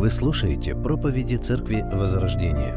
Вы 0.00 0.08
слушаете 0.08 0.74
проповеди 0.74 1.36
Церкви 1.36 1.82
Возрождения. 1.92 2.74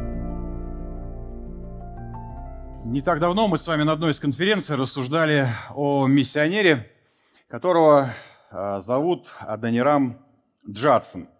Не 2.84 3.00
так 3.00 3.18
давно 3.18 3.48
мы 3.48 3.56
с 3.56 3.66
вами 3.66 3.82
на 3.82 3.92
одной 3.92 4.10
из 4.10 4.20
конференций 4.20 4.76
рассуждали 4.76 5.48
о 5.74 6.06
миссионере, 6.06 6.92
которого 7.48 8.12
а, 8.50 8.80
зовут 8.80 9.32
Аданирам 9.40 10.18
Джадсон. 10.68 11.30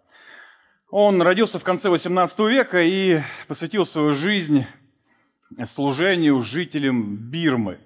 Он 0.89 1.21
родился 1.21 1.59
в 1.59 1.63
конце 1.63 1.89
18 1.89 2.39
века 2.39 2.81
и 2.81 3.19
посвятил 3.47 3.85
свою 3.85 4.13
жизнь 4.13 4.65
служению 5.65 6.41
жителям 6.41 7.15
Бирмы. 7.15 7.77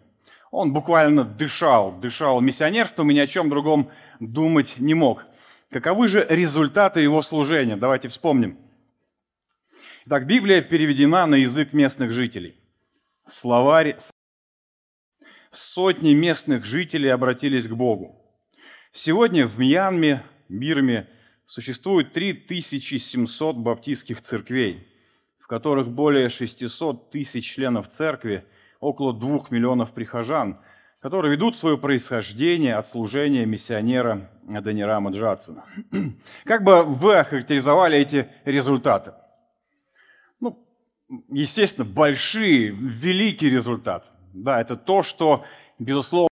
Он 0.51 0.71
буквально 0.71 1.25
дышал, 1.25 1.91
дышал 1.91 2.39
миссионерством 2.39 3.11
и 3.11 3.13
ни 3.13 3.19
о 3.19 3.27
чем 3.27 3.49
другом 3.49 3.91
думать 4.21 4.75
не 4.77 4.93
мог. 4.93 5.25
Каковы 5.71 6.07
же 6.07 6.25
результаты 6.27 6.99
его 7.01 7.21
служения? 7.21 7.75
Давайте 7.75 8.07
вспомним. 8.07 8.57
Итак, 10.05 10.25
Библия 10.25 10.63
переведена 10.63 11.27
на 11.27 11.35
язык 11.35 11.73
местных 11.73 12.11
жителей. 12.11 12.55
Словарь 13.27 13.97
сотни 15.51 16.15
местных 16.15 16.65
жителей 16.65 17.09
обратились 17.09 17.67
к 17.67 17.73
Богу. 17.73 18.19
Сегодня 18.93 19.45
в 19.45 19.59
Мьянме, 19.59 20.23
Бирме, 20.47 21.07
существует 21.45 22.13
3700 22.13 23.57
баптистских 23.57 24.21
церквей, 24.21 24.87
в 25.37 25.45
которых 25.45 25.89
более 25.89 26.29
600 26.29 27.11
тысяч 27.11 27.45
членов 27.45 27.89
церкви, 27.89 28.43
около 28.79 29.13
2 29.13 29.45
миллионов 29.51 29.93
прихожан, 29.93 30.59
которые 31.01 31.31
ведут 31.31 31.57
свое 31.57 31.77
происхождение 31.77 32.75
от 32.75 32.87
служения 32.87 33.45
миссионера 33.45 34.29
Данирама 34.43 35.11
Джадсона. 35.11 35.63
Как 36.43 36.63
бы 36.63 36.83
вы 36.83 37.15
охарактеризовали 37.15 37.97
эти 37.97 38.29
результаты? 38.43 39.13
Ну, 40.41 40.67
естественно, 41.29 41.85
большие, 41.85 42.69
великий 42.69 43.49
результат. 43.49 44.11
Да, 44.33 44.59
это 44.59 44.75
то, 44.75 45.01
что, 45.03 45.45
безусловно, 45.79 46.29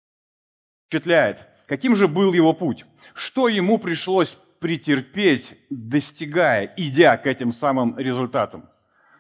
впечатляет. 0.88 1.48
Каким 1.68 1.96
же 1.96 2.08
был 2.08 2.34
его 2.34 2.54
путь? 2.54 2.86
Что 3.14 3.48
ему 3.48 3.80
пришлось 3.80 4.38
претерпеть, 4.60 5.58
достигая, 5.70 6.72
идя 6.78 7.18
к 7.18 7.26
этим 7.26 7.52
самым 7.52 7.98
результатам? 7.98 8.70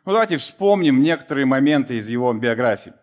Ну, 0.05 0.11
давайте 0.11 0.37
вспомним 0.37 1.01
некоторые 1.01 1.45
моменты 1.45 1.97
из 1.97 2.09
его 2.09 2.31
биографии. 2.33 2.93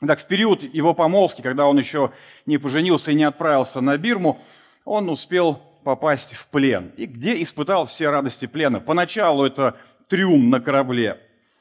Так, 0.00 0.20
в 0.20 0.26
период 0.26 0.62
его 0.62 0.92
помолвки, 0.92 1.40
когда 1.40 1.66
он 1.66 1.78
еще 1.78 2.12
не 2.44 2.58
поженился 2.58 3.12
и 3.12 3.14
не 3.14 3.24
отправился 3.24 3.80
на 3.80 3.96
Бирму, 3.96 4.42
он 4.84 5.08
успел 5.08 5.54
попасть 5.84 6.34
в 6.34 6.48
плен. 6.48 6.92
И 6.96 7.06
где 7.06 7.42
испытал 7.42 7.86
все 7.86 8.10
радости 8.10 8.46
плена? 8.46 8.80
Поначалу 8.80 9.46
это 9.46 9.78
трюм 10.08 10.50
на 10.50 10.60
корабле 10.60 11.20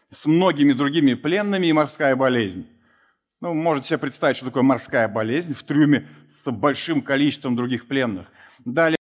с 0.10 0.26
многими 0.26 0.74
другими 0.74 1.14
пленными 1.14 1.68
и 1.68 1.74
морская 1.74 2.16
болезнь. 2.16 2.68
Ну, 3.40 3.54
можете 3.54 3.90
себе 3.90 4.00
представить, 4.00 4.38
что 4.38 4.48
такое 4.48 4.64
морская 4.64 5.08
болезнь 5.08 5.54
в 5.54 5.64
трюме 5.64 6.08
с 6.30 6.50
большим 6.52 7.02
количеством 7.02 7.56
других 7.56 7.88
пленных. 7.88 8.32
Далее, 8.66 8.98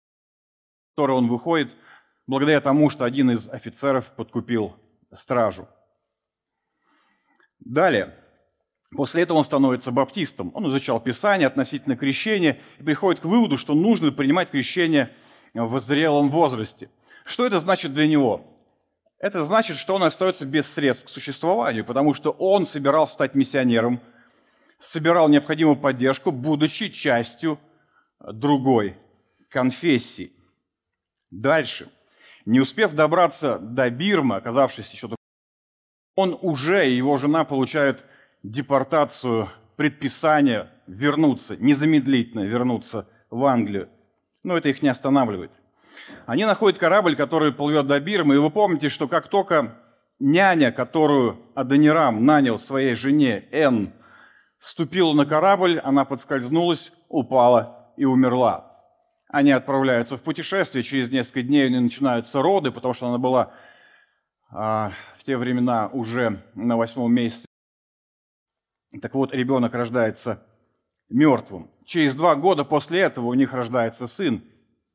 который 0.95 1.16
он 1.16 1.28
выходит, 1.28 1.75
благодаря 2.28 2.61
тому, 2.61 2.89
что 2.89 3.06
один 3.06 3.31
из 3.31 3.50
офицеров 3.50 4.11
подкупил 4.16 4.75
стражу. 5.13 5.67
Далее, 7.59 8.13
После 8.95 9.23
этого 9.23 9.38
он 9.38 9.43
становится 9.43 9.91
баптистом. 9.91 10.51
Он 10.53 10.67
изучал 10.67 10.99
Писание 10.99 11.47
относительно 11.47 11.97
крещения 11.97 12.59
и 12.79 12.83
приходит 12.83 13.21
к 13.21 13.25
выводу, 13.25 13.57
что 13.57 13.73
нужно 13.73 14.11
принимать 14.11 14.51
крещение 14.51 15.11
в 15.53 15.79
зрелом 15.79 16.29
возрасте. 16.29 16.89
Что 17.25 17.45
это 17.45 17.59
значит 17.59 17.93
для 17.93 18.07
него? 18.07 18.45
Это 19.19 19.43
значит, 19.43 19.77
что 19.77 19.95
он 19.95 20.03
остается 20.03 20.45
без 20.45 20.71
средств 20.71 21.05
к 21.05 21.09
существованию, 21.09 21.85
потому 21.85 22.13
что 22.13 22.31
он 22.31 22.66
собирался 22.66 23.13
стать 23.13 23.34
миссионером, 23.34 24.01
собирал 24.79 25.29
необходимую 25.29 25.78
поддержку, 25.78 26.31
будучи 26.31 26.89
частью 26.89 27.59
другой 28.19 28.97
конфессии. 29.50 30.31
Дальше. 31.31 31.89
Не 32.45 32.59
успев 32.59 32.94
добраться 32.94 33.57
до 33.57 33.89
Бирмы, 33.89 34.35
оказавшись 34.35 34.91
еще 34.91 35.09
он 36.16 36.38
уже 36.41 36.89
и 36.89 36.95
его 36.95 37.17
жена 37.17 37.44
получают 37.44 38.05
депортацию, 38.51 39.50
предписание 39.75 40.69
вернуться, 40.88 41.57
незамедлительно 41.57 42.41
вернуться 42.41 43.07
в 43.29 43.44
Англию. 43.45 43.89
Но 44.44 44.57
это 44.57 44.69
их 44.69 44.81
не 44.81 44.89
останавливает. 44.89 45.51
Они 46.25 46.45
находят 46.45 46.79
корабль, 46.79 47.16
который 47.16 47.51
плывет 47.51 47.88
до 47.88 48.00
Бирмы, 48.00 48.35
и 48.35 48.38
вы 48.38 48.50
помните, 48.51 48.89
что 48.89 49.07
как 49.07 49.28
только 49.28 49.75
няня, 50.19 50.72
которую 50.72 51.39
Адонирам 51.55 52.25
нанял 52.25 52.59
своей 52.59 52.95
жене 52.95 53.47
Н, 53.51 53.94
ступила 54.59 55.13
на 55.13 55.25
корабль, 55.25 55.79
она 55.79 56.05
подскользнулась, 56.05 56.91
упала 57.09 57.91
и 57.97 58.05
умерла. 58.05 58.78
Они 59.29 59.51
отправляются 59.51 60.17
в 60.17 60.23
путешествие, 60.23 60.84
через 60.84 61.09
несколько 61.11 61.41
дней 61.41 61.66
у 61.66 61.69
нее 61.69 61.81
начинаются 61.81 62.41
роды, 62.41 62.72
потому 62.72 62.94
что 62.94 63.07
она 63.07 63.17
была 63.17 63.51
а, 64.51 64.91
в 65.17 65.23
те 65.23 65.35
времена 65.35 65.88
уже 65.88 66.44
на 66.53 66.78
восьмом 66.78 67.13
месяце 67.13 67.45
так 69.00 69.16
вот, 69.16 69.33
ребенок 69.33 69.73
рождается 69.73 70.44
мертвым. 71.09 71.69
Через 71.85 72.16
два 72.16 72.35
года 72.35 72.63
после 72.63 73.01
этого 73.01 73.28
у 73.28 73.33
них 73.33 73.53
рождается 73.53 74.07
сын 74.07 74.44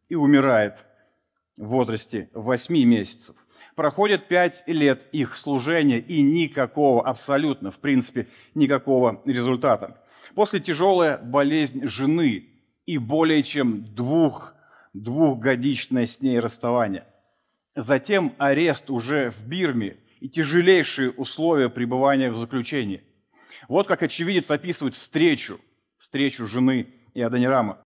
и 0.08 0.14
умирает 0.14 0.84
в 1.56 1.68
возрасте 1.68 2.30
8 2.34 2.74
месяцев. 2.84 3.36
Проходит 3.74 4.28
5 4.28 4.64
лет 4.66 5.06
их 5.12 5.36
служения 5.36 5.98
и 5.98 6.22
никакого, 6.22 7.06
абсолютно, 7.06 7.70
в 7.70 7.78
принципе, 7.78 8.28
никакого 8.54 9.22
результата. 9.26 10.02
После 10.34 10.60
тяжелая 10.60 11.18
болезнь 11.18 11.86
жены 11.86 12.48
и 12.86 12.98
более 12.98 13.42
чем 13.42 13.82
двух, 13.82 14.54
двухгодичное 14.94 16.06
с 16.06 16.20
ней 16.20 16.40
расставание. 16.40 17.04
Затем 17.76 18.32
арест 18.38 18.90
уже 18.90 19.30
в 19.30 19.46
Бирме 19.46 19.98
и 20.20 20.28
тяжелейшие 20.28 21.10
условия 21.10 21.68
пребывания 21.68 22.30
в 22.30 22.36
заключении. 22.36 23.02
Вот 23.68 23.86
как 23.86 24.02
очевидец 24.02 24.50
описывает 24.50 24.94
встречу, 24.94 25.60
встречу 25.96 26.46
жены 26.46 26.92
и 27.14 27.22
Адонирама. 27.22 27.82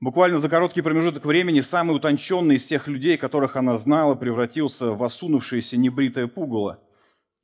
Буквально 0.00 0.38
за 0.38 0.48
короткий 0.48 0.80
промежуток 0.80 1.26
времени 1.26 1.60
самый 1.60 1.94
утонченный 1.94 2.56
из 2.56 2.64
всех 2.64 2.88
людей, 2.88 3.18
которых 3.18 3.56
она 3.56 3.76
знала, 3.76 4.14
превратился 4.14 4.92
в 4.92 5.04
осунувшееся 5.04 5.76
небритое 5.76 6.26
пугало. 6.26 6.80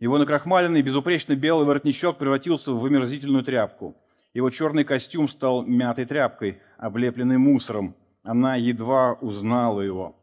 Его 0.01 0.17
накрахмаленный, 0.17 0.81
безупречно 0.83 1.35
белый 1.35 1.67
воротничок 1.67 2.17
превратился 2.17 2.73
в 2.73 2.81
вымерзительную 2.81 3.45
тряпку. 3.45 3.97
Его 4.33 4.51
черный 4.51 4.85
костюм 4.85 5.29
стал 5.29 5.63
мятой 5.63 6.05
тряпкой, 6.05 6.61
облепленной 6.79 7.39
мусором. 7.39 7.95
Она 8.23 8.57
едва 8.57 9.15
узнала 9.15 9.81
его. 9.81 10.17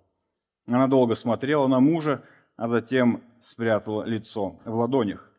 Она 0.68 0.88
долго 0.88 1.16
смотрела 1.16 1.68
на 1.68 1.80
мужа, 1.80 2.24
а 2.56 2.68
затем 2.68 3.24
спрятала 3.42 4.04
лицо 4.04 4.60
в 4.66 4.76
ладонях. 4.76 5.33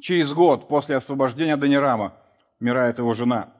Через 0.00 0.32
год 0.32 0.68
после 0.68 0.96
освобождения 0.96 1.56
Данирама 1.56 2.16
умирает 2.60 2.98
его 2.98 3.12
жена. 3.12 3.54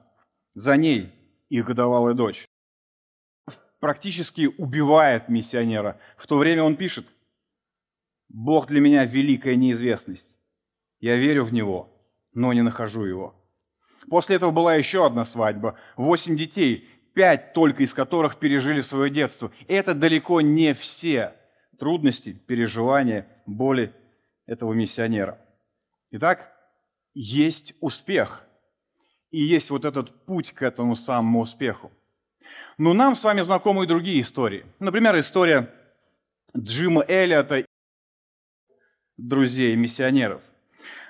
За 0.53 0.77
ней 0.77 1.13
их 1.49 1.65
годовалая 1.65 2.13
дочь. 2.13 2.45
Практически 3.79 4.47
убивает 4.57 5.29
миссионера. 5.29 5.99
В 6.17 6.27
то 6.27 6.37
время 6.37 6.63
он 6.63 6.75
пишет, 6.75 7.07
«Бог 8.29 8.67
для 8.67 8.81
меня 8.81 9.05
великая 9.05 9.55
неизвестность. 9.55 10.35
Я 10.99 11.17
верю 11.17 11.43
в 11.43 11.53
Него, 11.53 11.89
но 12.33 12.51
не 12.53 12.63
нахожу 12.63 13.05
Его». 13.05 13.35
После 14.09 14.35
этого 14.35 14.51
была 14.51 14.75
еще 14.75 15.05
одна 15.05 15.25
свадьба. 15.25 15.77
Восемь 15.95 16.35
детей, 16.35 16.89
пять 17.13 17.53
только 17.53 17.83
из 17.83 17.93
которых 17.93 18.37
пережили 18.37 18.81
свое 18.81 19.09
детство. 19.09 19.51
Это 19.67 19.93
далеко 19.93 20.41
не 20.41 20.73
все 20.73 21.35
трудности, 21.79 22.33
переживания, 22.33 23.27
боли 23.45 23.93
этого 24.45 24.73
миссионера. 24.73 25.44
Итак, 26.11 26.51
есть 27.13 27.73
успех. 27.81 28.43
И 29.31 29.41
есть 29.41 29.69
вот 29.69 29.85
этот 29.85 30.25
путь 30.25 30.53
к 30.53 30.61
этому 30.61 30.95
самому 30.95 31.41
успеху. 31.41 31.91
Но 32.77 32.93
нам 32.93 33.15
с 33.15 33.23
вами 33.23 33.41
знакомы 33.41 33.83
и 33.83 33.87
другие 33.87 34.21
истории. 34.21 34.65
Например, 34.79 35.17
история 35.19 35.73
Джима 36.55 37.03
Эллиота, 37.07 37.65
друзей 39.17 39.75
миссионеров. 39.75 40.43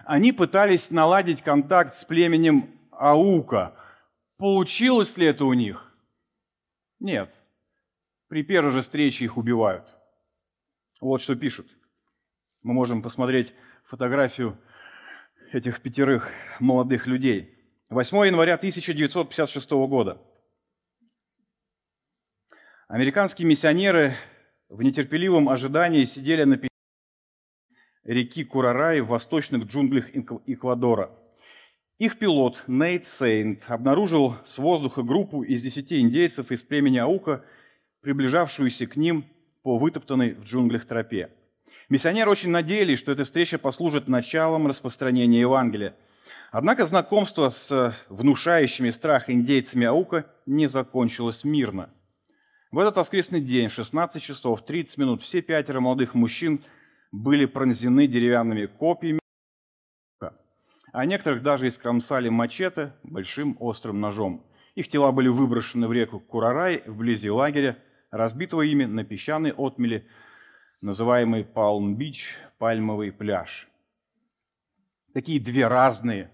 Они 0.06 0.32
пытались 0.32 0.92
наладить 0.92 1.42
контакт 1.42 1.96
с 1.96 2.04
племенем 2.04 2.70
Аука. 2.92 3.76
Получилось 4.38 5.18
ли 5.18 5.28
это 5.28 5.46
у 5.46 5.54
них? 5.54 5.96
Нет. 7.00 7.34
При 8.28 8.44
первой 8.44 8.72
же 8.72 8.82
встрече 8.82 9.26
их 9.26 9.38
убивают. 9.38 9.88
Вот 11.02 11.22
что 11.22 11.36
пишут. 11.36 11.68
Мы 12.62 12.74
можем 12.74 13.02
посмотреть 13.02 13.54
фотографию 13.86 14.58
этих 15.52 15.82
пятерых 15.82 16.32
молодых 16.60 17.08
людей. 17.08 17.56
8 17.90 18.26
января 18.26 18.56
1956 18.56 19.72
года. 19.72 20.22
Американские 22.88 23.48
миссионеры 23.48 24.16
в 24.70 24.82
нетерпеливом 24.82 25.50
ожидании 25.50 26.04
сидели 26.06 26.44
на 26.44 26.60
реки 28.04 28.44
Курарай 28.44 29.02
в 29.02 29.08
восточных 29.08 29.66
джунглях 29.66 30.10
Эквадора. 30.46 31.12
Их 31.98 32.20
пилот 32.20 32.64
Нейт 32.68 33.08
Сейнт 33.08 33.64
обнаружил 33.68 34.36
с 34.46 34.58
воздуха 34.58 35.02
группу 35.02 35.44
из 35.44 35.62
десяти 35.62 36.02
индейцев 36.02 36.52
из 36.52 36.64
племени 36.64 36.98
Аука, 36.98 37.46
приближавшуюся 38.02 38.86
к 38.86 38.96
ним 38.98 39.26
по 39.64 39.78
вытоптанной 39.78 40.34
в 40.34 40.44
джунглях 40.44 40.86
тропе. 40.86 41.32
Миссионеры 41.90 42.30
очень 42.32 42.50
надеялись, 42.50 43.00
что 43.00 43.12
эта 43.12 43.24
встреча 43.24 43.58
послужит 43.58 44.08
началом 44.08 44.68
распространения 44.68 45.42
Евангелия. 45.42 45.96
Однако 46.52 46.86
знакомство 46.86 47.50
с 47.50 47.96
внушающими 48.10 48.90
страх 48.90 49.30
индейцами 49.30 49.86
Аука 49.86 50.26
не 50.46 50.68
закончилось 50.68 51.44
мирно. 51.44 51.90
В 52.72 52.80
этот 52.80 52.98
воскресный 52.98 53.42
день, 53.42 53.70
16 53.70 54.22
часов 54.22 54.66
30 54.66 54.98
минут, 54.98 55.22
все 55.22 55.42
пятеро 55.42 55.80
молодых 55.80 56.14
мужчин 56.14 56.62
были 57.12 57.46
пронзены 57.46 58.08
деревянными 58.08 58.66
копьями, 58.66 59.20
а 60.92 61.06
некоторых 61.06 61.44
даже 61.44 61.68
искромсали 61.68 62.30
мачете 62.30 62.94
большим 63.04 63.58
острым 63.60 64.00
ножом. 64.00 64.46
Их 64.76 64.88
тела 64.90 65.12
были 65.12 65.28
выброшены 65.28 65.88
в 65.88 65.94
реку 65.94 66.20
Курарай 66.20 66.84
вблизи 66.86 67.30
лагеря, 67.30 67.78
разбитого 68.12 68.62
ими 68.62 68.86
на 68.86 69.04
песчаной 69.04 69.52
отмели, 69.52 70.08
называемый 70.82 71.44
Палм-Бич, 71.44 72.38
пальмовый 72.58 73.12
пляж. 73.12 73.68
Такие 75.14 75.40
две 75.40 75.68
разные 75.68 76.32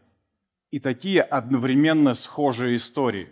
и 0.71 0.79
такие 0.79 1.21
одновременно 1.21 2.13
схожие 2.13 2.75
истории. 2.77 3.29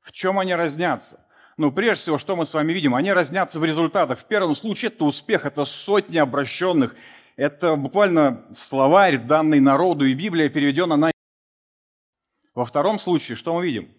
В 0.00 0.12
чем 0.12 0.38
они 0.38 0.54
разнятся? 0.54 1.26
Ну, 1.56 1.72
прежде 1.72 2.02
всего, 2.02 2.18
что 2.18 2.36
мы 2.36 2.44
с 2.44 2.54
вами 2.54 2.72
видим? 2.72 2.94
Они 2.94 3.12
разнятся 3.12 3.58
в 3.58 3.64
результатах. 3.64 4.18
В 4.18 4.26
первом 4.26 4.54
случае 4.54 4.90
это 4.90 5.04
успех, 5.04 5.46
это 5.46 5.64
сотни 5.64 6.18
обращенных. 6.18 6.94
Это 7.36 7.76
буквально 7.76 8.46
словарь, 8.52 9.18
данный 9.18 9.60
народу, 9.60 10.04
и 10.04 10.14
Библия 10.14 10.48
переведена 10.48 10.96
на... 10.96 11.12
Во 12.54 12.64
втором 12.64 12.98
случае, 12.98 13.36
что 13.36 13.54
мы 13.54 13.66
видим? 13.66 13.90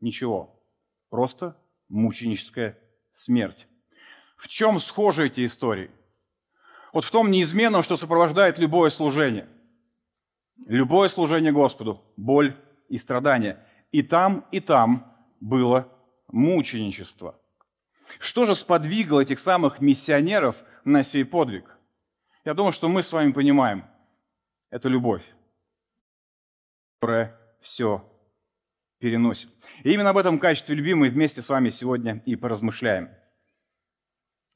Ничего. 0.00 0.62
Просто 1.10 1.56
мученическая 1.88 2.78
смерть. 3.12 3.66
В 4.40 4.48
чем 4.48 4.80
схожи 4.80 5.26
эти 5.26 5.44
истории? 5.44 5.90
Вот 6.94 7.04
в 7.04 7.10
том 7.10 7.30
неизменном, 7.30 7.82
что 7.82 7.98
сопровождает 7.98 8.58
любое 8.58 8.88
служение. 8.88 9.46
Любое 10.66 11.10
служение 11.10 11.52
Господу, 11.52 12.02
боль 12.16 12.56
и 12.88 12.96
страдания. 12.96 13.62
И 13.92 14.02
там, 14.02 14.46
и 14.50 14.60
там 14.60 15.14
было 15.40 15.92
мученичество. 16.28 17.38
Что 18.18 18.46
же 18.46 18.56
сподвигло 18.56 19.20
этих 19.20 19.38
самых 19.38 19.82
миссионеров 19.82 20.64
на 20.86 21.02
сей 21.02 21.26
подвиг? 21.26 21.76
Я 22.46 22.54
думаю, 22.54 22.72
что 22.72 22.88
мы 22.88 23.02
с 23.02 23.12
вами 23.12 23.32
понимаем. 23.32 23.84
Это 24.70 24.88
любовь, 24.88 25.24
которая 26.98 27.38
все 27.60 28.10
переносит. 29.00 29.50
И 29.84 29.92
именно 29.92 30.10
об 30.10 30.16
этом 30.16 30.38
качестве 30.38 30.76
любви 30.76 30.94
мы 30.94 31.10
вместе 31.10 31.42
с 31.42 31.50
вами 31.50 31.68
сегодня 31.68 32.22
и 32.24 32.36
поразмышляем. 32.36 33.10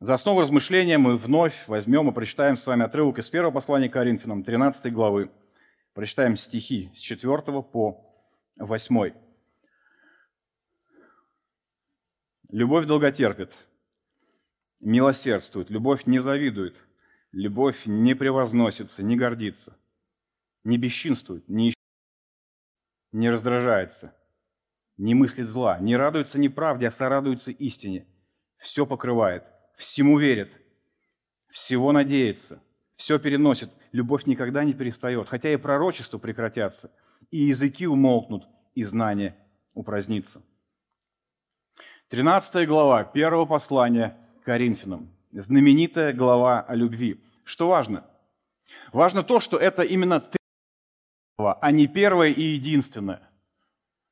За 0.05 0.13
основу 0.13 0.43
размышления 0.43 0.99
мы 0.99 1.17
вновь 1.17 1.67
возьмем 1.67 2.11
и 2.11 2.13
прочитаем 2.13 2.59
с 2.59 2.67
вами 2.67 2.85
отрывок 2.85 3.19
из 3.19 3.31
первого 3.31 3.53
послания 3.53 3.89
к 3.89 3.95
Коринфянам, 3.95 4.45
13 4.45 4.93
главы. 4.93 5.31
Прочитаем 5.95 6.37
стихи 6.37 6.91
с 6.95 6.99
4 6.99 7.41
по 7.63 8.05
8. 8.59 9.15
Любовь 12.51 12.85
долготерпит, 12.85 13.57
милосердствует, 14.81 15.71
любовь 15.71 16.05
не 16.05 16.19
завидует, 16.19 16.77
любовь 17.33 17.87
не 17.87 18.13
превозносится, 18.13 19.03
не 19.03 19.17
гордится, 19.17 19.75
не 20.65 20.77
бесчинствует, 20.77 21.49
не, 21.49 21.73
не 23.13 23.31
раздражается, 23.31 24.15
не 24.99 25.15
мыслит 25.15 25.47
зла, 25.47 25.79
не 25.79 25.97
радуется 25.97 26.39
неправде, 26.39 26.89
а 26.89 26.91
сорадуется 26.91 27.53
истине, 27.53 28.07
все 28.59 28.85
покрывает, 28.85 29.45
всему 29.77 30.19
верит, 30.19 30.61
всего 31.49 31.93
надеется, 31.93 32.63
все 32.95 33.19
переносит. 33.19 33.71
Любовь 33.93 34.27
никогда 34.27 34.65
не 34.65 34.73
перестает, 34.73 35.29
хотя 35.29 35.53
и 35.53 35.57
пророчества 35.57 36.19
прекратятся, 36.19 36.91
и 37.31 37.45
языки 37.45 37.87
умолкнут, 37.87 38.49
и 38.75 38.83
знание 38.83 39.37
упразднится. 39.73 40.43
13 42.09 42.67
глава 42.69 43.05
первого 43.05 43.47
послания 43.47 44.17
Коринфянам. 44.45 45.11
Знаменитая 45.33 46.13
глава 46.13 46.61
о 46.61 46.75
любви. 46.75 47.25
Что 47.45 47.69
важно? 47.69 48.05
Важно 48.93 49.23
то, 49.23 49.41
что 49.41 49.59
это 49.59 49.83
именно 49.83 50.29
глава, 51.37 51.59
а 51.61 51.73
не 51.73 51.87
первая 51.87 52.31
и 52.31 52.43
единственная. 52.43 53.29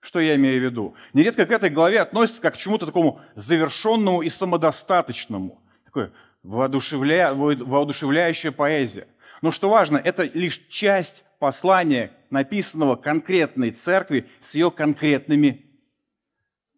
Что 0.02 0.18
я 0.18 0.34
имею 0.34 0.60
в 0.60 0.64
виду? 0.64 0.94
Нередко 1.12 1.46
к 1.46 1.52
этой 1.52 1.70
главе 1.70 2.00
относится 2.00 2.42
как 2.42 2.54
к 2.54 2.56
чему-то 2.56 2.86
такому 2.86 3.20
завершенному 3.36 4.22
и 4.22 4.28
самодостаточному. 4.28 5.62
Такое 5.84 6.12
воодушевля... 6.42 7.32
воодушевляющая 7.32 8.50
поэзия. 8.50 9.06
Но 9.42 9.52
что 9.52 9.70
важно, 9.70 9.98
это 9.98 10.24
лишь 10.24 10.58
часть 10.68 11.24
послания, 11.38 12.10
написанного 12.30 12.96
конкретной 12.96 13.70
церкви 13.70 14.28
с 14.40 14.56
ее 14.56 14.72
конкретными 14.72 15.66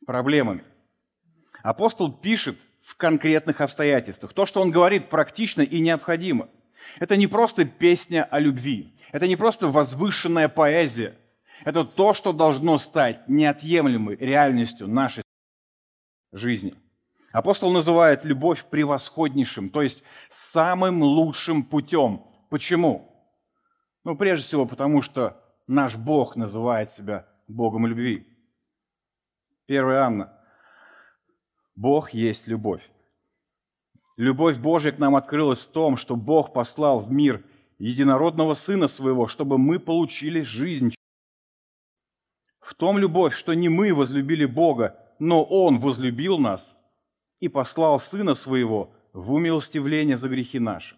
проблемами. 0.06 0.62
Апостол 1.62 2.12
пишет 2.12 2.59
в 2.82 2.94
конкретных 2.97 3.62
обстоятельствах. 3.62 4.35
То, 4.35 4.44
что 4.44 4.61
он 4.61 4.71
говорит, 4.71 5.09
практично 5.09 5.62
и 5.62 5.81
необходимо. 5.81 6.50
Это 7.00 7.17
не 7.17 7.26
просто 7.26 7.65
песня 7.65 8.25
о 8.25 8.38
любви. 8.38 8.94
Это 9.12 9.26
не 9.26 9.37
просто 9.37 9.69
возвышенная 9.69 10.49
поэзия. 10.49 11.17
Это 11.64 11.84
то, 11.84 12.12
что 12.14 12.32
должно 12.32 12.78
стать 12.78 13.28
неотъемлемой 13.28 14.16
реальностью 14.16 14.87
нашей 14.87 15.22
жизни. 16.32 16.75
Апостол 17.32 17.72
называет 17.72 18.25
любовь 18.25 18.64
превосходнейшим, 18.66 19.70
то 19.70 19.82
есть 19.82 20.05
самым 20.31 21.02
лучшим 21.02 21.64
путем. 21.64 22.25
Почему? 22.50 23.11
Ну, 24.05 24.16
прежде 24.16 24.44
всего, 24.44 24.66
потому 24.66 25.02
что 25.02 25.43
наш 25.66 25.96
Бог 25.96 26.37
называет 26.37 26.90
себя 26.90 27.26
Богом 27.49 27.87
любви. 27.87 28.26
1 29.66 29.90
Анна 29.90 30.38
Бог 31.75 32.11
есть 32.11 32.47
любовь. 32.47 32.88
Любовь 34.16 34.59
Божья 34.59 34.92
к 34.92 34.99
нам 34.99 35.16
открылась 35.16 35.66
в 35.66 35.73
том, 35.73 35.97
что 35.97 36.14
Бог 36.14 36.52
послал 36.52 37.00
в 37.00 37.11
мир 37.11 37.44
единородного 37.78 38.54
Сына 38.54 38.87
Своего, 38.87 39.26
чтобы 39.26 39.59
мы 39.59 39.80
получили 39.80 40.42
жизнь. 40.42 40.94
В 42.64 42.73
том 42.73 42.97
любовь, 42.97 43.37
что 43.37 43.52
не 43.52 43.68
мы 43.68 43.92
возлюбили 43.92 44.47
Бога, 44.47 44.99
но 45.18 45.44
Он 45.44 45.78
возлюбил 45.78 46.38
нас 46.38 46.75
и 47.38 47.49
послал 47.49 47.99
Сына 47.99 48.33
Своего 48.33 48.94
в 49.12 49.35
умилостивление 49.35 50.16
за 50.16 50.30
грехи 50.30 50.59
наши. 50.59 50.97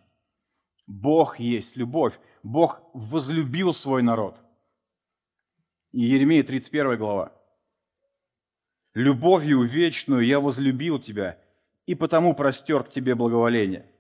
Бог 0.87 1.41
есть 1.41 1.77
любовь. 1.77 2.21
Бог 2.45 2.81
возлюбил 2.95 3.75
свой 3.75 4.05
народ. 4.05 4.39
Еремея 5.91 6.45
31 6.45 6.99
глава. 6.99 7.33
Любовью 8.95 9.63
вечную 9.63 10.25
я 10.25 10.39
возлюбил 10.39 11.01
тебя, 11.01 11.37
и 11.85 11.97
потому 11.97 12.37
простер 12.37 12.85
к 12.85 12.91
тебе 12.91 13.17
благоволение. 13.17 13.91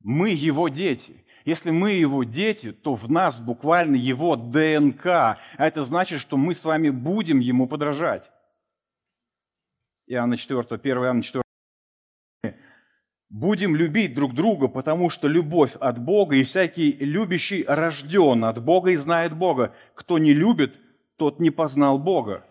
Мы 0.00 0.30
его 0.30 0.68
дети. 0.68 1.24
Если 1.44 1.70
мы 1.70 1.92
его 1.92 2.24
дети, 2.24 2.72
то 2.72 2.94
в 2.94 3.10
нас 3.10 3.40
буквально 3.40 3.96
его 3.96 4.36
ДНК. 4.36 5.06
А 5.06 5.38
это 5.58 5.82
значит, 5.82 6.20
что 6.20 6.36
мы 6.36 6.54
с 6.54 6.64
вами 6.64 6.90
будем 6.90 7.40
ему 7.40 7.66
подражать. 7.66 8.30
Иоанна 10.06 10.36
4, 10.36 10.60
1 10.60 10.96
Иоанна 10.98 11.22
4. 11.22 11.42
Будем 13.30 13.76
любить 13.76 14.12
друг 14.12 14.34
друга, 14.34 14.66
потому 14.66 15.08
что 15.08 15.28
любовь 15.28 15.76
от 15.76 16.02
Бога, 16.02 16.34
и 16.34 16.42
всякий 16.42 16.92
любящий 16.92 17.64
рожден 17.64 18.44
от 18.44 18.62
Бога 18.62 18.90
и 18.90 18.96
знает 18.96 19.36
Бога. 19.36 19.72
Кто 19.94 20.18
не 20.18 20.34
любит, 20.34 20.76
тот 21.16 21.38
не 21.38 21.50
познал 21.50 21.98
Бога. 21.98 22.44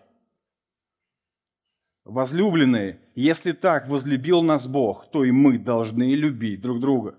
Возлюбленные, 2.04 2.98
если 3.14 3.52
так 3.52 3.88
возлюбил 3.88 4.42
нас 4.42 4.66
Бог, 4.66 5.10
то 5.10 5.22
и 5.22 5.30
мы 5.30 5.58
должны 5.58 6.14
любить 6.14 6.62
друг 6.62 6.80
друга. 6.80 7.14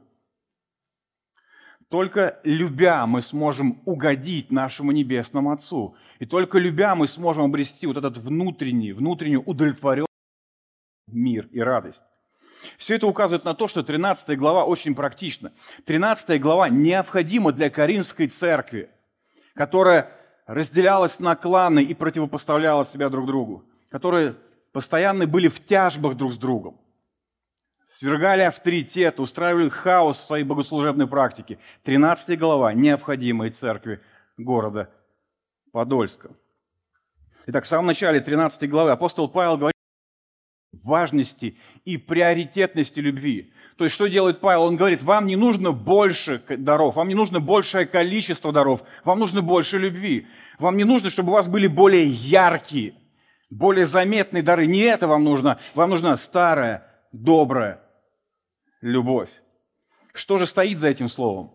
Только 1.91 2.39
любя 2.45 3.05
мы 3.05 3.21
сможем 3.21 3.81
угодить 3.83 4.49
нашему 4.49 4.93
Небесному 4.93 5.51
Отцу. 5.51 5.97
И 6.19 6.25
только 6.25 6.57
любя 6.57 6.95
мы 6.95 7.05
сможем 7.05 7.43
обрести 7.43 7.85
вот 7.85 7.97
этот 7.97 8.15
внутренний, 8.15 8.93
внутреннюю 8.93 9.43
удовлетворенность, 9.43 10.07
мир 11.07 11.49
и 11.51 11.59
радость. 11.59 12.05
Все 12.77 12.95
это 12.95 13.07
указывает 13.07 13.43
на 13.43 13.53
то, 13.55 13.67
что 13.67 13.83
13 13.83 14.39
глава 14.39 14.63
очень 14.63 14.95
практична. 14.95 15.51
13 15.83 16.39
глава 16.39 16.69
необходима 16.69 17.51
для 17.51 17.69
Каринской 17.69 18.27
церкви, 18.27 18.89
которая 19.53 20.13
разделялась 20.45 21.19
на 21.19 21.35
кланы 21.35 21.83
и 21.83 21.93
противопоставляла 21.93 22.85
себя 22.85 23.09
друг 23.09 23.25
другу, 23.25 23.65
которая 23.89 24.37
постоянно 24.71 25.27
были 25.27 25.49
в 25.49 25.65
тяжбах 25.65 26.15
друг 26.15 26.31
с 26.31 26.37
другом. 26.37 26.79
Свергали 27.91 28.43
авторитет, 28.43 29.19
устраивали 29.19 29.67
хаос 29.67 30.17
в 30.17 30.25
своей 30.25 30.45
богослужебной 30.45 31.07
практике. 31.07 31.59
13 31.83 32.39
глава 32.39 32.73
необходимой 32.73 33.49
церкви 33.49 33.99
города 34.37 34.89
Подольска. 35.73 36.29
Итак, 37.47 37.65
в 37.65 37.67
самом 37.67 37.87
начале 37.87 38.21
13 38.21 38.69
главы 38.69 38.91
апостол 38.91 39.27
Павел 39.27 39.57
говорит 39.57 39.75
о 40.73 40.87
важности 40.87 41.57
и 41.83 41.97
приоритетности 41.97 43.01
любви. 43.01 43.51
То 43.77 43.83
есть 43.83 43.93
что 43.93 44.07
делает 44.07 44.39
Павел? 44.39 44.63
Он 44.63 44.77
говорит, 44.77 45.03
вам 45.03 45.25
не 45.25 45.35
нужно 45.35 45.73
больше 45.73 46.41
даров, 46.47 46.95
вам 46.95 47.09
не 47.09 47.15
нужно 47.15 47.41
большее 47.41 47.85
количество 47.85 48.53
даров, 48.53 48.83
вам 49.03 49.19
нужно 49.19 49.41
больше 49.41 49.77
любви. 49.77 50.27
Вам 50.59 50.77
не 50.77 50.85
нужно, 50.85 51.09
чтобы 51.09 51.31
у 51.31 51.33
вас 51.33 51.49
были 51.49 51.67
более 51.67 52.05
яркие, 52.05 52.93
более 53.49 53.85
заметные 53.85 54.43
дары. 54.43 54.65
Не 54.65 54.79
это 54.79 55.07
вам 55.07 55.25
нужно, 55.25 55.59
вам 55.75 55.89
нужна 55.89 56.15
старая, 56.15 56.90
добрая 57.11 57.81
любовь. 58.81 59.29
Что 60.13 60.37
же 60.37 60.45
стоит 60.45 60.79
за 60.79 60.89
этим 60.89 61.09
словом? 61.09 61.53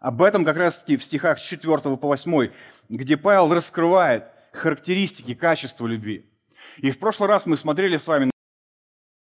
Об 0.00 0.22
этом 0.22 0.44
как 0.44 0.56
раз-таки 0.56 0.96
в 0.96 1.04
стихах 1.04 1.38
с 1.38 1.42
4 1.42 1.78
по 1.96 2.08
8, 2.08 2.50
где 2.88 3.16
Павел 3.16 3.52
раскрывает 3.52 4.26
характеристики, 4.52 5.34
качества 5.34 5.86
любви. 5.86 6.30
И 6.78 6.90
в 6.90 6.98
прошлый 6.98 7.28
раз 7.28 7.46
мы 7.46 7.56
смотрели 7.56 7.96
с 7.96 8.06
вами 8.06 8.26
на 8.26 8.30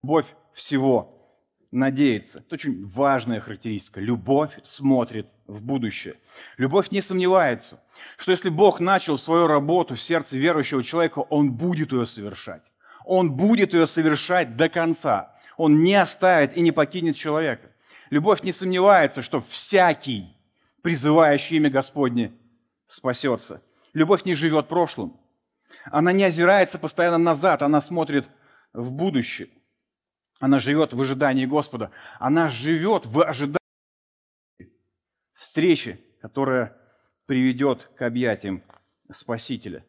любовь 0.04 0.36
всего, 0.54 1.16
надеяться. 1.72 2.40
Это 2.40 2.56
очень 2.56 2.86
важная 2.86 3.40
характеристика. 3.40 4.00
Любовь 4.00 4.58
смотрит 4.64 5.28
в 5.46 5.64
будущее. 5.64 6.20
Любовь 6.58 6.92
не 6.92 7.02
сомневается, 7.02 7.84
что 8.18 8.32
если 8.32 8.50
Бог 8.50 8.80
начал 8.80 9.18
свою 9.18 9.48
работу 9.48 9.96
в 9.96 10.02
сердце 10.02 10.38
верующего 10.38 10.84
человека, 10.84 11.20
Он 11.20 11.52
будет 11.52 11.92
ее 11.92 12.06
совершать. 12.06 12.64
Он 13.06 13.32
будет 13.32 13.74
ее 13.74 13.88
совершать 13.88 14.58
до 14.58 14.70
конца. 14.70 15.36
Он 15.58 15.84
не 15.84 15.96
оставит 15.96 16.56
и 16.58 16.62
не 16.62 16.72
покинет 16.72 17.16
человека. 17.16 17.72
Любовь 18.10 18.44
не 18.44 18.52
сомневается, 18.52 19.22
что 19.22 19.42
всякий, 19.42 20.36
призывающий 20.82 21.58
имя 21.58 21.70
Господне, 21.70 22.34
спасется. 22.88 23.62
Любовь 23.94 24.26
не 24.26 24.34
живет 24.34 24.68
прошлым. 24.68 25.18
Она 25.86 26.12
не 26.12 26.24
озирается 26.24 26.78
постоянно 26.78 27.18
назад, 27.18 27.64
она 27.64 27.82
смотрит 27.82 28.28
в 28.74 28.92
будущее. 28.92 29.50
Она 30.40 30.60
живет 30.60 30.94
в 30.94 31.02
ожидании 31.02 31.46
Господа. 31.46 31.92
Она 32.20 32.50
живет 32.50 33.06
в 33.06 33.24
ожидании 33.24 33.60
встречи, 35.34 36.00
которая 36.22 36.76
приведет 37.26 37.90
к 37.96 38.02
объятиям 38.02 38.64
Спасителя. 39.12 39.86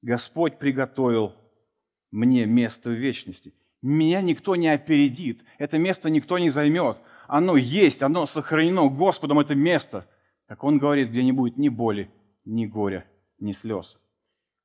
Господь 0.00 0.58
приготовил 0.58 1.34
мне 2.10 2.46
место 2.46 2.90
в 2.90 2.94
вечности. 2.94 3.54
Меня 3.82 4.20
никто 4.22 4.56
не 4.56 4.68
опередит, 4.68 5.44
это 5.58 5.78
место 5.78 6.10
никто 6.10 6.38
не 6.38 6.50
займет. 6.50 6.98
Оно 7.28 7.56
есть, 7.56 8.02
оно 8.02 8.26
сохранено 8.26 8.88
Господом, 8.88 9.38
это 9.38 9.54
место. 9.54 10.06
Как 10.46 10.64
он 10.64 10.78
говорит, 10.78 11.10
где 11.10 11.22
не 11.22 11.32
будет 11.32 11.58
ни 11.58 11.68
боли, 11.68 12.10
ни 12.44 12.66
горя, 12.66 13.04
ни 13.38 13.52
слез. 13.52 13.98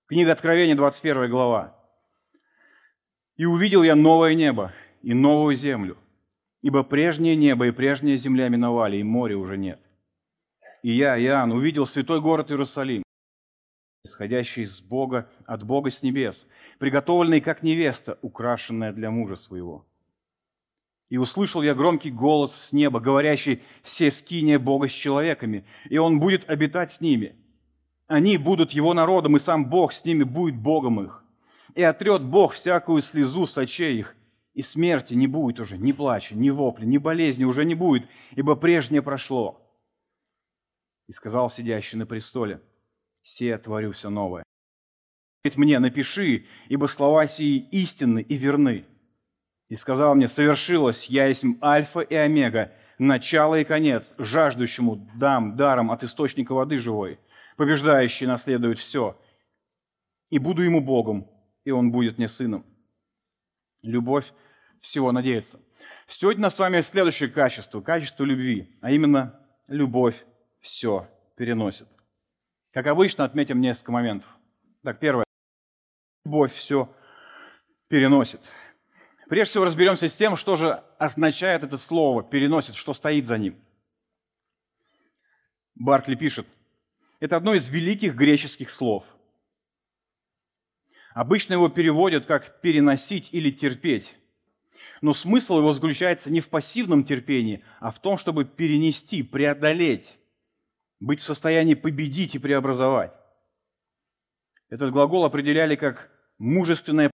Книга 0.08 0.32
Откровения, 0.32 0.76
21 0.76 1.30
глава. 1.30 1.76
«И 3.36 3.46
увидел 3.46 3.84
я 3.84 3.96
новое 3.96 4.34
небо 4.34 4.72
и 5.02 5.14
новую 5.14 5.56
землю, 5.56 5.98
ибо 6.62 6.84
прежнее 6.84 7.36
небо 7.36 7.68
и 7.68 7.72
прежняя 7.72 8.16
земля 8.16 8.48
миновали, 8.50 8.98
и 8.98 9.04
моря 9.04 9.38
уже 9.38 9.58
нет. 9.58 9.80
И 10.82 10.92
я, 10.92 11.20
Иоанн, 11.20 11.52
увидел 11.52 11.86
святой 11.86 12.22
город 12.22 12.52
Иерусалим, 12.52 13.04
исходящий 14.06 14.66
с 14.66 14.82
Бога, 14.82 15.30
от 15.46 15.64
Бога 15.64 15.90
с 15.90 16.04
небес, 16.04 16.46
приготовленный 16.78 17.40
как 17.40 17.64
невеста, 17.64 18.20
украшенная 18.22 18.92
для 18.92 19.10
мужа 19.10 19.38
своего. 19.38 19.86
И 21.10 21.18
услышал 21.18 21.62
я 21.62 21.74
громкий 21.74 22.12
голос 22.12 22.54
с 22.54 22.74
неба, 22.74 23.00
говорящий 23.00 23.62
«Все 23.82 24.12
скиния 24.12 24.60
Бога 24.60 24.90
с 24.90 24.92
человеками, 24.92 25.66
и 25.90 25.98
Он 25.98 26.20
будет 26.20 26.50
обитать 26.50 26.92
с 26.92 27.00
ними. 27.00 27.38
Они 28.08 28.38
будут 28.38 28.72
Его 28.72 28.94
народом, 28.94 29.38
и 29.38 29.40
сам 29.40 29.70
Бог 29.70 29.94
с 29.94 30.04
ними 30.04 30.24
будет 30.24 30.58
Богом 30.58 31.02
их. 31.02 31.24
И 31.74 31.82
отрет 31.82 32.24
Бог 32.24 32.54
всякую 32.54 33.02
слезу 33.02 33.46
с 33.46 33.58
очей 33.58 34.00
их, 34.00 34.18
и 34.54 34.62
смерти 34.62 35.14
не 35.14 35.28
будет 35.28 35.62
уже, 35.62 35.78
ни 35.78 35.94
плача, 35.94 36.36
ни 36.36 36.50
вопля, 36.50 36.84
ни 36.84 36.98
болезни 36.98 37.46
уже 37.46 37.64
не 37.64 37.76
будет, 37.76 38.06
ибо 38.32 38.56
прежнее 38.56 39.02
прошло». 39.02 39.62
И 41.08 41.14
сказал 41.14 41.50
сидящий 41.50 41.98
на 41.98 42.06
престоле– 42.06 42.60
сия 43.24 43.58
творю 43.58 43.92
все 43.92 44.10
новое. 44.10 44.44
Говорит 45.44 45.58
мне, 45.58 45.80
напиши, 45.80 46.46
ибо 46.70 46.86
слова 46.86 47.28
сии 47.28 47.58
истинны 47.72 48.22
и 48.22 48.36
верны. 48.36 48.86
И 49.70 49.76
сказал 49.76 50.16
мне, 50.16 50.28
совершилось, 50.28 51.06
я 51.06 51.28
есть 51.28 51.44
альфа 51.62 52.02
и 52.02 52.16
омега, 52.16 52.72
начало 52.98 53.60
и 53.60 53.64
конец, 53.64 54.14
жаждущему 54.18 55.08
дам 55.16 55.56
даром 55.56 55.92
от 55.92 56.04
источника 56.04 56.54
воды 56.54 56.78
живой, 56.78 57.20
побеждающий 57.58 58.28
наследует 58.28 58.80
все. 58.80 59.20
И 60.30 60.38
буду 60.40 60.62
ему 60.62 60.82
Богом, 60.82 61.28
и 61.66 61.72
он 61.72 61.92
будет 61.92 62.18
мне 62.18 62.28
сыном. 62.28 62.66
Любовь 63.82 64.32
всего 64.80 65.12
надеется. 65.12 65.60
Сегодня 66.08 66.50
с 66.50 66.60
вами 66.60 66.82
следующее 66.82 67.30
качество, 67.30 67.82
качество 67.82 68.24
любви, 68.24 68.78
а 68.82 68.92
именно 68.92 69.40
любовь 69.68 70.24
все 70.62 71.10
переносит. 71.36 71.88
Как 72.74 72.88
обычно, 72.88 73.24
отметим 73.24 73.62
несколько 73.62 73.92
моментов. 73.92 74.30
Так, 74.84 75.00
первое. 75.00 75.26
Любовь 76.26 76.54
все 76.54 76.92
переносит. 77.88 78.42
Прежде 79.30 79.52
всего 79.52 79.66
разберемся 79.66 80.10
с 80.10 80.16
тем, 80.16 80.36
что 80.36 80.56
же 80.56 80.84
означает 80.98 81.64
это 81.64 81.78
слово 81.78 82.24
«переносит», 82.24 82.76
что 82.76 82.94
стоит 82.94 83.28
за 83.28 83.38
ним. 83.38 83.64
Баркли 85.76 86.16
пишет, 86.16 86.48
это 87.20 87.38
одно 87.38 87.54
из 87.54 87.70
великих 87.70 88.16
греческих 88.16 88.70
слов. 88.70 89.06
Обычно 91.14 91.54
его 91.54 91.70
переводят 91.70 92.26
как 92.26 92.60
«переносить» 92.62 93.30
или 93.32 93.52
«терпеть». 93.52 94.16
Но 95.02 95.14
смысл 95.14 95.60
его 95.60 95.74
заключается 95.74 96.32
не 96.32 96.40
в 96.40 96.50
пассивном 96.50 97.04
терпении, 97.04 97.64
а 97.80 97.92
в 97.92 98.02
том, 98.02 98.18
чтобы 98.18 98.46
перенести, 98.46 99.22
преодолеть, 99.22 100.18
быть 101.04 101.20
в 101.20 101.24
состоянии 101.24 101.74
победить 101.74 102.34
и 102.36 102.40
преобразовать. 102.40 103.14
Этот 104.70 104.92
глагол 104.92 105.26
определяли 105.26 105.76
как 105.76 106.10
мужественное, 106.38 107.12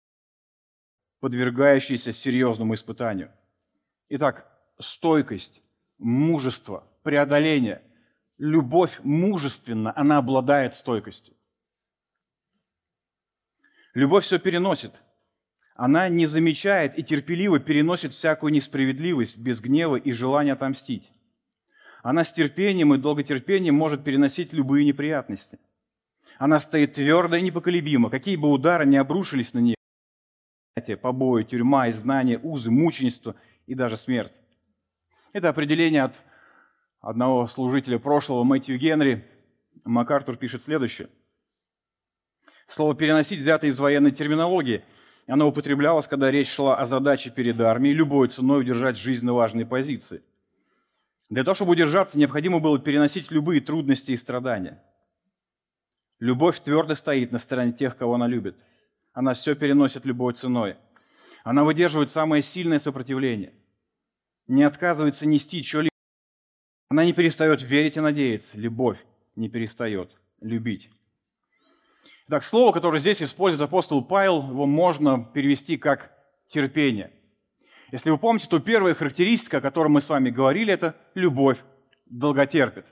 подвергающееся 1.20 2.14
серьезному 2.14 2.76
испытанию. 2.76 3.32
Итак, 4.10 4.48
стойкость, 4.80 5.64
мужество, 5.98 6.88
преодоление, 7.02 7.82
любовь 8.38 9.00
мужественна, 9.04 9.92
она 9.98 10.20
обладает 10.20 10.76
стойкостью. 10.76 11.36
Любовь 13.96 14.24
все 14.24 14.38
переносит. 14.38 14.94
Она 15.74 16.10
не 16.10 16.28
замечает 16.28 16.98
и 16.98 17.04
терпеливо 17.04 17.60
переносит 17.60 18.14
всякую 18.14 18.54
несправедливость 18.54 19.40
без 19.40 19.60
гнева 19.60 19.96
и 19.96 20.12
желания 20.12 20.54
отомстить. 20.54 21.12
Она 22.02 22.24
с 22.24 22.32
терпением 22.32 22.94
и 22.94 22.98
долготерпением 22.98 23.76
может 23.76 24.04
переносить 24.04 24.54
любые 24.54 24.86
неприятности. 24.86 25.60
Она 26.38 26.60
стоит 26.60 26.94
твердо 26.94 27.36
и 27.36 27.42
непоколебимо, 27.42 28.10
какие 28.10 28.38
бы 28.38 28.50
удары 28.50 28.86
ни 28.86 28.96
обрушились 28.96 29.54
на 29.54 29.60
нее. 29.60 29.76
Побои, 31.02 31.44
тюрьма, 31.44 31.90
изгнание, 31.90 32.40
узы, 32.42 32.72
мученичество 32.72 33.36
и 33.68 33.76
даже 33.76 33.98
смерть. 33.98 34.32
Это 35.34 35.50
определение 35.50 36.04
от 36.04 36.22
одного 37.02 37.48
служителя 37.48 38.00
прошлого, 38.00 38.46
Мэтью 38.46 38.80
Генри. 38.80 39.26
МакАртур 39.84 40.38
пишет 40.38 40.64
следующее. 40.64 41.10
Слово 42.68 42.96
«переносить» 42.96 43.40
взято 43.40 43.68
из 43.68 43.78
военной 43.78 44.12
терминологии. 44.12 44.86
Оно 45.28 45.50
употреблялось, 45.50 46.08
когда 46.08 46.32
речь 46.32 46.50
шла 46.50 46.78
о 46.78 46.86
задаче 46.86 47.30
перед 47.30 47.60
армией 47.60 47.94
любой 47.94 48.30
ценой 48.30 48.62
удержать 48.62 48.98
жизненно 48.98 49.34
важные 49.34 49.66
позиции– 49.66 50.24
для 51.30 51.44
того, 51.44 51.56
чтобы 51.56 51.72
удержаться, 51.72 52.18
необходимо 52.18 52.60
было 52.60 52.80
переносить 52.80 53.30
любые 53.30 53.62
трудности 53.62 54.12
и 54.12 54.18
страдания. 54.18 54.84
Любовь 56.20 56.60
твердо 56.60 56.96
стоит 56.96 57.32
на 57.32 57.38
стороне 57.38 57.72
тех, 57.72 57.96
кого 57.96 58.16
она 58.16 58.28
любит. 58.28 58.58
Она 59.14 59.34
все 59.34 59.56
переносит 59.56 60.06
любой 60.06 60.34
ценой. 60.34 60.78
Она 61.44 61.64
выдерживает 61.64 62.10
самое 62.10 62.42
сильное 62.42 62.80
сопротивление. 62.80 63.54
Не 64.48 64.64
отказывается 64.64 65.28
нести 65.28 65.62
что-либо. 65.62 65.94
Она 66.90 67.06
не 67.06 67.14
перестает 67.14 67.62
верить 67.62 67.98
и 67.98 68.02
надеяться. 68.02 68.58
Любовь 68.58 68.98
не 69.36 69.50
перестает 69.50 70.12
любить. 70.42 70.90
Так, 72.28 72.44
слово, 72.44 72.72
которое 72.72 73.00
здесь 73.00 73.22
использует 73.22 73.62
апостол 73.62 74.04
Павел, 74.04 74.50
его 74.50 74.66
можно 74.66 75.24
перевести 75.24 75.78
как 75.78 76.12
терпение– 76.48 77.14
если 77.92 78.10
вы 78.10 78.18
помните, 78.18 78.48
то 78.48 78.60
первая 78.60 78.94
характеристика, 78.94 79.58
о 79.58 79.62
которой 79.62 79.88
мы 79.88 80.02
с 80.02 80.10
вами 80.10 80.30
говорили, 80.30 80.74
это 80.74 80.96
любовь 81.16 81.60
долготерпит. 82.06 82.86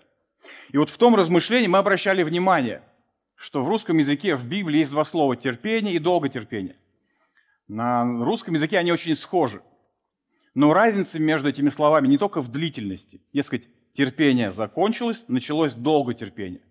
И 0.70 0.78
вот 0.78 0.90
в 0.90 0.98
том 0.98 1.16
размышлении 1.16 1.68
мы 1.68 1.78
обращали 1.78 2.24
внимание, 2.24 2.82
что 3.36 3.62
в 3.62 3.68
русском 3.68 3.98
языке 3.98 4.36
в 4.36 4.48
Библии 4.48 4.80
есть 4.80 4.92
два 4.92 5.04
слова– 5.04 5.36
терпение 5.38 5.96
и 5.96 6.00
долготерпение. 6.00 6.76
На 7.68 8.04
русском 8.24 8.54
языке 8.54 8.78
они 8.78 8.92
очень 8.92 9.16
схожи. 9.16 9.62
Но 10.56 10.74
разница 10.74 11.20
между 11.20 11.50
этими 11.50 11.70
словами 11.70 12.08
не 12.08 12.18
только 12.18 12.42
в 12.42 12.48
длительности. 12.50 13.22
Дескать, 13.34 13.68
терпение 13.94 14.52
закончилось, 14.52 15.26
началось 15.28 15.74
долготерпение. 15.74 16.62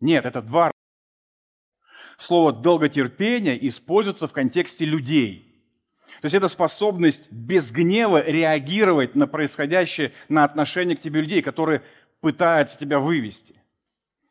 Нет, 0.00 0.26
это 0.26 0.42
два 0.42 0.70
Слово 2.16 2.52
«долготерпение» 2.52 3.66
используется 3.66 4.26
в 4.26 4.32
контексте 4.32 4.84
людей. 4.84 5.53
То 6.20 6.26
есть 6.26 6.34
это 6.34 6.48
способность 6.48 7.30
без 7.30 7.70
гнева 7.72 8.24
реагировать 8.24 9.14
на 9.14 9.26
происходящее, 9.26 10.12
на 10.28 10.44
отношение 10.44 10.96
к 10.96 11.00
тебе 11.00 11.20
людей, 11.20 11.42
которые 11.42 11.82
пытаются 12.20 12.78
тебя 12.78 12.98
вывести. 12.98 13.60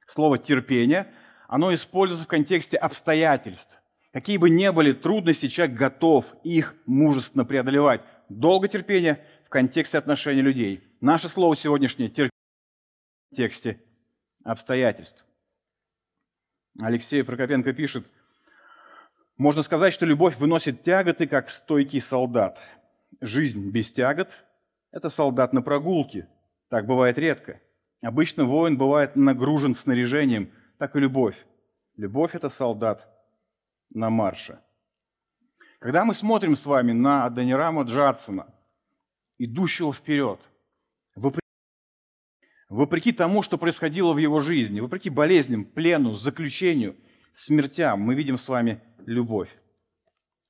Слово 0.08 0.38
«терпение» 0.38 1.14
оно 1.48 1.74
используется 1.74 2.26
в 2.26 2.28
контексте 2.28 2.78
обстоятельств. 2.78 3.80
Какие 4.12 4.38
бы 4.38 4.50
ни 4.50 4.68
были 4.70 4.92
трудности, 4.92 5.48
человек 5.48 5.78
готов 5.78 6.34
их 6.44 6.76
мужественно 6.86 7.46
преодолевать. 7.46 8.02
Долготерпение 8.30 9.24
в 9.46 9.50
контексте 9.50 9.98
отношений 9.98 10.42
людей. 10.42 10.84
Наше 11.02 11.30
слово 11.30 11.56
сегодняшнее 11.56 12.10
терпение 12.10 12.32
в 12.32 13.36
контексте 13.36 13.84
обстоятельств. 14.44 15.26
Алексей 16.82 17.24
Прокопенко 17.24 17.74
пишет, 17.74 18.08
можно 19.38 19.62
сказать, 19.64 19.94
что 19.94 20.06
любовь 20.06 20.38
выносит 20.38 20.84
тяготы, 20.84 21.28
как 21.28 21.50
стойкий 21.50 22.00
солдат. 22.00 22.60
Жизнь 23.20 23.70
без 23.72 23.92
тягот– 23.92 24.30
это 24.92 25.10
солдат 25.10 25.54
на 25.54 25.62
прогулке. 25.62 26.28
Так 26.70 26.86
бывает 26.86 27.18
редко. 27.18 27.60
Обычно 28.02 28.46
воин 28.46 28.78
бывает 28.78 29.16
нагружен 29.16 29.76
снаряжением, 29.76 30.52
так 30.78 30.96
и 30.96 31.00
любовь. 31.00 31.36
Любовь– 31.96 32.32
это 32.36 32.50
солдат 32.50 33.08
на 33.90 34.10
марше. 34.10 34.60
Когда 35.80 36.06
мы 36.06 36.14
смотрим 36.14 36.56
с 36.56 36.66
вами 36.66 36.92
на 36.92 37.26
Аданирама 37.26 37.84
Джадсона, 37.84 38.54
идущего 39.38 39.94
вперед, 39.94 40.40
вопреки 42.70 43.12
тому, 43.12 43.42
что 43.42 43.58
происходило 43.58 44.14
в 44.14 44.18
его 44.18 44.40
жизни, 44.40 44.80
вопреки 44.80 45.10
болезням, 45.10 45.66
плену, 45.66 46.14
заключению, 46.14 46.96
смертям, 47.34 48.00
мы 48.02 48.16
видим 48.16 48.38
с 48.38 48.48
вами 48.48 48.82
любовь. 49.06 49.56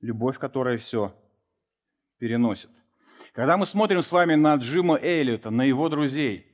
Любовь, 0.00 0.38
которая 0.38 0.78
все 0.78 1.14
переносит. 2.18 2.70
Когда 3.32 3.56
мы 3.56 3.66
смотрим 3.66 4.02
с 4.02 4.12
вами 4.12 4.34
на 4.34 4.54
Джима 4.56 4.98
Эллиота, 5.00 5.50
на 5.50 5.62
его 5.62 5.88
друзей, 5.88 6.46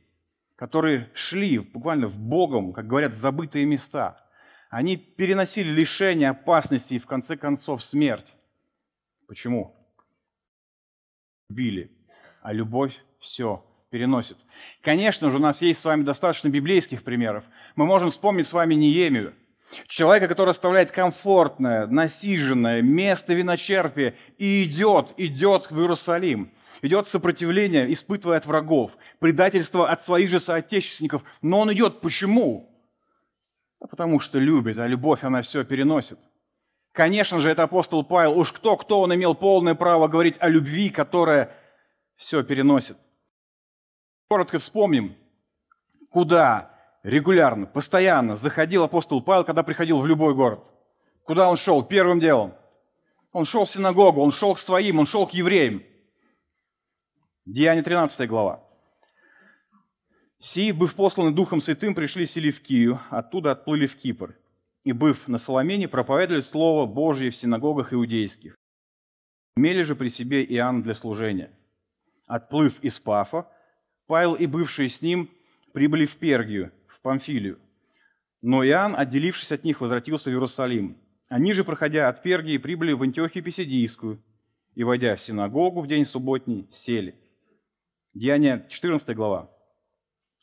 которые 0.56 1.10
шли 1.14 1.58
буквально 1.58 2.06
в 2.06 2.18
Богом, 2.18 2.72
как 2.72 2.86
говорят, 2.86 3.14
забытые 3.14 3.64
места, 3.64 4.26
они 4.68 4.96
переносили 4.96 5.70
лишение, 5.70 6.30
опасности 6.30 6.94
и 6.94 6.98
в 6.98 7.06
конце 7.06 7.36
концов 7.36 7.82
смерть. 7.82 8.32
Почему? 9.26 9.74
Били, 11.48 11.90
а 12.42 12.52
любовь 12.52 13.02
все 13.18 13.64
переносит. 13.90 14.38
Конечно 14.82 15.30
же, 15.30 15.38
у 15.38 15.40
нас 15.40 15.62
есть 15.62 15.80
с 15.80 15.84
вами 15.84 16.02
достаточно 16.02 16.48
библейских 16.48 17.02
примеров. 17.02 17.44
Мы 17.74 17.86
можем 17.86 18.10
вспомнить 18.10 18.46
с 18.46 18.52
вами 18.52 18.74
Неемию, 18.74 19.34
Человека, 19.86 20.26
который 20.26 20.50
оставляет 20.50 20.90
комфортное, 20.90 21.86
насиженное 21.86 22.82
место 22.82 23.34
виночерпия 23.34 24.14
и 24.36 24.64
идет, 24.64 25.14
идет 25.16 25.70
в 25.70 25.78
Иерусалим. 25.78 26.52
Идет 26.82 27.06
сопротивление, 27.06 27.92
испытывая 27.92 28.38
от 28.38 28.46
врагов, 28.46 28.96
предательство 29.18 29.88
от 29.88 30.02
своих 30.02 30.30
же 30.30 30.40
соотечественников. 30.40 31.22
Но 31.42 31.60
он 31.60 31.72
идет. 31.72 32.00
Почему? 32.00 32.70
А 33.80 33.86
потому 33.86 34.18
что 34.20 34.38
любит, 34.38 34.78
а 34.78 34.86
любовь, 34.86 35.24
она 35.24 35.42
все 35.42 35.64
переносит. 35.64 36.18
Конечно 36.92 37.38
же, 37.38 37.50
это 37.50 37.62
апостол 37.62 38.04
Павел. 38.04 38.38
Уж 38.38 38.52
кто, 38.52 38.76
кто 38.76 39.00
он 39.00 39.14
имел 39.14 39.34
полное 39.34 39.74
право 39.74 40.08
говорить 40.08 40.36
о 40.40 40.48
любви, 40.48 40.90
которая 40.90 41.54
все 42.16 42.42
переносит. 42.42 42.96
Коротко 44.28 44.58
вспомним, 44.58 45.16
куда 46.10 46.70
регулярно, 47.02 47.66
постоянно 47.66 48.36
заходил 48.36 48.82
апостол 48.82 49.22
Павел, 49.22 49.44
когда 49.44 49.62
приходил 49.62 49.98
в 49.98 50.06
любой 50.06 50.34
город. 50.34 50.60
Куда 51.24 51.48
он 51.48 51.56
шел? 51.56 51.82
Первым 51.82 52.20
делом. 52.20 52.54
Он 53.32 53.44
шел 53.44 53.64
в 53.64 53.70
синагогу, 53.70 54.20
он 54.20 54.32
шел 54.32 54.54
к 54.54 54.58
своим, 54.58 54.98
он 54.98 55.06
шел 55.06 55.26
к 55.26 55.32
евреям. 55.32 55.82
Деяние 57.46 57.82
13 57.82 58.28
глава. 58.28 58.64
«Сии, 60.40 60.72
быв 60.72 60.94
посланы 60.94 61.32
Духом 61.32 61.60
Святым, 61.60 61.94
пришли 61.94 62.26
сели 62.26 62.50
в 62.50 62.62
Кию, 62.62 62.98
оттуда 63.10 63.52
отплыли 63.52 63.86
в 63.86 63.96
Кипр, 63.96 64.36
и, 64.84 64.92
быв 64.92 65.28
на 65.28 65.38
Соломене, 65.38 65.86
проповедовали 65.86 66.40
Слово 66.40 66.86
Божье 66.86 67.30
в 67.30 67.36
синагогах 67.36 67.92
иудейских. 67.92 68.56
Имели 69.56 69.82
же 69.82 69.94
при 69.94 70.08
себе 70.08 70.42
Иоанн 70.44 70.82
для 70.82 70.94
служения. 70.94 71.50
Отплыв 72.26 72.82
из 72.82 72.98
Пафа, 72.98 73.46
Павел 74.06 74.34
и 74.34 74.46
бывшие 74.46 74.88
с 74.88 75.02
ним 75.02 75.30
прибыли 75.72 76.06
в 76.06 76.16
Пергию, 76.16 76.72
Памфилию. 77.02 77.58
Но 78.42 78.64
Иоанн, 78.64 78.94
отделившись 78.96 79.52
от 79.52 79.64
них, 79.64 79.80
возвратился 79.80 80.30
в 80.30 80.32
Иерусалим. 80.32 80.96
Они 81.28 81.52
же, 81.52 81.64
проходя 81.64 82.08
от 82.08 82.22
Пергии, 82.22 82.58
прибыли 82.58 82.92
в 82.92 83.02
Антиохию 83.02 83.44
Писидийскую 83.44 84.22
и, 84.74 84.84
войдя 84.84 85.14
в 85.16 85.20
синагогу 85.20 85.80
в 85.80 85.86
день 85.86 86.04
субботний, 86.04 86.66
сели. 86.70 87.14
Деяние 88.14 88.66
14 88.68 89.14
глава. 89.14 89.50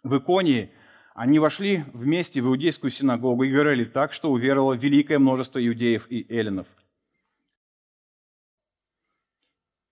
В 0.04 0.18
Иконии 0.18 0.72
они 1.14 1.40
вошли 1.40 1.84
вместе 1.94 2.42
в 2.42 2.48
иудейскую 2.48 2.92
синагогу 2.92 3.44
и 3.44 3.52
говорили 3.52 3.86
так, 3.86 4.14
что 4.14 4.32
уверовало 4.32 4.74
великое 4.74 5.20
множество 5.20 5.66
иудеев 5.66 6.10
и 6.10 6.26
эллинов. 6.30 6.68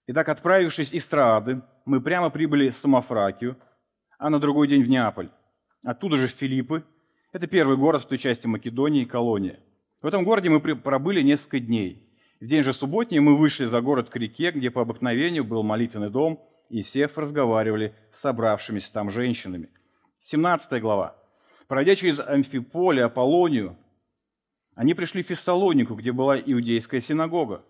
Итак, 0.08 0.30
отправившись 0.30 0.94
из 0.94 1.08
Троады, 1.08 1.64
мы 1.84 2.00
прямо 2.00 2.30
прибыли 2.30 2.70
в 2.70 2.76
Самофракию, 2.76 3.58
а 4.20 4.30
на 4.30 4.40
другой 4.40 4.68
день 4.68 4.84
в 4.84 4.90
Неаполь. 4.90 5.32
Оттуда 5.86 6.18
же 6.18 6.28
Филиппы. 6.28 6.84
Это 7.32 7.46
первый 7.46 7.78
город 7.78 8.02
в 8.02 8.08
той 8.08 8.18
части 8.18 8.48
Македонии 8.48 9.06
колония. 9.06 9.60
В 10.02 10.08
этом 10.08 10.24
городе 10.24 10.50
мы 10.50 10.60
пробыли 10.60 11.22
несколько 11.22 11.60
дней. 11.60 12.10
В 12.42 12.48
день 12.48 12.64
же 12.64 12.74
субботний 12.74 13.20
мы 13.20 13.38
вышли 13.38 13.66
за 13.66 13.82
город 13.82 14.10
к 14.10 14.16
реке, 14.16 14.50
где 14.50 14.72
по 14.72 14.82
обыкновению 14.82 15.44
был 15.44 15.62
молитвенный 15.62 16.10
дом, 16.10 16.44
и, 16.70 16.82
сев, 16.82 17.20
разговаривали 17.20 17.94
с 18.12 18.22
собравшимися 18.22 18.92
там 18.92 19.12
женщинами. 19.12 19.70
17 20.22 20.82
глава. 20.82 21.16
Пройдя 21.68 21.96
через 21.96 22.20
Амфиполе, 22.20 23.04
Аполлонию, 23.04 23.78
они 24.74 24.96
пришли 24.96 25.22
в 25.22 25.28
Фессалонику, 25.28 25.94
где 25.94 26.12
была 26.12 26.40
иудейская 26.40 27.00
синагога. 27.00 27.64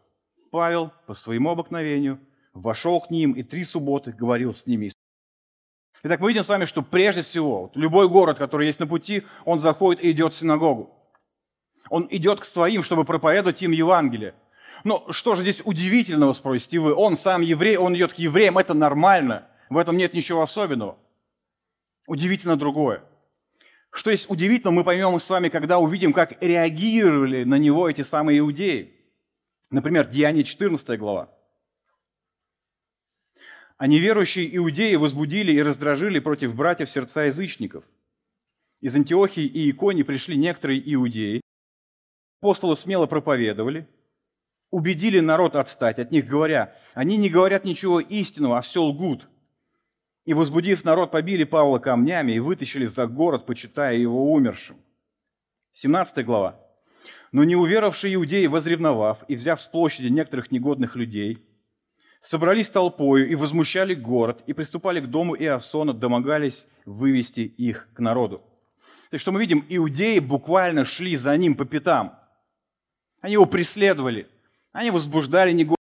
Павел, 0.52 0.94
по 1.06 1.14
своему 1.14 1.50
обыкновению, 1.50 2.22
вошел 2.54 3.02
к 3.02 3.10
ним 3.10 3.34
и 3.34 3.44
три 3.44 3.66
субботы 3.66 4.14
говорил 4.14 4.54
с 4.54 4.68
ними 4.68 4.95
Итак, 6.04 6.20
мы 6.20 6.30
видим 6.30 6.44
с 6.44 6.50
вами, 6.50 6.66
что 6.66 6.82
прежде 6.82 7.22
всего, 7.22 7.72
любой 7.74 8.08
город, 8.10 8.38
который 8.38 8.68
есть 8.68 8.80
на 8.80 8.88
пути, 8.88 9.24
он 9.46 9.60
заходит 9.60 10.04
и 10.04 10.12
идет 10.12 10.34
в 10.34 10.38
синагогу. 10.38 10.94
Он 11.90 12.08
идет 12.10 12.40
к 12.40 12.46
своим, 12.46 12.84
чтобы 12.84 13.06
проповедовать 13.06 13.62
им 13.62 13.72
Евангелие. 13.72 14.34
Но 14.84 15.06
что 15.12 15.36
же 15.36 15.42
здесь 15.42 15.62
удивительного, 15.64 16.34
спросите 16.34 16.80
вы? 16.80 16.94
Он 16.94 17.18
сам 17.18 17.42
еврей, 17.42 17.78
он 17.78 17.96
идет 17.96 18.14
к 18.14 18.18
евреям, 18.18 18.58
это 18.58 18.74
нормально. 18.74 19.48
В 19.70 19.78
этом 19.78 19.98
нет 19.98 20.14
ничего 20.14 20.42
особенного. 20.42 20.98
Удивительно 22.08 22.56
другое. 22.56 23.04
Что 23.90 24.12
есть 24.12 24.30
удивительно, 24.30 24.72
мы 24.72 24.84
поймем 24.84 25.20
с 25.20 25.30
вами, 25.30 25.50
когда 25.50 25.80
увидим, 25.80 26.14
как 26.14 26.42
реагировали 26.42 27.46
на 27.46 27.56
него 27.56 27.90
эти 27.90 28.02
самые 28.02 28.40
иудеи. 28.40 28.94
Например, 29.72 30.06
Деяние 30.06 30.44
14 30.44 31.00
глава. 31.00 31.30
А 33.78 33.88
неверующие 33.88 34.56
иудеи 34.56 34.96
возбудили 34.96 35.52
и 35.52 35.62
раздражили 35.62 36.20
против 36.20 36.56
братьев 36.56 36.90
сердца 36.90 37.24
язычников. 37.24 37.84
Из 38.80 38.96
Антиохии 38.96 39.46
и 39.46 39.70
Икони 39.70 40.04
пришли 40.04 40.38
некоторые 40.38 40.82
иудеи, 40.94 41.42
апостолы 42.40 42.78
смело 42.78 43.06
проповедовали, 43.06 43.88
убедили 44.70 45.20
народ 45.20 45.56
отстать 45.56 46.00
от 46.00 46.12
них, 46.12 46.28
говоря, 46.28 46.76
они 46.94 47.18
не 47.18 47.30
говорят 47.30 47.66
ничего 47.66 48.00
истинного, 48.00 48.60
а 48.60 48.62
все 48.62 48.84
лгут. 48.84 49.28
И, 50.26 50.34
возбудив 50.34 50.84
народ, 50.86 51.12
побили 51.12 51.44
Павла 51.44 51.80
камнями 51.80 52.34
и 52.34 52.40
вытащили 52.40 52.86
за 52.86 53.08
город, 53.08 53.46
почитая 53.46 53.96
его 53.96 54.32
умершим. 54.32 54.78
17 55.74 56.26
глава. 56.26 56.60
Но 57.32 57.44
неуверовавшие 57.44 58.16
иудеи, 58.16 58.46
возревновав 58.46 59.24
и 59.28 59.36
взяв 59.36 59.60
с 59.60 59.68
площади 59.68 60.08
некоторых 60.08 60.52
негодных 60.52 60.96
людей, 60.96 61.44
собрались 62.26 62.72
толпою 62.72 63.30
и 63.30 63.36
возмущали 63.36 63.94
город, 63.94 64.44
и 64.48 64.54
приступали 64.54 65.00
к 65.00 65.08
дому 65.08 65.36
Иосона, 65.36 65.94
домогались 65.94 66.66
вывести 66.86 67.42
их 67.42 67.88
к 67.94 68.00
народу. 68.00 68.40
То 69.10 69.14
есть, 69.14 69.22
что 69.22 69.32
мы 69.32 69.40
видим, 69.40 69.64
иудеи 69.70 70.18
буквально 70.20 70.86
шли 70.86 71.16
за 71.16 71.38
ним 71.38 71.56
по 71.56 71.66
пятам. 71.66 72.20
Они 73.22 73.34
его 73.34 73.46
преследовали, 73.46 74.28
они 74.72 74.90
возбуждали 74.90 75.52
негодные 75.52 75.76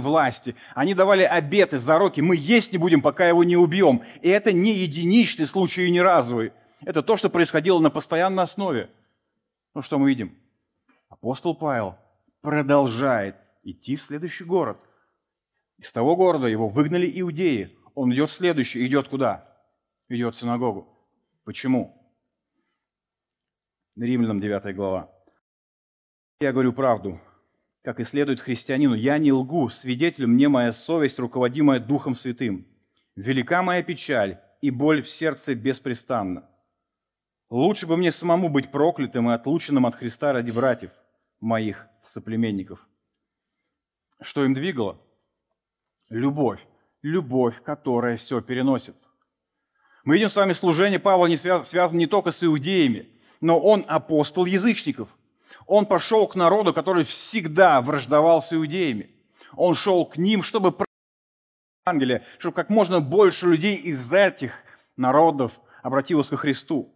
власти, 0.00 0.54
они 0.74 0.94
давали 0.94 1.24
обеты, 1.24 1.78
зароки, 1.78 2.20
мы 2.20 2.36
есть 2.36 2.72
не 2.72 2.78
будем, 2.78 3.02
пока 3.02 3.26
его 3.26 3.42
не 3.42 3.56
убьем. 3.56 4.02
И 4.22 4.28
это 4.28 4.52
не 4.52 4.72
единичный 4.74 5.46
случай 5.46 5.86
и 5.86 5.90
не 5.90 6.00
разовый. 6.00 6.52
Это 6.80 7.02
то, 7.02 7.16
что 7.16 7.28
происходило 7.28 7.80
на 7.80 7.90
постоянной 7.90 8.44
основе. 8.44 8.88
Ну 9.74 9.82
что 9.82 9.98
мы 9.98 10.08
видим? 10.08 10.36
Апостол 11.08 11.54
Павел 11.56 11.96
продолжает 12.40 13.36
идти 13.64 13.96
в 13.96 14.02
следующий 14.02 14.44
город 14.44 14.78
Из 15.78 15.92
того 15.92 16.16
города 16.16 16.46
его 16.46 16.68
выгнали 16.68 17.10
иудеи. 17.20 17.76
Он 17.94 18.12
идет 18.12 18.30
следующий, 18.30 18.84
идет 18.86 19.08
куда? 19.08 19.48
Идет 20.08 20.34
в 20.34 20.38
синагогу. 20.38 20.88
Почему? 21.44 21.94
Римлянам 23.96 24.40
9 24.40 24.74
глава. 24.74 25.10
Я 26.40 26.52
говорю 26.52 26.72
правду, 26.72 27.20
как 27.82 28.00
и 28.00 28.04
следует 28.04 28.40
христианину. 28.40 28.94
Я 28.94 29.18
не 29.18 29.32
лгу, 29.32 29.68
свидетелем 29.68 30.30
мне 30.30 30.48
моя 30.48 30.72
совесть, 30.72 31.18
руководимая 31.18 31.80
Духом 31.80 32.14
Святым. 32.14 32.66
Велика 33.16 33.62
моя 33.62 33.82
печаль 33.82 34.40
и 34.60 34.70
боль 34.70 35.02
в 35.02 35.08
сердце 35.08 35.54
беспрестанно. 35.54 36.48
Лучше 37.50 37.86
бы 37.86 37.96
мне 37.96 38.12
самому 38.12 38.48
быть 38.48 38.70
проклятым 38.70 39.30
и 39.30 39.32
отлученным 39.32 39.86
от 39.86 39.94
Христа 39.94 40.32
ради 40.32 40.50
братьев, 40.50 40.92
моих 41.40 41.88
соплеменников. 42.02 42.86
Что 44.20 44.44
им 44.44 44.54
двигало? 44.54 45.00
Любовь. 46.08 46.66
Любовь, 47.02 47.62
которая 47.62 48.16
все 48.16 48.40
переносит. 48.40 48.96
Мы 50.04 50.14
видим 50.14 50.28
с 50.28 50.36
вами 50.36 50.52
служение 50.52 50.98
Павла 50.98 51.26
не 51.26 51.36
связано 51.36 51.98
не 51.98 52.06
только 52.06 52.30
с 52.30 52.42
иудеями, 52.42 53.08
но 53.40 53.60
он 53.60 53.84
апостол 53.86 54.46
язычников. 54.46 55.08
Он 55.66 55.86
пошел 55.86 56.26
к 56.26 56.34
народу, 56.34 56.72
который 56.72 57.04
всегда 57.04 57.80
враждовал 57.80 58.42
с 58.42 58.52
иудеями. 58.52 59.10
Он 59.54 59.74
шел 59.74 60.06
к 60.06 60.16
ним, 60.16 60.42
чтобы 60.42 60.74
Евангелие, 61.86 62.24
чтобы 62.38 62.54
как 62.54 62.68
можно 62.68 63.00
больше 63.00 63.46
людей 63.46 63.76
из 63.76 64.12
этих 64.12 64.52
народов 64.96 65.60
обратилось 65.82 66.28
ко 66.28 66.36
Христу. 66.36 66.94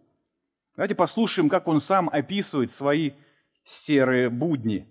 Давайте 0.75 0.95
послушаем, 0.95 1.49
как 1.49 1.67
он 1.67 1.79
сам 1.79 2.09
описывает 2.09 2.71
свои 2.71 3.11
серые 3.63 4.29
будни. 4.29 4.87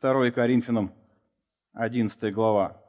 2 0.00 0.30
Коринфянам, 0.30 0.94
11 1.74 2.32
глава. 2.32 2.79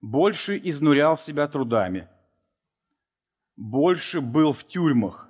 «Больше 0.00 0.60
изнурял 0.62 1.16
себя 1.16 1.48
трудами, 1.48 2.08
больше 3.56 4.20
был 4.20 4.52
в 4.52 4.64
тюрьмах». 4.64 5.28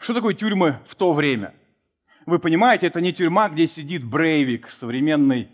Что 0.00 0.14
такое 0.14 0.32
тюрьмы 0.32 0.80
в 0.86 0.94
то 0.94 1.12
время? 1.12 1.54
Вы 2.24 2.38
понимаете, 2.38 2.86
это 2.86 3.02
не 3.02 3.12
тюрьма, 3.12 3.50
где 3.50 3.66
сидит 3.66 4.02
Брейвик, 4.02 4.70
современный 4.70 5.50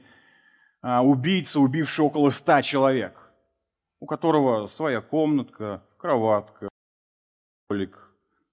а, 0.83 1.03
убийца, 1.03 1.59
убивший 1.59 2.05
около 2.05 2.31
ста 2.31 2.63
человек, 2.63 3.33
у 3.99 4.07
которого 4.07 4.69
своя 4.69 5.01
комнатка, 5.01 5.83
кроватка, 5.97 6.69
столик, 7.65 7.99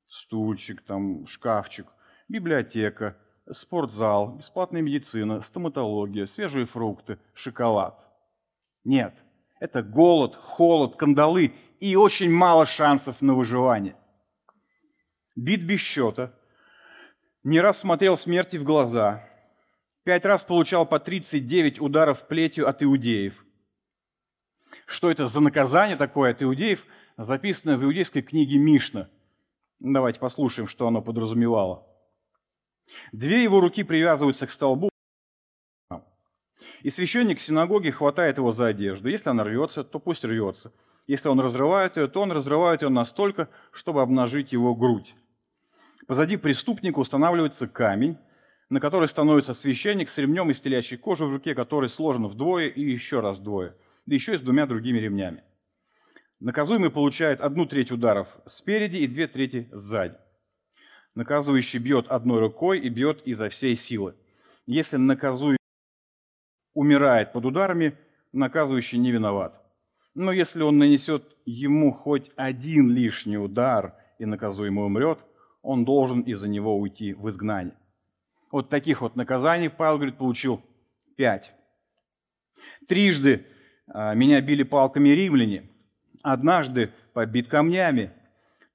стульчик, 0.07 0.81
там, 0.81 1.27
шкафчик, 1.27 1.85
библиотека, 2.27 3.15
спортзал, 3.51 4.35
бесплатная 4.37 4.81
медицина, 4.81 5.41
стоматология, 5.41 6.25
свежие 6.25 6.65
фрукты, 6.65 7.19
шоколад. 7.35 7.99
Нет, 8.83 9.13
это 9.59 9.81
голод, 9.81 10.35
холод, 10.35 10.95
кандалы 10.97 11.53
и 11.79 11.95
очень 11.95 12.29
мало 12.29 12.65
шансов 12.65 13.21
на 13.21 13.33
выживание. 13.33 13.95
Бит 15.35 15.63
без 15.63 15.79
счета, 15.79 16.33
не 17.43 17.59
раз 17.59 17.79
смотрел 17.79 18.17
смерти 18.17 18.57
в 18.57 18.63
глаза, 18.63 19.27
пять 20.03 20.25
раз 20.25 20.43
получал 20.43 20.85
по 20.85 20.99
39 20.99 21.81
ударов 21.81 22.27
плетью 22.27 22.67
от 22.67 22.83
иудеев. 22.83 23.45
Что 24.85 25.09
это 25.09 25.27
за 25.27 25.39
наказание 25.39 25.97
такое 25.97 26.31
от 26.31 26.41
иудеев, 26.41 26.85
записано 27.17 27.77
в 27.77 27.83
иудейской 27.83 28.21
книге 28.21 28.57
Мишна. 28.57 29.09
Давайте 29.79 30.19
послушаем, 30.19 30.67
что 30.67 30.87
оно 30.87 31.01
подразумевало. 31.01 31.87
Две 33.11 33.43
его 33.43 33.59
руки 33.59 33.83
привязываются 33.83 34.47
к 34.47 34.51
столбу, 34.51 34.89
и 36.81 36.89
священник 36.89 37.39
синагоги 37.39 37.89
хватает 37.89 38.37
его 38.37 38.51
за 38.51 38.67
одежду. 38.67 39.09
Если 39.09 39.29
она 39.29 39.43
рвется, 39.43 39.83
то 39.83 39.99
пусть 39.99 40.23
рвется. 40.23 40.71
Если 41.07 41.27
он 41.27 41.39
разрывает 41.39 41.97
ее, 41.97 42.07
то 42.07 42.21
он 42.21 42.31
разрывает 42.31 42.81
ее 42.81 42.89
настолько, 42.89 43.49
чтобы 43.71 44.01
обнажить 44.01 44.53
его 44.53 44.75
грудь. 44.75 45.15
Позади 46.07 46.37
преступника 46.37 46.99
устанавливается 46.99 47.67
камень, 47.67 48.17
на 48.69 48.79
который 48.79 49.07
становится 49.07 49.53
священник 49.53 50.09
с 50.09 50.17
ремнем 50.17 50.49
из 50.49 50.61
телячьей 50.61 50.97
кожи 50.97 51.25
в 51.25 51.31
руке, 51.31 51.55
который 51.55 51.89
сложен 51.89 52.27
вдвое 52.27 52.67
и 52.67 52.81
еще 52.81 53.19
раз 53.19 53.39
вдвое, 53.39 53.75
да 54.05 54.15
еще 54.15 54.33
и 54.33 54.37
с 54.37 54.41
двумя 54.41 54.65
другими 54.65 54.99
ремнями. 54.99 55.43
Наказуемый 56.39 56.89
получает 56.89 57.39
одну 57.39 57.65
треть 57.65 57.91
ударов 57.91 58.27
спереди 58.45 58.97
и 58.97 59.07
две 59.07 59.27
трети 59.27 59.69
сзади. 59.71 60.15
Наказывающий 61.15 61.79
бьет 61.79 62.07
одной 62.07 62.39
рукой 62.39 62.79
и 62.79 62.89
бьет 62.89 63.21
изо 63.25 63.47
всей 63.49 63.75
силы. 63.75 64.15
Если 64.65 64.97
наказуемый 64.97 65.57
умирает 66.73 67.31
под 67.33 67.45
ударами, 67.45 67.97
наказывающий 68.31 68.97
не 68.97 69.11
виноват. 69.11 69.61
Но 70.15 70.31
если 70.31 70.61
он 70.61 70.77
нанесет 70.77 71.35
ему 71.45 71.91
хоть 71.91 72.31
один 72.35 72.91
лишний 72.91 73.37
удар 73.37 73.95
и 74.19 74.25
наказуемый 74.25 74.85
умрет, 74.85 75.19
он 75.61 75.85
должен 75.85 76.21
из-за 76.21 76.47
него 76.47 76.77
уйти 76.77 77.13
в 77.13 77.29
изгнание. 77.29 77.75
Вот 78.51 78.69
таких 78.69 79.01
вот 79.01 79.15
наказаний 79.15 79.69
Павел, 79.69 79.95
говорит, 79.95 80.17
получил 80.17 80.61
пять. 81.15 81.53
Трижды 82.87 83.47
а, 83.87 84.13
меня 84.13 84.41
били 84.41 84.63
палками 84.63 85.09
римляне, 85.09 85.69
однажды 86.21 86.91
побит 87.13 87.47
камнями, 87.47 88.11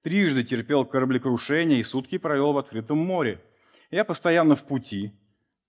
трижды 0.03 0.43
терпел 0.43 0.85
кораблекрушение 0.85 1.79
и 1.79 1.85
сутки 1.85 2.19
провел 2.19 2.53
в 2.53 2.59
открытом 2.59 2.99
море. 2.99 3.41
Я 3.91 4.05
постоянно 4.05 4.57
в 4.57 4.65
пути, 4.65 5.13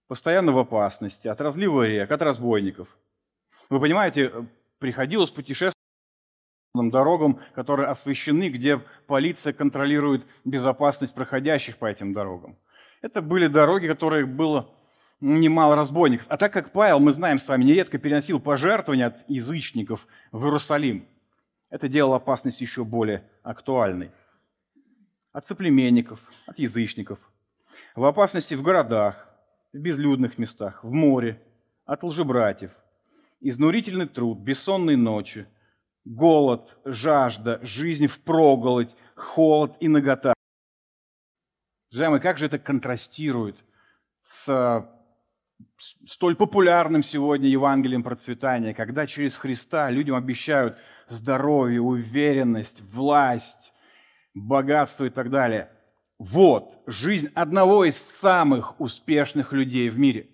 постоянно 0.10 0.52
в 0.52 0.58
опасности 0.58 1.28
от 1.28 1.40
разлива 1.40 1.88
рек, 1.88 2.12
от 2.12 2.22
разбойников. 2.22 2.98
Вы 3.70 3.80
понимаете, 3.80 4.34
приходилось 4.80 5.30
путешествовать 5.30 5.76
дорогам, 6.74 7.40
которые 7.54 7.90
освещены, 7.90 8.50
где 8.50 8.80
полиция 9.06 9.54
контролирует 9.54 10.26
безопасность 10.44 11.14
проходящих 11.14 11.78
по 11.78 11.86
этим 11.86 12.14
дорогам. 12.14 12.58
Это 13.02 13.22
были 13.22 13.48
дороги, 13.48 13.88
которые 13.88 14.26
было 14.26 14.74
немало 15.22 15.76
разбойников. 15.76 16.26
А 16.30 16.38
так 16.38 16.52
как 16.54 16.72
Павел, 16.72 17.00
мы 17.00 17.12
знаем 17.12 17.38
с 17.38 17.48
вами, 17.48 17.66
нередко 17.66 18.00
переносил 18.00 18.40
пожертвования 18.40 19.08
от 19.08 19.30
язычников 19.30 20.08
в 20.32 20.44
Иерусалим, 20.44 21.08
это 21.70 21.88
делало 21.88 22.16
опасность 22.16 22.62
еще 22.62 22.84
более 22.84 23.30
актуальной. 23.44 24.10
От 25.34 25.46
соплеменников, 25.46 26.20
от 26.48 26.58
язычников. 26.58 27.20
В 27.94 28.04
опасности 28.06 28.56
в 28.56 28.64
городах, 28.64 29.29
в 29.74 29.78
безлюдных 29.78 30.38
местах, 30.38 30.84
в 30.84 30.92
море, 30.92 31.42
от 31.86 32.04
лжебратьев. 32.04 32.72
Изнурительный 33.40 34.08
труд, 34.08 34.40
бессонные 34.40 34.98
ночи, 34.98 35.48
голод, 36.06 36.78
жажда, 36.86 37.60
жизнь 37.64 38.08
в 38.08 38.20
проголодь, 38.22 38.96
холод 39.16 39.76
и 39.80 39.88
нагота. 39.88 40.34
Друзья 41.92 42.20
как 42.20 42.38
же 42.38 42.46
это 42.46 42.60
контрастирует 42.60 43.64
с 44.24 44.88
столь 46.06 46.36
популярным 46.36 47.04
сегодня 47.04 47.50
Евангелием 47.50 48.04
процветания, 48.04 48.74
когда 48.74 49.08
через 49.08 49.38
Христа 49.38 49.90
людям 49.90 50.16
обещают 50.16 50.78
здоровье, 51.10 51.82
уверенность, 51.82 52.82
власть, 52.82 53.74
богатство 54.34 55.06
и 55.06 55.10
так 55.10 55.30
далее. 55.30 55.72
Вот 56.20 56.84
жизнь 56.86 57.30
одного 57.34 57.86
из 57.86 57.96
самых 57.96 58.80
успешных 58.82 59.54
людей 59.54 59.90
в 59.90 59.98
мире. 59.98 60.30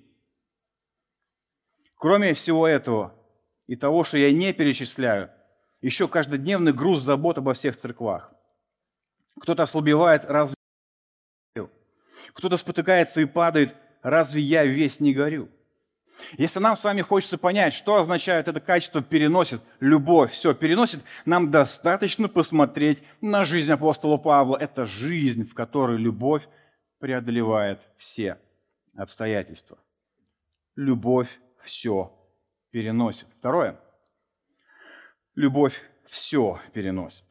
Кроме 1.95 2.33
всего 2.33 2.67
этого 2.67 3.15
и 3.67 3.75
того, 3.75 4.03
что 4.03 4.17
я 4.17 4.31
не 4.31 4.51
перечисляю, 4.51 5.29
еще 5.81 6.07
каждодневный 6.07 6.73
груз 6.73 7.01
забот 7.01 7.37
обо 7.37 7.53
всех 7.53 7.77
церквах. 7.77 8.33
Кто-то 9.39 9.63
ослабевает, 9.63 10.25
разве 10.25 10.55
кто-то 12.33 12.57
спотыкается 12.57 13.21
и 13.21 13.25
падает, 13.25 13.75
разве 14.01 14.41
я 14.41 14.65
весь 14.65 14.99
не 14.99 15.13
горю? 15.13 15.49
Если 16.37 16.59
нам 16.59 16.75
с 16.75 16.83
вами 16.83 17.01
хочется 17.01 17.37
понять, 17.37 17.73
что 17.73 17.95
означает 17.95 18.47
это 18.47 18.59
качество 18.59 19.01
переносит, 19.01 19.61
любовь, 19.79 20.31
все 20.31 20.53
переносит, 20.53 21.01
нам 21.25 21.51
достаточно 21.51 22.27
посмотреть 22.27 23.03
на 23.21 23.45
жизнь 23.45 23.71
апостола 23.71 24.17
Павла. 24.17 24.57
Это 24.57 24.85
жизнь, 24.85 25.45
в 25.45 25.53
которой 25.53 25.97
любовь 25.97 26.47
преодолевает 26.99 27.81
все 27.97 28.37
обстоятельства. 28.95 29.77
Любовь 30.75 31.39
все 31.61 32.13
переносит. 32.71 33.27
Второе. 33.37 33.79
Любовь 35.35 35.81
все 36.05 36.59
переносит. 36.73 37.25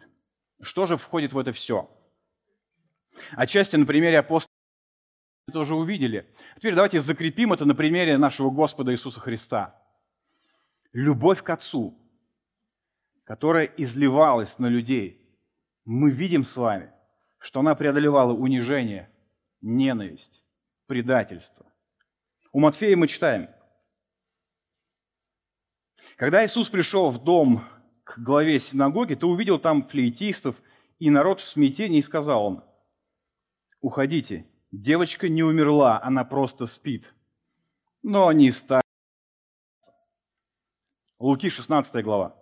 Что 0.61 0.87
же 0.87 0.97
входит 0.97 1.33
в 1.33 1.39
это 1.39 1.53
все? 1.53 1.91
Отчасти 3.33 3.77
на 3.77 3.87
примере 3.87 4.19
апостола 4.19 4.54
тоже 5.53 5.75
увидели. 5.75 6.27
Теперь 6.57 6.75
давайте 6.75 7.01
закрепим 7.01 7.53
это 7.53 7.65
на 7.65 7.75
примере 7.75 8.17
нашего 8.17 8.51
Господа 8.51 8.93
Иисуса 8.93 9.21
Христа. 9.21 9.81
Любовь 10.93 11.43
к 11.43 11.51
Отцу, 11.51 11.99
которая 13.25 13.67
изливалась 13.67 14.59
на 14.59 14.67
людей, 14.67 15.21
мы 15.85 16.11
видим 16.11 16.45
с 16.45 16.57
вами, 16.57 16.91
что 17.39 17.61
она 17.61 17.75
преодолевала 17.75 18.33
унижение, 18.33 19.11
ненависть, 19.61 20.45
предательство. 20.87 21.67
У 22.53 22.61
Матфея 22.61 22.97
мы 22.97 23.09
читаем, 23.09 23.49
Когда 26.17 26.45
Иисус 26.45 26.69
пришел 26.69 27.11
в 27.11 27.23
дом 27.23 27.65
к 28.05 28.19
главе 28.19 28.59
синагоги, 28.59 29.15
то 29.15 29.29
увидел 29.29 29.59
там 29.59 29.83
флейтистов 29.83 30.63
и 30.99 31.11
народ 31.11 31.41
в 31.41 31.45
смятении 31.45 31.99
и 31.99 32.03
сказал 32.03 32.45
он, 32.47 32.65
«Уходите, 33.81 34.47
девочка 34.81 35.29
не 35.29 35.43
умерла, 35.43 36.01
она 36.03 36.25
просто 36.25 36.67
спит». 36.67 37.15
Но 38.03 38.29
они 38.29 38.51
стали. 38.51 38.83
Луки, 41.19 41.49
16 41.49 42.05
глава. 42.05 42.37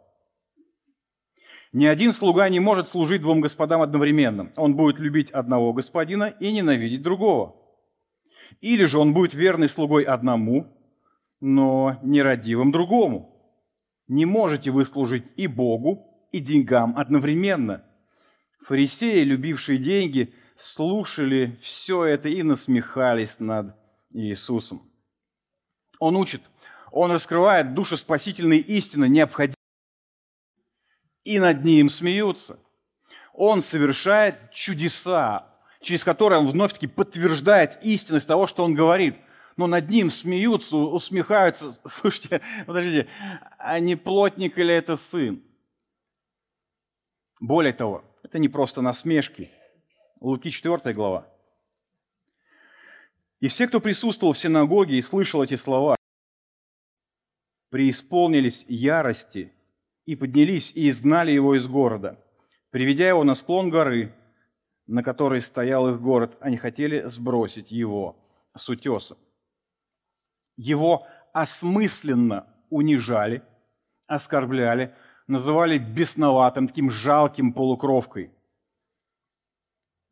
Ни 1.72 1.86
один 1.86 2.12
слуга 2.12 2.48
не 2.48 2.60
может 2.60 2.88
служить 2.88 3.22
двум 3.22 3.40
господам 3.40 3.80
одновременно. 3.80 4.52
Он 4.56 4.74
будет 4.74 4.98
любить 4.98 5.30
одного 5.30 5.72
господина 5.72 6.24
и 6.24 6.52
ненавидеть 6.52 7.02
другого. 7.02 7.56
Или 8.60 8.84
же 8.84 8.98
он 8.98 9.14
будет 9.14 9.34
верный 9.34 9.68
слугой 9.68 10.02
одному, 10.02 10.66
но 11.40 11.98
нерадивым 12.02 12.72
другому. 12.72 13.28
Не 14.08 14.26
можете 14.26 14.70
вы 14.70 14.84
служить 14.84 15.24
и 15.36 15.46
Богу, 15.46 16.26
и 16.32 16.40
деньгам 16.40 16.98
одновременно. 16.98 17.84
Фарисеи, 18.62 19.22
любившие 19.22 19.78
деньги, 19.78 20.34
слушали 20.62 21.58
все 21.60 22.04
это 22.04 22.28
и 22.28 22.42
насмехались 22.42 23.40
над 23.40 23.74
Иисусом. 24.10 24.82
Он 25.98 26.16
учит, 26.16 26.42
он 26.90 27.10
раскрывает 27.10 27.74
душеспасительные 27.74 28.60
истины, 28.60 29.08
необходимые, 29.08 29.56
и 31.24 31.38
над 31.38 31.64
ним 31.64 31.88
смеются. 31.88 32.58
Он 33.32 33.60
совершает 33.60 34.50
чудеса, 34.52 35.48
через 35.80 36.04
которые 36.04 36.40
он 36.40 36.48
вновь-таки 36.48 36.86
подтверждает 36.86 37.78
истинность 37.82 38.28
того, 38.28 38.46
что 38.46 38.64
он 38.64 38.74
говорит– 38.74 39.16
но 39.56 39.66
над 39.66 39.90
ним 39.90 40.10
смеются, 40.10 40.76
усмехаются. 40.76 41.72
Слушайте, 41.86 42.40
подождите, 42.66 43.08
а 43.58 43.78
не 43.80 43.96
плотник 43.96 44.58
или 44.58 44.74
это 44.74 44.96
сын? 44.96 45.42
Более 47.40 47.72
того, 47.72 48.02
это 48.22 48.38
не 48.38 48.48
просто 48.48 48.80
насмешки. 48.80 49.50
Луки 50.22 50.50
4 50.50 50.94
глава. 50.94 51.28
И 53.40 53.48
все, 53.48 53.66
кто 53.66 53.80
присутствовал 53.80 54.32
в 54.32 54.38
синагоге 54.38 54.96
и 54.96 55.02
слышал 55.02 55.42
эти 55.42 55.56
слова, 55.56 55.96
преисполнились 57.70 58.64
ярости 58.68 59.52
и 60.06 60.16
поднялись 60.16 60.72
и 60.74 60.88
изгнали 60.88 61.32
его 61.32 61.56
из 61.56 61.66
города. 61.66 62.18
Приведя 62.70 63.08
его 63.08 63.24
на 63.24 63.34
склон 63.34 63.68
горы, 63.68 64.14
на 64.86 65.02
которой 65.02 65.42
стоял 65.42 65.88
их 65.90 66.00
город, 66.00 66.36
они 66.40 66.56
хотели 66.56 67.02
сбросить 67.08 67.70
его 67.70 68.16
с 68.56 68.68
утеса 68.68 69.16
его 70.56 71.06
осмысленно 71.32 72.46
унижали, 72.70 73.42
оскорбляли, 74.06 74.94
называли 75.26 75.78
бесноватым, 75.78 76.68
таким 76.68 76.90
жалким 76.90 77.52
полукровкой. 77.52 78.30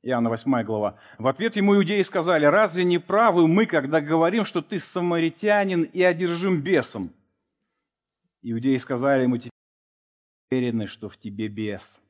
Иоанна 0.03 0.31
8 0.31 0.63
глава. 0.63 0.99
В 1.19 1.27
ответ 1.27 1.57
ему 1.57 1.77
иудеи 1.77 2.01
сказали, 2.03 2.47
разве 2.47 2.85
не 2.85 2.99
правы 2.99 3.47
мы, 3.47 3.67
когда 3.67 4.01
говорим, 4.01 4.47
что 4.47 4.63
ты 4.63 4.79
самаритянин 4.79 5.83
и 5.83 6.03
одержим 6.03 6.63
бесом? 6.63 7.13
Иудеи 8.43 8.79
сказали 8.79 9.25
ему, 9.25 9.37
теперь 9.37 9.51
уверены, 10.51 10.87
что 10.87 11.11
в 11.11 11.19
тебе 11.19 11.49
бес. 11.49 12.01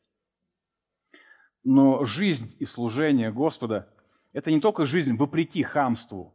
Но 1.64 2.04
жизнь 2.04 2.54
и 2.60 2.64
служение 2.64 3.32
Господа– 3.32 3.92
это 4.32 4.52
не 4.52 4.60
только 4.60 4.86
жизнь 4.86 5.16
вопреки 5.16 5.64
хамству, 5.64 6.32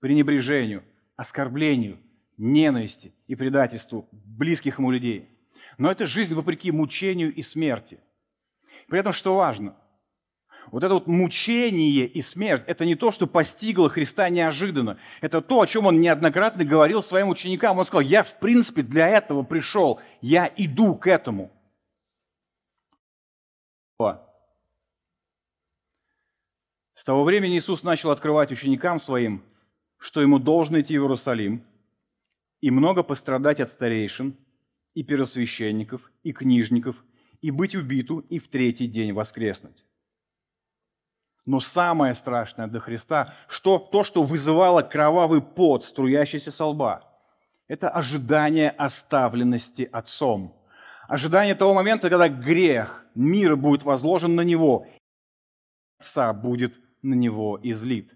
пренебрежению, 0.00 0.82
оскорблению, 1.14 1.98
ненависти 2.38 3.12
и 3.26 3.34
предательству 3.36 4.08
близких 4.10 4.78
ему 4.78 4.90
людей. 4.90 5.28
Но 5.76 5.90
это 5.90 6.06
жизнь 6.06 6.34
вопреки 6.34 6.72
мучению 6.72 7.32
и 7.34 7.42
смерти. 7.42 8.00
При 8.88 8.98
этом, 8.98 9.12
что 9.12 9.36
важно, 9.36 9.76
вот 10.70 10.84
это 10.84 10.94
вот 10.94 11.06
мучение 11.06 12.06
и 12.06 12.22
смерть– 12.22 12.62
это 12.66 12.84
не 12.84 12.94
то, 12.94 13.10
что 13.10 13.26
постигло 13.26 13.88
Христа 13.88 14.28
неожиданно. 14.28 14.98
Это 15.20 15.40
то, 15.40 15.60
о 15.60 15.66
чем 15.66 15.86
он 15.86 16.00
неоднократно 16.00 16.64
говорил 16.64 17.02
своим 17.02 17.28
ученикам. 17.28 17.78
Он 17.78 17.84
сказал, 17.84 18.02
я 18.02 18.22
в 18.22 18.38
принципе 18.38 18.82
для 18.82 19.08
этого 19.08 19.42
пришел, 19.42 20.00
я 20.20 20.50
иду 20.56 20.94
к 20.94 21.06
этому. 21.06 21.50
С 26.94 27.04
того 27.04 27.24
времени 27.24 27.56
Иисус 27.56 27.82
начал 27.82 28.10
открывать 28.10 28.52
ученикам 28.52 28.98
своим 28.98 29.42
что 30.00 30.22
ему 30.22 30.38
должно 30.38 30.80
идти 30.80 30.98
в 30.98 31.02
Иерусалим 31.02 31.62
и 32.62 32.70
много 32.70 33.02
пострадать 33.02 33.60
от 33.60 33.70
старейшин, 33.70 34.34
и 34.94 35.04
первосвященников, 35.04 36.10
и 36.24 36.32
книжников, 36.32 37.04
и 37.42 37.50
быть 37.50 37.76
убиту, 37.76 38.20
и 38.30 38.38
в 38.38 38.48
третий 38.48 38.88
день 38.88 39.12
воскреснуть. 39.12 39.84
Но 41.50 41.58
самое 41.58 42.14
страшное 42.14 42.68
для 42.68 42.78
Христа, 42.78 43.34
что 43.48 43.80
то, 43.80 44.04
что 44.04 44.22
вызывало 44.22 44.82
кровавый 44.82 45.42
пот, 45.42 45.84
струящийся 45.84 46.52
со 46.52 46.66
лба, 46.66 47.02
это 47.66 47.88
ожидание 47.90 48.70
оставленности 48.70 49.88
Отцом. 49.90 50.56
Ожидание 51.08 51.56
того 51.56 51.74
момента, 51.74 52.08
когда 52.08 52.28
грех 52.28 53.04
мира 53.16 53.56
будет 53.56 53.82
возложен 53.82 54.36
на 54.36 54.42
Него, 54.42 54.86
Отца 55.98 56.32
будет 56.32 56.72
на 57.02 57.14
Него 57.14 57.58
излит. 57.64 58.14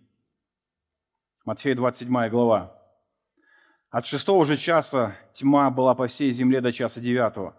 Матфея 1.45 1.75
27 1.75 2.29
глава. 2.29 2.81
От 3.91 4.07
шестого 4.07 4.45
же 4.45 4.57
часа 4.57 5.17
тьма 5.33 5.71
была 5.71 5.97
по 5.97 6.07
всей 6.07 6.31
земле 6.31 6.61
до 6.61 6.71
часа 6.71 7.01
девятого. 7.01 7.57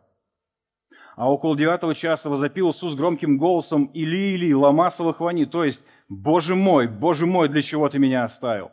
А 1.15 1.32
около 1.32 1.58
девятого 1.58 1.95
часа 1.95 2.30
возопил 2.30 2.71
Иисус 2.71 2.93
громким 2.93 3.38
голосом 3.38 3.86
«Или, 3.93 4.34
Или, 4.34 4.51
ломасово 4.51 5.13
хвани», 5.13 5.45
то 5.45 5.63
есть 5.63 5.82
«Боже 6.10 6.56
мой, 6.56 6.88
Боже 6.88 7.25
мой, 7.25 7.47
для 7.47 7.62
чего 7.62 7.88
ты 7.88 7.99
меня 7.99 8.25
оставил?» 8.25 8.71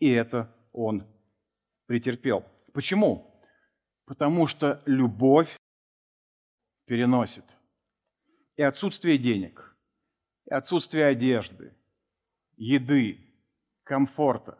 И 0.00 0.10
это 0.10 0.52
он 0.72 1.06
претерпел. 1.86 2.44
Почему? 2.72 3.40
Потому 4.04 4.48
что 4.48 4.82
любовь 4.84 5.56
переносит. 6.86 7.44
И 8.56 8.62
отсутствие 8.62 9.16
денег, 9.16 9.76
и 10.46 10.52
отсутствие 10.52 11.06
одежды, 11.06 11.72
еды, 12.56 13.18
комфорта. 13.84 14.58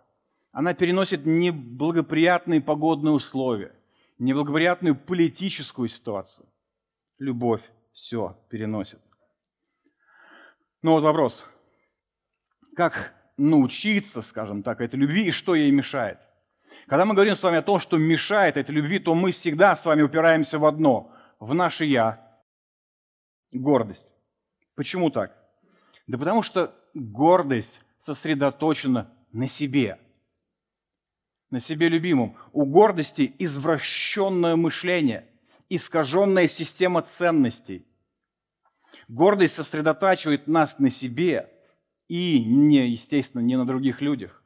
Она 0.53 0.75
переносит 0.75 1.27
неблагоприятные 1.27 2.61
погодные 2.61 3.13
условия, 3.13 3.75
неблагоприятную 4.19 4.97
политическую 4.97 5.89
ситуацию. 5.89 6.49
Любовь 7.19 7.63
все 7.93 8.39
переносит. 8.49 9.01
Но 10.83 10.93
вот 10.93 11.03
вопрос. 11.03 11.47
Как 12.77 13.15
научиться, 13.37 14.23
скажем 14.23 14.63
так, 14.63 14.81
этой 14.81 14.97
любви 14.97 15.29
и 15.29 15.31
что 15.31 15.55
ей 15.55 15.71
мешает? 15.71 16.19
Когда 16.87 17.05
мы 17.05 17.15
говорим 17.15 17.35
с 17.35 17.43
вами 17.43 17.59
о 17.59 17.63
том, 17.63 17.79
что 17.79 17.99
мешает 17.99 18.57
этой 18.57 18.73
любви, 18.73 18.99
то 18.99 19.15
мы 19.15 19.33
всегда 19.33 19.77
с 19.77 19.85
вами 19.87 20.03
упираемся 20.03 20.59
в 20.59 20.67
одно– 20.67 21.11
в 21.41 21.53
наше 21.53 21.85
«я», 21.85 22.41
гордость. 23.53 24.09
Почему 24.75 25.11
так? 25.11 25.37
Да 26.07 26.19
потому 26.19 26.43
что 26.43 26.75
гордость 26.95 27.83
сосредоточена 27.99 29.13
на 29.33 29.47
себе, 29.47 29.99
на 31.55 31.61
себе 31.61 31.89
любимом. 31.89 32.37
У 32.53 32.65
гордости 32.65 33.33
извращенное 33.39 34.57
мышление, 34.57 35.25
искаженная 35.69 36.49
система 36.49 37.01
ценностей. 37.03 37.87
Гордость 39.07 39.55
сосредотачивает 39.55 40.49
нас 40.49 40.81
на 40.81 40.91
себе 40.91 41.49
и, 42.09 42.45
не, 42.45 42.89
естественно, 42.89 43.41
не 43.41 43.57
на 43.57 43.65
других 43.65 44.03
людях. 44.03 44.43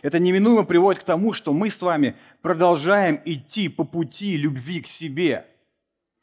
Это 0.00 0.18
неминуемо 0.18 0.64
приводит 0.64 1.02
к 1.02 1.04
тому, 1.04 1.34
что 1.34 1.52
мы 1.52 1.70
с 1.70 1.82
вами 1.82 2.16
продолжаем 2.40 3.20
идти 3.26 3.68
по 3.68 3.84
пути 3.84 4.38
любви 4.38 4.80
к 4.80 4.86
себе. 4.86 5.46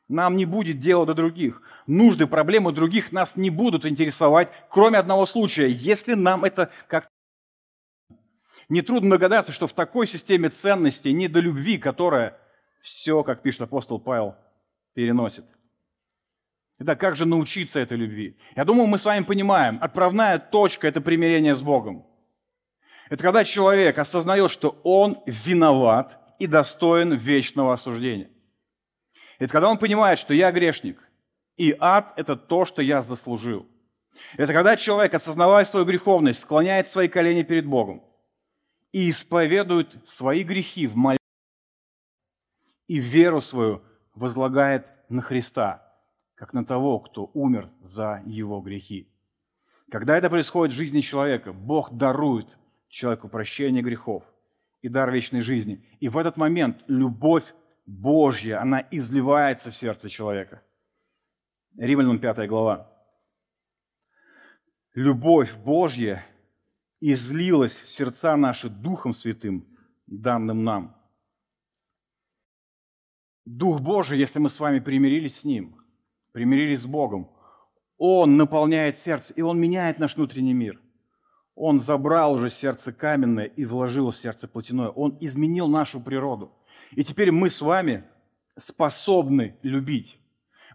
Нам 0.08 0.36
не 0.36 0.46
будет 0.46 0.80
дела 0.80 1.06
до 1.06 1.14
других. 1.14 1.62
Нужды, 1.86 2.26
проблемы 2.26 2.72
других 2.72 3.12
нас 3.12 3.36
не 3.36 3.52
будут 3.52 3.86
интересовать, 3.86 4.50
кроме 4.68 4.98
одного 4.98 5.28
случая, 5.28 5.68
если 5.68 6.16
нам 6.16 6.44
это 6.44 6.72
как 6.88 7.08
Нетрудно 8.70 9.12
догадаться, 9.12 9.52
что 9.52 9.68
в 9.68 9.74
такой 9.74 10.08
системе 10.08 10.50
ценностей 10.50 11.14
не 11.14 11.28
до 11.28 11.40
любви, 11.40 11.78
которая 11.78 12.38
все, 12.82 13.24
как 13.24 13.42
пишет 13.42 13.62
апостол 13.62 14.00
Павел, 14.00 14.36
переносит. 14.94 15.46
Итак, 16.80 17.00
как 17.00 17.16
же 17.16 17.26
научиться 17.26 17.80
этой 17.80 17.98
любви? 17.98 18.38
Я 18.56 18.66
думаю, 18.66 18.88
мы 18.88 18.98
с 18.98 19.06
вами 19.06 19.24
понимаем, 19.24 19.78
отправная 19.82 20.38
точка– 20.40 20.88
это 20.90 21.00
примирение 21.00 21.56
с 21.56 21.62
Богом. 21.62 22.06
Это 23.10 23.24
когда 23.24 23.46
человек 23.46 23.98
осознает, 24.00 24.50
что 24.52 24.80
он 24.84 25.20
виноват 25.26 26.20
и 26.40 26.48
достоин 26.48 27.14
вечного 27.14 27.74
осуждения. 27.74 28.30
Это 29.38 29.52
когда 29.52 29.70
он 29.70 29.78
понимает, 29.78 30.18
что 30.18 30.34
я 30.34 30.52
грешник, 30.52 31.02
и 31.56 31.76
ад– 31.80 32.14
это 32.18 32.36
то, 32.36 32.66
что 32.66 32.82
я 32.82 33.04
заслужил. 33.04 33.68
Это 34.38 34.54
когда 34.54 34.76
человек, 34.76 35.14
осознавая 35.14 35.66
свою 35.66 35.86
греховность, 35.86 36.40
склоняет 36.40 36.88
свои 36.88 37.08
колени 37.08 37.44
перед 37.44 37.66
Богом 37.66 38.04
и 38.96 39.10
исповедуют 39.10 39.94
свои 40.06 40.44
грехи 40.44 40.88
в 40.88 40.96
молитве 40.96 41.20
и 42.88 42.98
веру 42.98 43.42
свою 43.42 43.84
возлагает 44.14 44.88
на 45.10 45.22
Христа, 45.22 45.86
как 46.36 46.54
на 46.54 46.64
того, 46.64 47.02
кто 47.02 47.30
умер 47.34 47.70
за 47.82 48.24
его 48.26 48.62
грехи. 48.62 49.12
Когда 49.92 50.18
это 50.18 50.30
происходит 50.30 50.74
в 50.74 50.78
жизни 50.78 51.02
человека, 51.02 51.52
Бог 51.52 51.92
дарует 51.92 52.48
человеку 52.88 53.28
прощение 53.28 53.84
грехов 53.84 54.24
и 54.82 54.88
дар 54.88 55.12
вечной 55.12 55.42
жизни. 55.42 55.86
И 56.00 56.08
в 56.08 56.18
этот 56.18 56.38
момент 56.38 56.82
любовь 56.88 57.54
Божья, 57.86 58.62
она 58.62 58.88
изливается 58.92 59.72
в 59.72 59.76
сердце 59.76 60.08
человека. 60.08 60.64
Римлянам 61.78 62.20
5 62.20 62.48
глава. 62.48 62.90
Любовь 64.94 65.54
Божья 65.58 66.26
излилась 67.12 67.76
в 67.76 67.88
сердца 67.88 68.36
наши 68.36 68.70
Духом 68.70 69.14
Святым, 69.14 69.68
данным 70.08 70.64
нам. 70.64 70.96
Дух 73.46 73.80
Божий, 73.80 74.18
если 74.18 74.40
мы 74.40 74.50
с 74.50 74.60
вами 74.60 74.80
примирились 74.80 75.40
с 75.40 75.44
Ним, 75.44 75.76
примирились 76.32 76.82
с 76.82 76.88
Богом, 76.88 77.30
Он 77.98 78.38
наполняет 78.38 78.98
сердце, 78.98 79.34
и 79.36 79.42
Он 79.42 79.60
меняет 79.60 80.00
наш 80.00 80.16
внутренний 80.16 80.56
мир. 80.56 80.82
Он 81.54 81.80
забрал 81.80 82.34
уже 82.34 82.50
сердце 82.50 82.92
каменное 82.92 83.46
и 83.46 83.66
вложил 83.66 84.10
в 84.10 84.18
сердце 84.18 84.48
плотяное. 84.48 84.90
Он 84.90 85.16
изменил 85.22 85.68
нашу 85.68 86.02
природу. 86.02 86.52
И 86.92 87.04
теперь 87.04 87.32
мы 87.32 87.50
с 87.50 87.62
вами 87.62 88.04
способны 88.58 89.58
любить. 89.62 90.20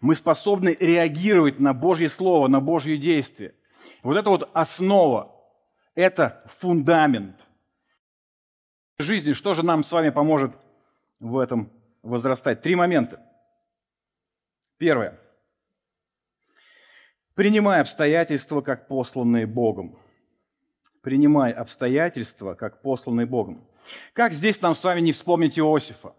Мы 0.01 0.15
способны 0.15 0.77
реагировать 0.79 1.59
на 1.59 1.75
Божье 1.75 2.09
Слово, 2.09 2.47
на 2.47 2.61
Божье 2.61 2.97
действие. 2.97 3.55
Вот 4.03 4.17
это 4.17 4.31
вот 4.31 4.49
основа, 4.55 5.40
это 5.95 6.43
фундамент 6.47 7.47
жизни. 8.99 9.33
Что 9.33 9.55
же 9.55 9.65
нам 9.65 9.83
с 9.83 9.93
вами 9.93 10.11
поможет 10.11 10.53
в 11.19 11.39
этом 11.39 11.73
возрастать? 12.03 12.63
Три 12.63 12.75
момента. 12.75 13.21
Первое. 14.79 15.19
Принимай 17.35 17.81
обстоятельства 17.81 18.61
как 18.61 18.89
посланные 18.89 19.47
Богом 19.47 19.99
принимай 21.03 21.53
обстоятельства, 21.53 22.55
как 22.55 22.83
посланные 22.83 23.27
Богом. 23.27 23.65
Как 24.13 24.33
здесь 24.33 24.61
нам 24.61 24.75
с 24.75 24.85
вами 24.85 25.01
не 25.01 25.13
вспомнить 25.13 25.59
Иосифа? 25.59 26.15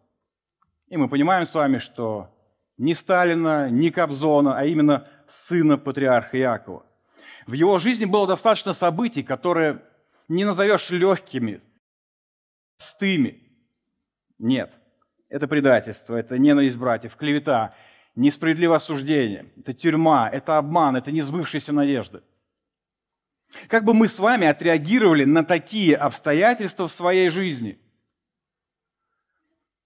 И 0.88 0.98
мы 0.98 1.08
понимаем 1.08 1.46
с 1.46 1.54
вами, 1.54 1.78
что 1.78 2.30
не 2.78 2.94
Сталина, 2.94 3.70
не 3.70 3.92
Кобзона, 3.92 4.58
а 4.58 4.66
именно 4.66 5.08
сына 5.28 5.78
патриарха 5.78 6.38
Иакова. 6.38 6.86
В 7.48 7.54
его 7.54 7.78
жизни 7.78 8.06
было 8.06 8.28
достаточно 8.28 8.74
событий, 8.74 9.24
которые 9.24 9.82
не 10.28 10.46
назовешь 10.46 10.90
легкими, 10.90 11.62
простыми. 12.78 13.42
Нет, 14.40 14.74
это 15.30 15.48
предательство, 15.48 16.16
это 16.16 16.38
ненависть 16.38 16.78
братьев, 16.78 17.16
клевета, 17.16 17.76
несправедливое 18.16 18.78
осуждение, 18.78 19.52
это 19.58 19.74
тюрьма, 19.74 20.30
это 20.30 20.58
обман, 20.58 20.96
это 20.96 21.12
несбывшиеся 21.12 21.74
надежды. 21.74 22.22
Как 23.68 23.84
бы 23.84 23.94
мы 23.94 24.08
с 24.08 24.20
вами 24.20 24.48
отреагировали 24.48 25.26
на 25.26 25.44
такие 25.44 25.96
обстоятельства 25.96 26.88
в 26.88 26.92
своей 26.92 27.30
жизни? 27.30 27.80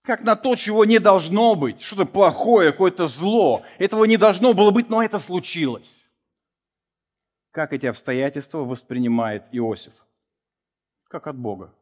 Как 0.04 0.22
на 0.22 0.36
то, 0.36 0.56
чего 0.56 0.86
не 0.86 1.00
должно 1.00 1.56
быть, 1.56 1.82
что-то 1.82 2.06
плохое, 2.06 2.72
какое-то 2.72 3.08
зло. 3.08 3.64
Этого 3.80 4.06
не 4.06 4.18
должно 4.18 4.54
было 4.54 4.70
быть, 4.70 4.88
но 4.88 5.02
это 5.02 5.18
случилось. 5.18 6.05
Как 7.56 7.72
эти 7.72 7.86
обстоятельства 7.86 8.66
воспринимает 8.66 9.46
Иосиф? 9.54 10.06
Как 11.08 11.26
от 11.26 11.38
Бога. 11.38 11.74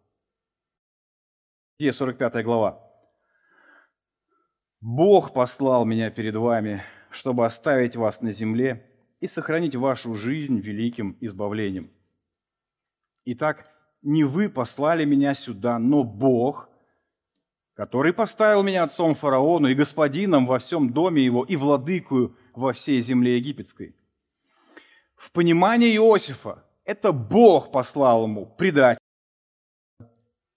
45 1.79 2.43
глава. 2.43 2.79
«Бог 4.81 5.33
послал 5.33 5.83
меня 5.83 6.12
перед 6.12 6.36
вами, 6.36 6.83
чтобы 7.09 7.47
оставить 7.47 7.95
вас 7.95 8.21
на 8.21 8.31
земле 8.31 8.88
и 9.19 9.25
сохранить 9.25 9.75
вашу 9.75 10.13
жизнь 10.13 10.59
великим 10.59 11.17
избавлением. 11.21 11.89
Итак, 13.25 13.67
не 14.03 14.23
вы 14.23 14.49
послали 14.49 15.05
меня 15.05 15.33
сюда, 15.33 15.79
но 15.79 16.03
Бог, 16.03 16.69
который 17.73 18.13
поставил 18.13 18.62
меня 18.62 18.83
отцом 18.83 19.15
фараону 19.15 19.69
и 19.69 19.73
господином 19.73 20.45
во 20.45 20.59
всем 20.59 20.93
доме 20.93 21.25
его 21.25 21.43
и 21.43 21.55
владыкую 21.55 22.38
во 22.53 22.73
всей 22.73 23.01
земле 23.01 23.38
египетской. 23.38 23.95
В 25.23 25.31
понимании 25.31 25.95
Иосифа 25.95 26.65
это 26.83 27.13
Бог 27.13 27.71
послал 27.71 28.23
ему 28.23 28.45
предать 28.45 28.97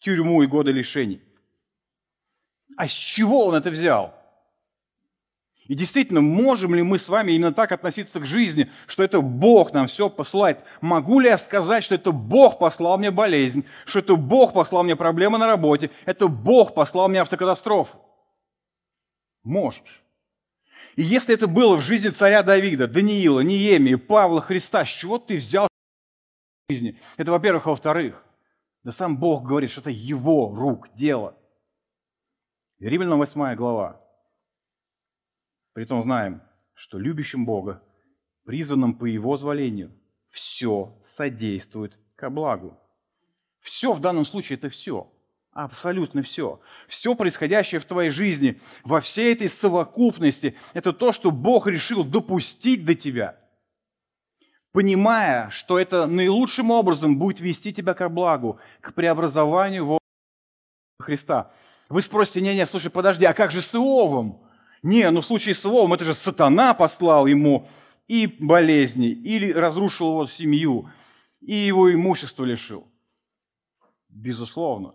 тюрьму 0.00 0.42
и 0.42 0.48
годы 0.48 0.72
лишений. 0.72 1.22
А 2.76 2.88
с 2.88 2.90
чего 2.90 3.46
он 3.46 3.54
это 3.54 3.70
взял? 3.70 4.12
И 5.68 5.76
действительно, 5.76 6.20
можем 6.20 6.74
ли 6.74 6.82
мы 6.82 6.98
с 6.98 7.08
вами 7.08 7.30
именно 7.30 7.54
так 7.54 7.70
относиться 7.70 8.18
к 8.18 8.26
жизни, 8.26 8.68
что 8.88 9.04
это 9.04 9.20
Бог 9.20 9.72
нам 9.72 9.86
все 9.86 10.10
посылает? 10.10 10.58
Могу 10.80 11.20
ли 11.20 11.28
я 11.28 11.38
сказать, 11.38 11.84
что 11.84 11.94
это 11.94 12.10
Бог 12.10 12.58
послал 12.58 12.98
мне 12.98 13.12
болезнь, 13.12 13.64
что 13.84 14.00
это 14.00 14.16
Бог 14.16 14.52
послал 14.52 14.82
мне 14.82 14.96
проблемы 14.96 15.38
на 15.38 15.46
работе, 15.46 15.92
это 16.06 16.26
Бог 16.26 16.74
послал 16.74 17.08
мне 17.08 17.20
автокатастрофу? 17.20 18.00
Можешь. 19.44 20.05
И 20.94 21.02
если 21.02 21.34
это 21.34 21.46
было 21.46 21.76
в 21.76 21.82
жизни 21.82 22.08
царя 22.08 22.42
Давида, 22.42 22.86
Даниила, 22.86 23.40
Ниемии, 23.40 23.96
Павла, 23.96 24.40
Христа, 24.40 24.84
с 24.84 24.88
чего 24.88 25.18
ты 25.18 25.36
взял 25.36 25.68
жизни? 26.68 26.98
Это, 27.16 27.32
во-первых. 27.32 27.66
А 27.66 27.70
во-вторых, 27.70 28.24
да 28.82 28.92
сам 28.92 29.18
Бог 29.18 29.44
говорит, 29.44 29.70
что 29.70 29.80
это 29.80 29.90
его 29.90 30.54
рук 30.54 30.88
дело. 30.94 31.36
Римлянам 32.78 33.18
8 33.18 33.54
глава. 33.56 34.00
Притом 35.72 36.02
знаем, 36.02 36.42
что 36.74 36.98
любящим 36.98 37.44
Бога, 37.44 37.82
призванным 38.44 38.94
по 38.94 39.04
Его 39.06 39.36
зволению, 39.36 39.92
все 40.28 40.98
содействует 41.04 41.98
ко 42.14 42.30
благу. 42.30 42.78
Все 43.60 43.92
в 43.92 44.00
данном 44.00 44.24
случае 44.24 44.58
это 44.58 44.68
все. 44.68 45.12
Абсолютно 45.56 46.20
все. 46.20 46.60
Все 46.86 47.14
происходящее 47.14 47.80
в 47.80 47.86
твоей 47.86 48.10
жизни, 48.10 48.60
во 48.84 49.00
всей 49.00 49.32
этой 49.32 49.48
совокупности, 49.48 50.54
это 50.74 50.92
то, 50.92 51.12
что 51.12 51.30
Бог 51.30 51.66
решил 51.66 52.04
допустить 52.04 52.84
до 52.84 52.94
тебя, 52.94 53.40
понимая, 54.72 55.48
что 55.48 55.78
это 55.78 56.06
наилучшим 56.06 56.70
образом 56.70 57.18
будет 57.18 57.40
вести 57.40 57.72
тебя 57.72 57.94
к 57.94 58.06
благу, 58.10 58.60
к 58.82 58.92
преобразованию 58.92 59.86
во 59.86 59.98
Христа. 61.00 61.50
Вы 61.88 62.02
спросите, 62.02 62.42
не-не, 62.42 62.66
слушай, 62.66 62.90
подожди, 62.90 63.24
а 63.24 63.32
как 63.32 63.50
же 63.50 63.62
с 63.62 63.74
Иовом? 63.74 64.42
Не, 64.82 65.10
ну 65.10 65.22
в 65.22 65.26
случае 65.26 65.54
с 65.54 65.64
Иовом 65.64 65.94
это 65.94 66.04
же 66.04 66.12
сатана 66.12 66.74
послал 66.74 67.24
ему 67.24 67.66
и 68.08 68.26
болезни, 68.26 69.08
или 69.08 69.52
разрушил 69.52 70.10
его 70.10 70.26
семью, 70.26 70.90
и 71.40 71.54
его 71.56 71.90
имущество 71.94 72.44
лишил. 72.44 72.86
Безусловно. 74.10 74.92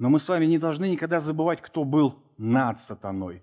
Но 0.00 0.08
мы 0.08 0.18
с 0.18 0.26
вами 0.30 0.46
не 0.46 0.56
должны 0.56 0.88
никогда 0.88 1.20
забывать, 1.20 1.60
кто 1.60 1.84
был 1.84 2.24
над 2.38 2.80
сатаной, 2.80 3.42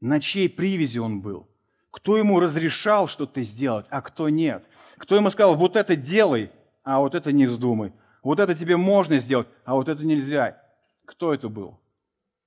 на 0.00 0.20
чьей 0.20 0.48
привязи 0.48 0.98
он 0.98 1.20
был, 1.20 1.48
кто 1.92 2.18
ему 2.18 2.40
разрешал 2.40 3.06
что-то 3.06 3.40
сделать, 3.42 3.86
а 3.88 4.02
кто 4.02 4.28
нет. 4.28 4.66
Кто 4.96 5.14
ему 5.14 5.30
сказал, 5.30 5.54
вот 5.54 5.76
это 5.76 5.94
делай, 5.94 6.50
а 6.82 6.98
вот 6.98 7.14
это 7.14 7.30
не 7.30 7.46
вздумай. 7.46 7.92
Вот 8.24 8.40
это 8.40 8.56
тебе 8.56 8.76
можно 8.76 9.20
сделать, 9.20 9.46
а 9.64 9.74
вот 9.74 9.88
это 9.88 10.04
нельзя. 10.04 10.60
Кто 11.04 11.32
это 11.32 11.48
был? 11.48 11.80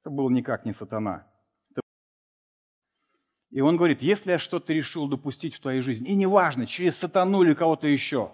Это 0.01 0.09
был 0.09 0.29
никак 0.29 0.65
не 0.65 0.73
сатана. 0.73 1.25
И 3.51 3.61
он 3.61 3.77
говорит, 3.77 4.01
если 4.01 4.31
я 4.31 4.37
что-то 4.37 4.73
решил 4.73 5.07
допустить 5.07 5.55
в 5.55 5.61
твоей 5.61 5.79
жизни, 5.79 6.09
и 6.09 6.15
неважно, 6.15 6.67
через 6.67 6.97
сатану 6.97 7.41
или 7.41 7.53
кого-то 7.53 7.87
еще, 7.87 8.33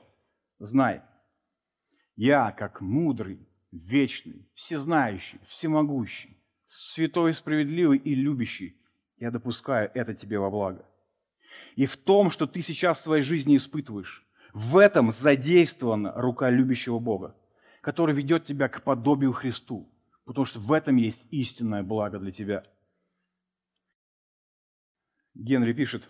знай, 0.57 1.03
я, 2.15 2.51
как 2.51 2.81
мудрый, 2.81 3.47
вечный, 3.71 4.49
всезнающий, 4.53 5.39
всемогущий, 5.45 6.37
святой, 6.65 7.33
справедливый 7.33 7.97
и 7.97 8.15
любящий, 8.15 8.77
я 9.17 9.31
допускаю 9.31 9.91
это 9.93 10.13
тебе 10.13 10.39
во 10.39 10.49
благо. 10.49 10.85
И 11.75 11.85
в 11.85 11.97
том, 11.97 12.31
что 12.31 12.47
ты 12.47 12.61
сейчас 12.61 12.99
в 12.99 13.03
своей 13.03 13.23
жизни 13.23 13.57
испытываешь, 13.57 14.25
в 14.53 14.77
этом 14.77 15.11
задействована 15.11 16.13
рука 16.15 16.49
любящего 16.49 16.99
Бога, 16.99 17.35
который 17.81 18.15
ведет 18.15 18.45
тебя 18.45 18.67
к 18.67 18.83
подобию 18.83 19.31
Христу, 19.31 19.89
потому 20.25 20.45
что 20.45 20.59
в 20.59 20.71
этом 20.73 20.97
есть 20.97 21.23
истинное 21.31 21.83
благо 21.83 22.19
для 22.19 22.31
тебя– 22.31 22.63
Генри 25.33 25.71
пишет, 25.71 26.09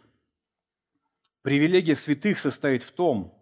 привилегия 1.44 1.96
святых 1.96 2.40
состоит 2.40 2.82
в 2.82 2.92
том, 2.92 3.38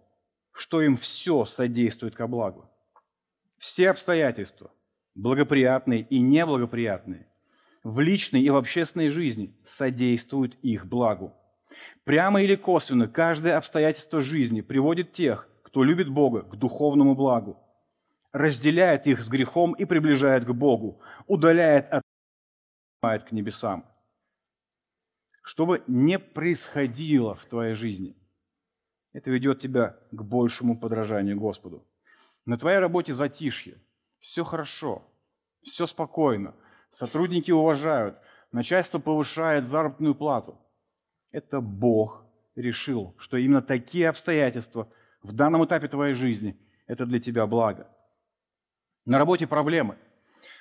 что 0.51 0.81
им 0.81 0.97
все 0.97 1.45
содействует 1.45 2.15
ко 2.15 2.27
благу. 2.27 2.69
Все 3.59 3.89
обстоятельства, 3.89 4.71
благоприятные 5.15 6.01
и 6.01 6.19
неблагоприятные, 6.19 7.27
в 7.83 7.99
личной 7.99 8.41
и 8.41 8.49
в 8.49 8.55
общественной 8.55 9.09
жизни 9.09 9.53
содействуют 9.65 10.55
их 10.61 10.85
благу. 10.85 11.33
Прямо 12.05 12.41
или 12.41 12.55
косвенно 12.55 13.09
каждое 13.09 13.57
обстоятельство 13.57 14.21
жизни 14.21 14.61
приводит 14.61 15.11
тех, 15.11 15.49
кто 15.61 15.83
любит 15.83 16.07
Бога, 16.07 16.43
к 16.43 16.55
духовному 16.55 17.15
благу, 17.15 17.59
разделяет 18.31 19.07
их 19.07 19.21
с 19.21 19.27
грехом 19.27 19.73
и 19.73 19.83
приближает 19.83 20.45
к 20.45 20.51
Богу, 20.51 21.01
удаляет 21.27 21.91
от 21.91 23.23
к 23.23 23.31
небесам. 23.33 23.85
Что 25.41 25.65
бы 25.65 25.83
не 25.87 26.17
происходило 26.17 27.35
в 27.35 27.45
твоей 27.45 27.73
жизни, 27.73 28.15
это 29.11 29.31
ведет 29.31 29.59
тебя 29.59 29.97
к 30.11 30.23
большему 30.23 30.79
подражанию 30.79 31.37
Господу. 31.37 31.85
На 32.49 32.57
твоей 32.57 32.79
работе 32.79 33.13
затишье, 33.13 33.77
все 34.17 34.43
хорошо, 34.43 35.03
все 35.61 35.85
спокойно, 35.85 36.55
сотрудники 36.89 37.51
уважают, 37.51 38.17
начальство 38.51 38.97
повышает 38.97 39.65
заработную 39.65 40.15
плату. 40.15 40.59
Это 41.29 41.61
Бог 41.61 42.25
решил, 42.55 43.13
что 43.19 43.37
именно 43.37 43.61
такие 43.61 44.09
обстоятельства 44.09 44.91
в 45.21 45.31
данном 45.31 45.63
этапе 45.63 45.87
твоей 45.89 46.15
жизни– 46.15 46.59
это 46.87 47.05
для 47.05 47.19
тебя 47.19 47.45
благо. 47.45 47.87
На 49.05 49.19
работе 49.19 49.45
проблемы. 49.45 49.99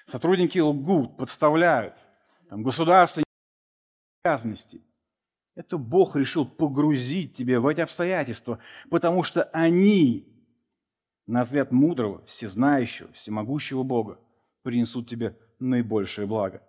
Сотрудники 0.04 0.58
лгут, 0.58 1.16
подставляют. 1.16 1.94
Там 2.50 2.64
государство 2.64 3.24
обязанностей. 4.22 4.84
Это 5.54 5.78
Бог 5.78 6.16
решил 6.16 6.44
погрузить 6.44 7.34
тебя 7.34 7.60
в 7.60 7.66
эти 7.66 7.80
обстоятельства, 7.80 8.58
потому 8.90 9.22
что 9.22 9.44
они, 9.54 10.37
на 11.28 11.44
взгляд 11.44 11.70
мудрого, 11.70 12.24
всезнающего, 12.24 13.12
всемогущего 13.12 13.82
Бога, 13.82 14.18
принесут 14.62 15.08
тебе 15.08 15.38
наибольшее 15.60 16.26
благо. 16.26 16.62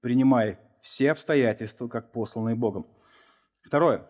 Принимай 0.00 0.58
все 0.80 1.10
обстоятельства, 1.10 1.88
как 1.88 2.12
посланные 2.12 2.54
Богом. 2.54 2.86
Второе. 3.64 4.08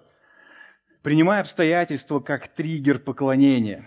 Принимай 1.03 1.41
обстоятельства 1.41 2.21
как 2.21 2.49
триггер 2.49 2.99
поклонения. 2.99 3.87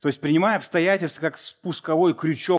То 0.00 0.08
есть 0.08 0.20
принимай 0.20 0.56
обстоятельства 0.56 1.20
как 1.20 1.36
спусковой 1.36 2.14
крючок. 2.14 2.58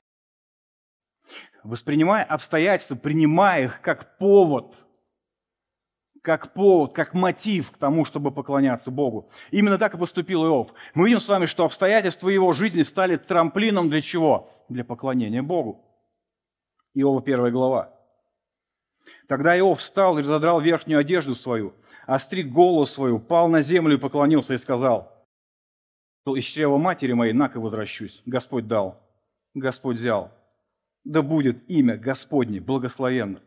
Воспринимай 1.64 2.24
обстоятельства, 2.24 2.96
принимай 2.96 3.66
их 3.66 3.82
как 3.82 4.20
повод, 4.20 4.86
как 6.22 6.54
повод, 6.54 6.94
как 6.94 7.14
мотив 7.14 7.72
к 7.72 7.78
тому, 7.78 8.06
чтобы 8.06 8.32
поклоняться 8.32 8.92
Богу. 8.92 9.30
Именно 9.50 9.78
так 9.78 9.96
и 9.96 9.98
поступил 9.98 10.46
Иов. 10.46 10.74
Мы 10.94 11.08
видим 11.08 11.20
с 11.20 11.28
вами, 11.28 11.46
что 11.46 11.66
обстоятельства 11.66 12.30
его 12.30 12.54
жизни 12.54 12.84
стали 12.84 13.18
трамплином 13.18 13.90
для 13.90 14.02
чего? 14.02 14.50
Для 14.70 14.84
поклонения 14.84 15.42
Богу. 15.42 15.84
Иова 16.94 17.22
первая 17.22 17.52
глава. 17.52 17.98
Тогда 19.28 19.58
Иов 19.58 19.80
встал 19.80 20.20
и 20.20 20.22
разодрал 20.22 20.62
верхнюю 20.62 21.00
одежду 21.00 21.34
свою, 21.34 21.74
остриг 22.06 22.52
голову 22.52 22.86
свою, 22.86 23.20
пал 23.20 23.48
на 23.48 23.62
землю 23.62 23.96
и 23.96 24.00
поклонился 24.00 24.54
и 24.54 24.58
сказал, 24.58 25.12
«Из 26.28 26.44
чрева 26.44 26.78
матери 26.78 27.14
моей 27.14 27.34
нак 27.34 27.56
и 27.56 27.60
возвращусь. 27.60 28.22
Господь 28.28 28.68
дал, 28.68 29.02
Господь 29.56 29.98
взял. 29.98 30.32
Да 31.04 31.24
будет 31.24 31.68
имя 31.68 31.98
Господне 31.98 32.60
благословенно». 32.60 33.42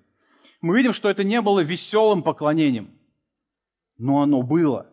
Мы 0.64 0.78
видим, 0.78 0.94
что 0.94 1.10
это 1.10 1.24
не 1.24 1.42
было 1.42 1.60
веселым 1.60 2.22
поклонением, 2.22 2.98
но 3.98 4.22
оно 4.22 4.40
было. 4.40 4.86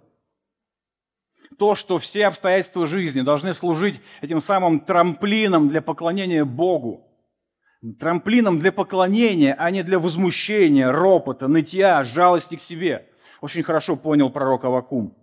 То, 1.58 1.76
что 1.76 1.98
все 1.98 2.28
обстоятельства 2.28 2.86
жизни 2.86 3.22
должны 3.22 3.54
служить 3.54 4.02
этим 4.20 4.42
самым 4.42 4.82
трамплином 4.82 5.70
для 5.70 5.82
поклонения 5.82 6.44
Богу– 6.44 7.08
трамплином 8.02 8.60
для 8.60 8.74
поклонения, 8.74 9.56
а 9.58 9.72
не 9.72 9.82
для 9.82 9.98
возмущения, 9.98 10.92
ропота, 10.92 11.48
нытья, 11.48 12.04
жалости 12.04 12.58
к 12.58 12.62
себе. 12.62 13.10
Очень 13.40 13.64
хорошо 13.64 13.96
понял 13.96 14.30
пророк 14.30 14.66
Авакум. 14.66 15.18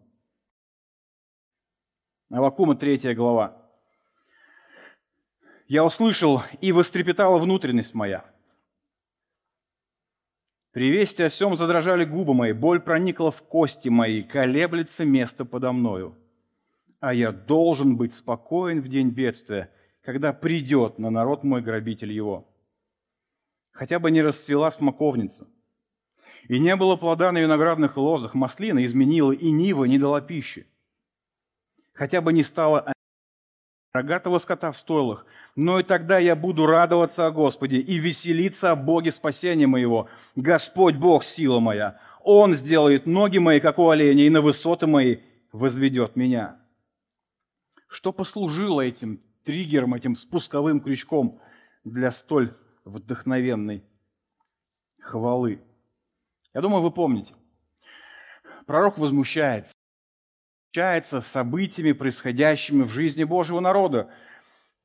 Авакума, 2.31 2.75
третья 2.75 3.15
глава. 3.15 3.55
«Я 5.67 5.85
услышал, 5.85 6.43
и 6.63 6.73
вострепетала 6.73 7.37
внутренность 7.37 7.93
моя. 7.93 8.25
При 10.73 10.91
вести 10.91 11.23
о 11.23 11.31
сем 11.31 11.57
задрожали 11.57 12.05
губы 12.05 12.35
мои, 12.35 12.53
боль 12.53 12.81
проникла 12.81 13.31
в 13.31 13.43
кости 13.43 13.89
мои, 13.89 14.23
колеблется 14.23 15.05
место 15.05 15.45
подо 15.45 15.73
мною. 15.73 16.15
А 17.01 17.15
я 17.15 17.33
должен 17.33 17.97
быть 17.97 18.13
спокоен 18.13 18.81
в 18.81 18.89
день 18.89 19.11
бедствия, 19.11 19.71
когда 20.03 20.33
придет 20.33 20.99
на 20.99 21.11
народ 21.11 21.43
мой 21.43 21.63
грабитель 21.63 22.13
его. 22.13 22.47
Хотя 23.71 23.99
бы 23.99 24.11
не 24.11 24.21
расцвела 24.21 24.71
смоковница, 24.71 25.47
и 26.49 26.59
не 26.59 26.77
было 26.77 26.97
плода 26.97 27.33
на 27.33 27.39
виноградных 27.39 27.97
лозах, 27.97 28.35
маслина 28.35 28.85
изменила, 28.85 29.33
и 29.33 29.51
нива 29.51 29.85
не 29.85 29.99
дала 29.99 30.21
пищи. 30.21 30.67
Хотя 31.93 32.21
бы 32.21 32.33
не 32.33 32.43
стало 32.43 32.93
рогатого 33.93 34.39
скота 34.39 34.71
в 34.73 34.77
стойлах, 34.77 35.27
но 35.57 35.81
и 35.81 35.83
тогда 35.83 36.19
я 36.19 36.37
буду 36.37 36.67
радоваться 36.67 37.27
о 37.27 37.31
Господе 37.31 37.79
и 37.79 37.99
веселиться 37.99 38.71
о 38.71 38.77
Боге 38.77 39.11
спасения 39.11 39.67
моего. 39.67 40.09
Господь 40.37 40.97
Бог, 40.97 41.25
сила 41.25 41.61
моя, 41.61 42.01
Он 42.23 42.55
сделает 42.55 43.07
ноги 43.07 43.39
мои, 43.39 43.61
как 43.61 43.79
у 43.79 43.89
оленя, 43.89 44.25
и 44.25 44.31
на 44.31 44.41
высоты 44.41 44.87
мои 44.87 45.19
возведет 45.53 46.17
меня. 46.17 46.61
Что 47.89 48.13
послужило 48.13 48.83
этим 48.83 49.23
триггером, 49.45 49.95
этим 49.95 50.15
спусковым 50.15 50.81
крючком 50.81 51.41
для 51.85 52.13
столь 52.13 52.55
вдохновенной 52.85 53.83
хвалы? 55.01 55.63
Я 56.53 56.61
думаю, 56.61 56.83
вы 56.83 56.91
помните. 56.91 57.35
Пророк 58.67 58.99
возмущается. 58.99 59.73
Возмущается 60.79 61.21
событиями, 61.21 61.91
происходящими 61.91 62.85
в 62.85 62.91
жизни 62.93 63.25
Божьего 63.25 63.59
народа. 63.59 64.11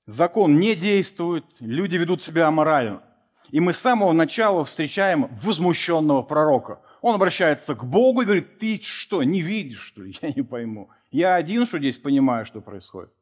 Закон 0.07 0.57
не 0.57 0.73
действует, 0.73 1.45
люди 1.59 1.97
ведут 1.97 2.19
себя 2.19 2.47
аморально. 2.47 3.03
И 3.51 3.59
мы 3.59 3.73
с 3.73 3.77
самого 3.77 4.11
начала 4.11 4.65
встречаем 4.65 5.27
возмущенного 5.43 6.23
пророка. 6.23 6.81
Он 7.01 7.13
обращается 7.13 7.75
к 7.75 7.85
Богу 7.85 8.23
и 8.23 8.25
говорит, 8.25 8.57
ты 8.57 8.81
что, 8.81 9.21
не 9.21 9.39
видишь, 9.39 9.81
что 9.81 10.01
ли? 10.01 10.15
Я 10.23 10.31
не 10.31 10.41
пойму. 10.41 10.89
Я 11.11 11.35
один, 11.35 11.67
что 11.67 11.77
здесь 11.77 11.99
понимаю, 11.99 12.47
что 12.47 12.59
происходит. 12.59 13.13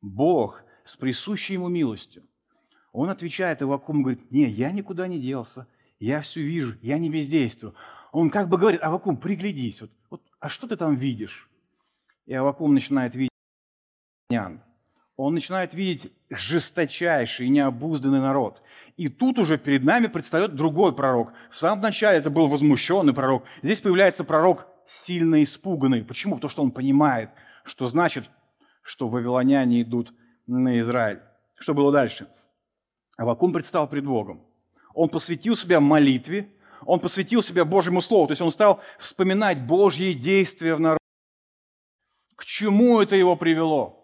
Бог 0.00 0.62
с 0.86 0.96
присущей 0.96 1.52
ему 1.52 1.68
милостью. 1.68 2.22
Он 2.92 3.10
отвечает 3.10 3.60
Авакум, 3.60 4.00
говорит, 4.02 4.30
не, 4.30 4.48
я 4.48 4.72
никуда 4.72 5.06
не 5.06 5.20
делся, 5.20 5.66
я 5.98 6.22
все 6.22 6.40
вижу, 6.40 6.78
я 6.80 6.96
не 6.96 7.10
бездействую. 7.10 7.74
Он 8.10 8.30
как 8.30 8.48
бы 8.48 8.56
говорит, 8.56 8.82
Авакум, 8.82 9.18
приглядись, 9.18 9.82
вот, 9.82 9.90
вот, 10.08 10.22
а 10.40 10.48
что 10.48 10.66
ты 10.66 10.76
там 10.76 10.96
видишь? 10.96 11.49
И 12.30 12.34
Авакум 12.34 12.74
начинает 12.74 13.16
видеть 13.16 13.30
он 15.16 15.34
начинает 15.34 15.74
видеть 15.74 16.12
жесточайший 16.30 17.48
необузданный 17.48 18.20
народ. 18.20 18.62
И 18.96 19.08
тут 19.08 19.40
уже 19.40 19.58
перед 19.58 19.82
нами 19.82 20.06
предстает 20.06 20.54
другой 20.54 20.94
пророк. 20.94 21.32
В 21.50 21.56
самом 21.56 21.82
начале 21.82 22.18
это 22.18 22.30
был 22.30 22.46
возмущенный 22.46 23.12
пророк. 23.12 23.42
Здесь 23.62 23.80
появляется 23.80 24.22
пророк 24.22 24.68
сильно 24.86 25.42
испуганный. 25.42 26.04
Почему? 26.04 26.36
Потому 26.36 26.50
что 26.50 26.62
он 26.62 26.70
понимает, 26.70 27.30
что 27.64 27.86
значит, 27.86 28.30
что 28.80 29.08
вавилоняне 29.08 29.82
идут 29.82 30.14
на 30.46 30.78
Израиль. 30.78 31.18
Что 31.58 31.74
было 31.74 31.90
дальше? 31.90 32.28
Авакум 33.18 33.52
предстал 33.52 33.88
пред 33.88 34.06
Богом. 34.06 34.46
Он 34.94 35.08
посвятил 35.08 35.56
себя 35.56 35.80
молитве, 35.80 36.48
он 36.86 37.00
посвятил 37.00 37.42
себя 37.42 37.64
Божьему 37.64 38.00
Слову, 38.00 38.28
то 38.28 38.32
есть 38.32 38.40
он 38.40 38.52
стал 38.52 38.80
вспоминать 39.00 39.60
Божьи 39.66 40.12
действия 40.12 40.76
в 40.76 40.80
народе. 40.80 40.99
К 42.40 42.44
чему 42.46 43.02
это 43.02 43.16
его 43.16 43.36
привело? 43.36 44.00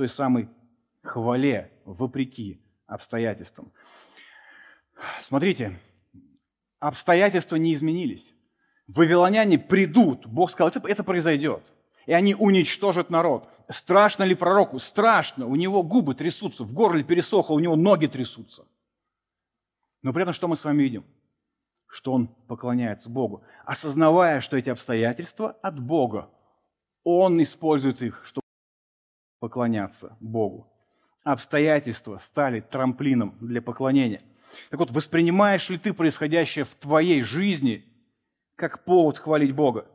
той 0.00 0.08
самой 0.08 0.48
хвале, 1.02 1.70
вопреки 1.84 2.64
обстоятельствам. 2.86 3.70
Смотрите, 5.22 5.78
обстоятельства 6.78 7.56
не 7.56 7.74
изменились. 7.74 8.34
Вавилоняне 8.86 9.58
придут, 9.58 10.24
Бог 10.26 10.50
сказал, 10.50 10.70
это, 10.70 10.88
это 10.88 11.04
произойдет. 11.04 11.62
И 12.06 12.14
они 12.14 12.34
уничтожат 12.34 13.10
народ. 13.10 13.46
Страшно 13.68 14.22
ли 14.22 14.34
пророку? 14.34 14.78
Страшно. 14.78 15.44
У 15.46 15.54
него 15.54 15.82
губы 15.82 16.14
трясутся, 16.14 16.64
в 16.64 16.72
горле 16.72 17.04
пересохло, 17.04 17.52
у 17.52 17.60
него 17.60 17.76
ноги 17.76 18.06
трясутся. 18.06 18.64
Но 20.00 20.14
при 20.14 20.22
этом 20.22 20.32
что 20.32 20.48
мы 20.48 20.56
с 20.56 20.64
вами 20.64 20.82
видим? 20.82 21.04
Что 21.86 22.14
он 22.14 22.28
поклоняется 22.48 23.10
Богу, 23.10 23.44
осознавая, 23.66 24.40
что 24.40 24.56
эти 24.56 24.70
обстоятельства 24.70 25.58
от 25.60 25.78
Бога. 25.78 26.30
Он 27.04 27.42
использует 27.42 28.02
их, 28.02 28.22
чтобы 28.24 28.44
поклоняться 29.40 30.16
Богу. 30.20 30.70
Обстоятельства 31.24 32.18
стали 32.18 32.60
трамплином 32.60 33.36
для 33.40 33.60
поклонения. 33.60 34.22
Так 34.70 34.80
вот, 34.80 34.90
воспринимаешь 34.90 35.68
ли 35.68 35.78
ты 35.78 35.92
происходящее 35.92 36.64
в 36.64 36.74
твоей 36.74 37.22
жизни 37.22 37.84
как 38.56 38.84
повод 38.84 39.18
хвалить 39.18 39.54
Бога? 39.54 39.86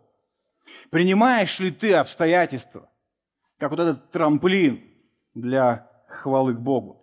Принимаешь 0.90 1.60
ли 1.60 1.72
ты 1.72 1.94
обстоятельства 1.94 2.90
как 3.60 3.72
вот 3.72 3.80
этот 3.80 4.12
трамплин 4.12 4.84
для 5.34 5.90
хвалы 6.08 6.54
к 6.54 6.60
Богу? 6.60 7.02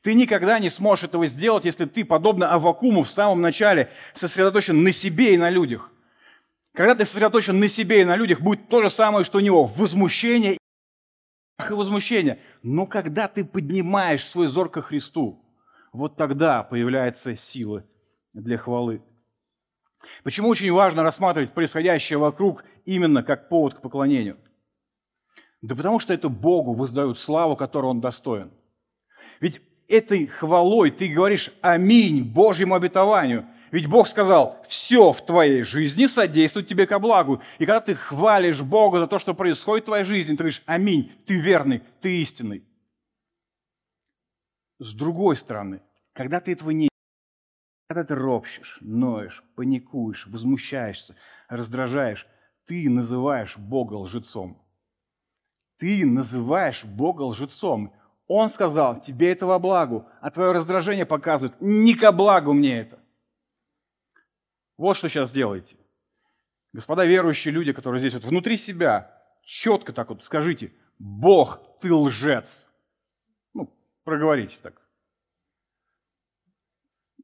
Ты 0.00 0.14
никогда 0.14 0.58
не 0.58 0.68
сможешь 0.68 1.04
этого 1.04 1.26
сделать, 1.26 1.64
если 1.64 1.86
ты, 1.86 2.04
подобно 2.04 2.52
Авакуму 2.52 3.02
в 3.02 3.10
самом 3.10 3.40
начале, 3.40 3.90
сосредоточен 4.14 4.82
на 4.82 4.92
себе 4.92 5.34
и 5.34 5.38
на 5.38 5.50
людях. 5.50 5.91
Когда 6.74 6.94
ты 6.94 7.04
сосредоточен 7.04 7.58
на 7.60 7.68
себе 7.68 8.00
и 8.00 8.04
на 8.04 8.16
людях, 8.16 8.40
будет 8.40 8.68
то 8.68 8.82
же 8.82 8.90
самое, 8.90 9.24
что 9.24 9.38
у 9.38 9.42
него– 9.42 9.64
возмущение 9.76 10.54
и 10.54 10.58
возмущение. 11.72 12.40
Но 12.62 12.86
когда 12.86 13.28
ты 13.28 13.44
поднимаешь 13.44 14.24
свой 14.24 14.46
взор 14.46 14.70
ко 14.70 14.80
Христу, 14.80 15.44
вот 15.92 16.16
тогда 16.16 16.62
появляется 16.62 17.36
сила 17.36 17.84
для 18.32 18.56
хвалы. 18.56 19.02
Почему 20.24 20.48
очень 20.48 20.72
важно 20.72 21.02
рассматривать 21.02 21.52
происходящее 21.52 22.18
вокруг 22.18 22.64
именно 22.84 23.22
как 23.22 23.48
повод 23.48 23.74
к 23.74 23.82
поклонению? 23.82 24.38
Да 25.60 25.76
потому 25.76 26.00
что 26.00 26.12
это 26.14 26.28
Богу 26.28 26.72
воздают 26.72 27.18
славу, 27.18 27.54
которую 27.54 27.90
Он 27.90 28.00
достоин. 28.00 28.50
Ведь 29.40 29.60
этой 29.88 30.26
хвалой 30.26 30.90
ты 30.90 31.08
говоришь 31.08 31.52
«Аминь» 31.60 32.24
Божьему 32.24 32.74
обетованию. 32.74 33.46
Ведь 33.72 33.86
Бог 33.86 34.06
сказал, 34.06 34.62
все 34.68 35.12
в 35.12 35.24
твоей 35.24 35.62
жизни 35.62 36.04
содействует 36.04 36.68
тебе 36.68 36.86
ко 36.86 36.98
благу. 36.98 37.42
И 37.58 37.64
когда 37.64 37.80
ты 37.80 37.94
хвалишь 37.94 38.60
Бога 38.60 39.00
за 39.00 39.06
то, 39.06 39.18
что 39.18 39.32
происходит 39.32 39.84
в 39.84 39.86
твоей 39.86 40.04
жизни, 40.04 40.32
ты 40.32 40.36
говоришь 40.36 40.62
«Аминь», 40.66 41.10
ты 41.26 41.36
верный, 41.36 41.82
ты 42.02 42.20
истинный. 42.20 42.64
С 44.78 44.92
другой 44.92 45.36
стороны, 45.36 45.80
когда 46.12 46.38
ты 46.38 46.52
этого 46.52 46.70
не 46.70 46.90
когда 47.88 48.04
ты 48.04 48.14
ропщешь, 48.14 48.78
ноешь, 48.80 49.42
паникуешь, 49.54 50.26
возмущаешься, 50.26 51.14
раздражаешь, 51.48 52.26
ты 52.66 52.88
называешь 52.88 53.58
Бога 53.58 53.94
лжецом. 53.94 54.62
Ты 55.78 56.06
называешь 56.06 56.84
Бога 56.84 57.22
лжецом. 57.22 57.94
Он 58.28 58.48
сказал, 58.48 59.00
тебе 59.00 59.32
это 59.32 59.46
во 59.46 59.56
а 60.20 60.30
твое 60.30 60.52
раздражение 60.52 61.04
показывает, 61.04 61.60
не 61.60 61.94
ко 61.94 62.12
благу 62.12 62.52
мне 62.54 62.80
это. 62.80 63.01
Вот 64.82 64.96
что 64.96 65.08
сейчас 65.08 65.30
делаете. 65.30 65.76
Господа 66.72 67.06
верующие 67.06 67.54
люди, 67.54 67.72
которые 67.72 68.00
здесь 68.00 68.14
вот 68.14 68.24
внутри 68.24 68.56
себя, 68.58 69.20
четко 69.44 69.92
так 69.92 70.08
вот 70.08 70.24
скажите, 70.24 70.72
Бог, 70.98 71.60
ты 71.80 71.94
лжец. 71.94 72.66
Ну, 73.54 73.72
проговорите 74.04 74.56
так 74.60 74.82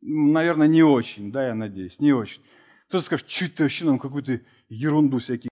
наверное, 0.00 0.68
не 0.68 0.82
очень, 0.82 1.32
да, 1.32 1.48
я 1.48 1.54
надеюсь, 1.54 1.98
не 1.98 2.12
очень. 2.12 2.42
Кто-то 2.86 3.04
скажет, 3.04 3.28
что 3.28 3.46
это 3.46 3.62
вообще 3.64 3.84
нам 3.84 3.98
какую-то 3.98 4.40
ерунду 4.68 5.18
всякие. 5.18 5.50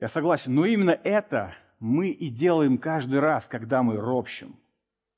Я 0.00 0.08
согласен, 0.08 0.54
но 0.54 0.66
именно 0.66 0.90
это 0.90 1.54
мы 1.78 2.10
и 2.10 2.28
делаем 2.28 2.78
каждый 2.78 3.20
раз, 3.20 3.46
когда 3.46 3.84
мы 3.84 3.96
ропщим. 3.96 4.58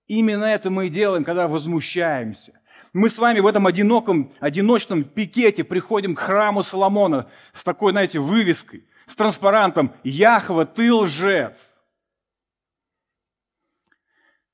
Именно 0.06 0.44
это 0.44 0.70
мы 0.70 0.86
и 0.86 0.90
делаем, 0.90 1.24
когда 1.24 1.48
возмущаемся. 1.48 2.60
Мы 2.92 3.10
с 3.10 3.18
вами 3.18 3.40
в 3.40 3.46
этом 3.46 3.66
одиноком, 3.66 4.32
одиночном 4.40 5.04
пикете 5.04 5.64
приходим 5.64 6.14
к 6.14 6.20
храму 6.20 6.62
Соломона 6.62 7.30
с 7.52 7.64
такой, 7.64 7.92
знаете, 7.92 8.18
вывеской, 8.18 8.86
с 9.06 9.14
транспарантом 9.16 9.94
«Яхва, 10.04 10.66
ты 10.66 10.92
лжец». 10.92 11.76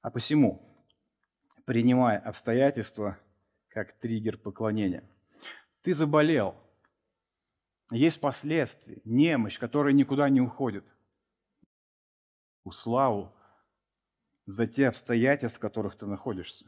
А 0.03 0.11
посему 0.11 0.65
принимая 1.65 2.19
обстоятельства 2.19 3.19
как 3.69 3.99
триггер 3.99 4.37
поклонения. 4.37 5.05
Ты 5.83 5.95
заболел. 5.95 6.55
Есть 7.91 8.21
последствия, 8.21 9.01
немощь, 9.05 9.59
которая 9.59 9.93
никуда 9.93 10.29
не 10.29 10.41
уходит. 10.41 10.85
У 12.65 12.71
славу 12.71 13.35
за 14.47 14.67
те 14.67 14.89
обстоятельства, 14.89 15.59
в 15.59 15.61
которых 15.61 15.97
ты 15.97 16.07
находишься. 16.07 16.67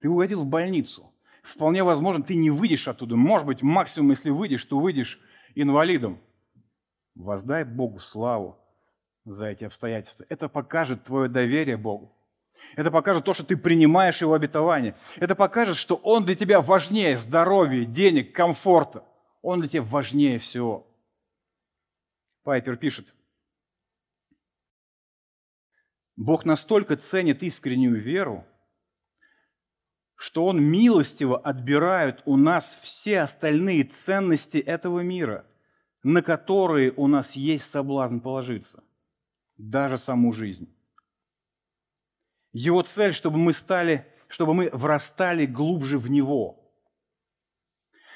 Ты 0.00 0.08
угодил 0.08 0.42
в 0.42 0.46
больницу. 0.46 1.12
Вполне 1.42 1.82
возможно, 1.82 2.22
ты 2.22 2.34
не 2.34 2.50
выйдешь 2.50 2.88
оттуда. 2.88 3.16
Может 3.16 3.46
быть, 3.46 3.62
максимум, 3.62 4.10
если 4.10 4.30
выйдешь, 4.30 4.64
то 4.64 4.78
выйдешь 4.78 5.18
инвалидом. 5.54 6.20
Воздай 7.14 7.64
Богу 7.64 7.98
славу 7.98 8.58
за 9.24 9.46
эти 9.46 9.64
обстоятельства. 9.64 10.26
Это 10.28 10.48
покажет 10.48 11.04
твое 11.04 11.28
доверие 11.28 11.76
Богу. 11.76 12.14
Это 12.76 12.90
покажет 12.90 13.24
то, 13.24 13.34
что 13.34 13.44
ты 13.44 13.56
принимаешь 13.56 14.20
его 14.20 14.34
обетование. 14.34 14.94
Это 15.16 15.34
покажет, 15.34 15.76
что 15.76 15.96
он 15.96 16.24
для 16.24 16.34
тебя 16.34 16.60
важнее 16.60 17.16
здоровья, 17.16 17.84
денег, 17.84 18.34
комфорта. 18.34 19.04
Он 19.42 19.60
для 19.60 19.68
тебя 19.68 19.82
важнее 19.82 20.38
всего. 20.38 20.86
Пайпер 22.42 22.76
пишет, 22.76 23.06
Бог 26.16 26.44
настолько 26.44 26.96
ценит 26.96 27.42
искреннюю 27.42 28.00
веру, 28.00 28.44
что 30.18 30.46
Он 30.46 30.60
милостиво 30.60 31.38
отбирает 31.38 32.22
у 32.24 32.36
нас 32.36 32.76
все 32.82 33.20
остальные 33.20 33.84
ценности 33.84 34.58
этого 34.58 34.98
мира, 35.00 35.46
на 36.02 36.22
которые 36.22 36.92
у 36.96 37.06
нас 37.06 37.36
есть 37.36 37.70
соблазн 37.70 38.18
положиться, 38.18 38.82
даже 39.56 39.96
саму 39.96 40.32
жизнь. 40.32 40.68
Его 42.52 42.82
цель, 42.82 43.14
чтобы 43.14 43.38
мы 43.38 43.52
стали, 43.52 44.12
чтобы 44.26 44.54
мы 44.54 44.70
врастали 44.72 45.46
глубже 45.46 45.98
в 45.98 46.10
Него, 46.10 46.68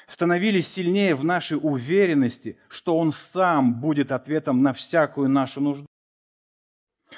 становились 0.05 0.67
сильнее 0.67 1.15
в 1.15 1.23
нашей 1.23 1.57
уверенности, 1.57 2.57
что 2.67 2.97
Он 2.97 3.13
сам 3.13 3.79
будет 3.79 4.11
ответом 4.11 4.61
на 4.61 4.73
всякую 4.73 5.29
нашу 5.29 5.61
нужду. 5.61 5.85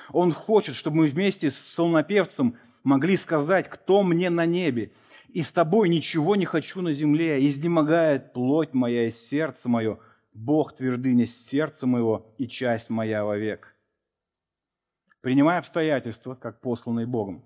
Он 0.10 0.32
хочет, 0.32 0.76
чтобы 0.76 0.98
мы 0.98 1.08
вместе 1.08 1.50
с 1.50 1.56
псалмопевцем 1.56 2.60
могли 2.86 3.18
сказать, 3.18 3.70
кто 3.70 4.02
мне 4.02 4.30
на 4.30 4.46
небе, 4.46 4.94
и 5.28 5.42
с 5.42 5.52
тобой 5.52 5.90
ничего 5.90 6.38
не 6.38 6.46
хочу 6.46 6.82
на 6.82 6.94
земле, 6.94 7.46
изнемогает 7.46 8.32
плоть 8.32 8.74
моя 8.74 9.08
и 9.08 9.12
сердце 9.12 9.68
мое, 9.68 10.00
Бог 10.34 10.74
твердыня 10.74 11.26
сердца 11.26 11.86
моего 11.86 12.34
и 12.38 12.48
часть 12.48 12.90
моя 12.90 13.26
вовек 13.26 13.76
принимая 15.26 15.58
обстоятельства 15.58 16.36
как 16.36 16.62
посланные 16.62 17.08
Богом, 17.08 17.44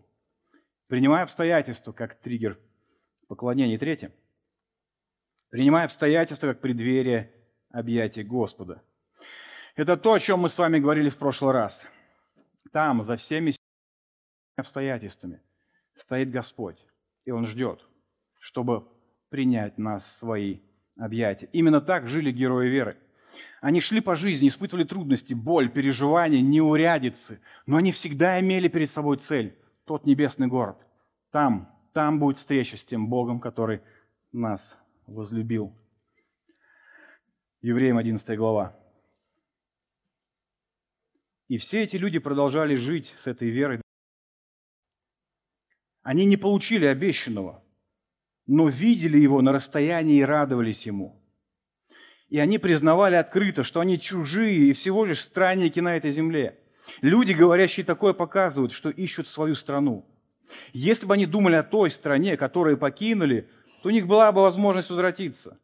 принимая 0.87 1.23
обстоятельства 1.23 1.93
как 1.93 2.15
триггер 2.15 2.59
поклонения. 3.29 3.77
третье, 3.77 4.13
принимая 5.49 5.85
обстоятельства 5.85 6.47
как 6.47 6.59
преддверие 6.59 7.31
объятия 7.69 8.23
Господа. 8.23 8.83
Это 9.77 9.95
то, 9.95 10.11
о 10.11 10.19
чем 10.19 10.41
мы 10.41 10.49
с 10.49 10.57
вами 10.57 10.79
говорили 10.79 11.07
в 11.07 11.17
прошлый 11.17 11.53
раз. 11.53 11.85
Там, 12.73 13.01
за 13.01 13.15
всеми 13.15 13.53
обстоятельствами, 14.59 15.41
стоит 15.95 16.29
Господь, 16.31 16.85
и 17.25 17.31
Он 17.31 17.45
ждет, 17.45 17.85
чтобы 18.39 18.87
принять 19.29 19.77
нас 19.77 20.03
в 20.03 20.11
свои 20.11 20.59
объятия. 20.97 21.49
Именно 21.53 21.81
так 21.81 22.07
жили 22.07 22.31
герои 22.31 22.69
веры– 22.69 22.97
они 23.61 23.81
шли 23.81 23.99
по 23.99 24.15
жизни, 24.15 24.47
испытывали 24.47 24.85
трудности, 24.85 25.33
боль, 25.33 25.69
переживания, 25.69 26.41
неурядицы, 26.41 27.41
но 27.65 27.77
они 27.77 27.91
всегда 27.91 28.39
имели 28.39 28.67
перед 28.67 28.89
собой 28.89 29.17
цель– 29.17 29.57
тот 29.85 30.05
небесный 30.05 30.47
город. 30.47 30.77
Там, 31.31 31.69
там 31.93 32.19
будет 32.19 32.37
встреча 32.37 32.77
с 32.77 32.85
тем 32.85 33.09
Богом, 33.09 33.39
который 33.39 33.81
нас 34.31 34.79
возлюбил. 35.07 35.75
Евреям 37.61 37.97
11 37.97 38.37
глава. 38.37 38.77
И 41.49 41.57
все 41.57 41.83
эти 41.83 41.97
люди 41.97 42.19
продолжали 42.19 42.75
жить 42.75 43.13
с 43.17 43.27
этой 43.27 43.49
верой. 43.49 43.81
Они 46.03 46.25
не 46.25 46.37
получили 46.37 46.85
обещанного, 46.85 47.63
но 48.47 48.67
видели 48.67 49.19
его 49.19 49.41
на 49.41 49.51
расстоянии 49.51 50.19
и 50.19 50.23
радовались 50.23 50.85
ему– 50.85 51.15
и 52.29 52.37
они 52.37 52.59
признавали 52.59 53.15
открыто, 53.15 53.63
что 53.63 53.79
они 53.79 53.99
чужие 53.99 54.69
и 54.69 54.73
всего 54.73 55.05
лишь 55.05 55.21
странники 55.21 55.79
на 55.79 55.97
этой 55.97 56.11
земле. 56.11 56.59
Люди, 57.01 57.33
говорящие 57.33 57.85
такое, 57.85 58.13
показывают, 58.13 58.71
что 58.71 58.89
ищут 58.89 59.27
свою 59.27 59.55
страну. 59.55 60.05
Если 60.71 61.05
бы 61.05 61.15
они 61.15 61.25
думали 61.25 61.55
о 61.55 61.63
той 61.63 61.91
стране, 61.91 62.37
которую 62.37 62.77
покинули, 62.77 63.49
то 63.81 63.89
у 63.89 63.91
них 63.91 64.07
была 64.07 64.31
бы 64.31 64.41
возможность 64.41 64.89
возвратиться. 64.89 65.59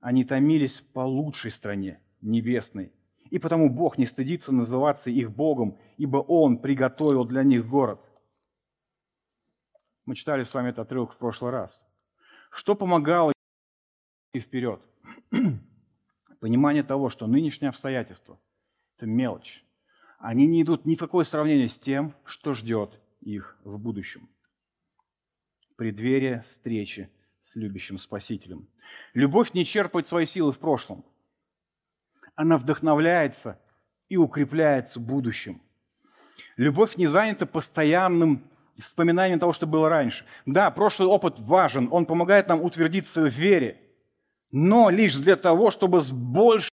Они 0.00 0.24
томились 0.24 0.82
по 0.92 1.00
лучшей 1.00 1.50
стране, 1.50 2.00
небесной. 2.20 2.92
И 3.30 3.38
потому 3.38 3.70
Бог 3.70 3.98
не 3.98 4.06
стыдится 4.06 4.52
называться 4.52 5.10
их 5.10 5.30
Богом, 5.30 5.78
ибо 5.96 6.18
Он 6.18 6.58
приготовил 6.58 7.24
для 7.24 7.42
них 7.42 7.66
город. 7.66 8.00
Мы 10.06 10.14
читали 10.14 10.44
с 10.44 10.54
вами 10.54 10.68
этот 10.68 10.86
отрывок 10.86 11.12
в 11.12 11.16
прошлый 11.16 11.50
раз. 11.50 11.84
Что 12.50 12.76
помогало 12.76 13.32
идти 14.32 14.44
вперед? 14.44 14.80
Понимание 16.40 16.84
того, 16.84 17.10
что 17.10 17.26
нынешние 17.26 17.70
обстоятельства– 17.70 18.40
это 18.96 19.06
мелочь. 19.06 19.64
Они 20.18 20.46
не 20.46 20.62
идут 20.62 20.86
ни 20.86 20.94
в 20.94 21.00
какое 21.00 21.24
сравнение 21.24 21.68
с 21.68 21.78
тем, 21.78 22.14
что 22.24 22.54
ждет 22.54 23.00
их 23.20 23.58
в 23.64 23.78
будущем. 23.78 24.30
Преддверие 25.74 26.42
встречи 26.42 27.10
с 27.40 27.56
любящим 27.56 27.98
Спасителем. 27.98 28.68
Любовь 29.12 29.54
не 29.54 29.64
черпает 29.64 30.06
свои 30.06 30.24
силы 30.24 30.52
в 30.52 30.60
прошлом. 30.60 31.04
Она 32.36 32.58
вдохновляется 32.58 33.60
и 34.08 34.16
укрепляется 34.16 35.00
будущим. 35.00 35.60
Любовь 36.56 36.96
не 36.96 37.08
занята 37.08 37.44
постоянным 37.44 38.48
вспоминанием 38.80 39.38
того, 39.38 39.52
что 39.52 39.66
было 39.66 39.88
раньше. 39.88 40.24
Да, 40.44 40.70
прошлый 40.70 41.08
опыт 41.08 41.38
важен, 41.38 41.88
он 41.90 42.06
помогает 42.06 42.48
нам 42.48 42.62
утвердиться 42.62 43.22
в 43.22 43.28
вере– 43.28 43.80
но 44.50 44.90
лишь 44.90 45.14
для 45.16 45.36
того, 45.36 45.70
чтобы 45.70 46.00
с 46.00 46.10
большей 46.10 46.70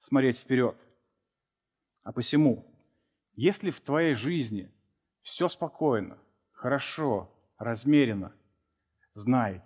смотреть 0.00 0.38
вперед. 0.38 0.76
А 2.02 2.12
посему, 2.12 2.66
если 3.34 3.70
в 3.70 3.80
твоей 3.80 4.14
жизни 4.14 4.70
все 5.20 5.48
спокойно, 5.48 6.18
хорошо, 6.52 7.30
размеренно. 7.58 8.32
Знай, 9.14 9.62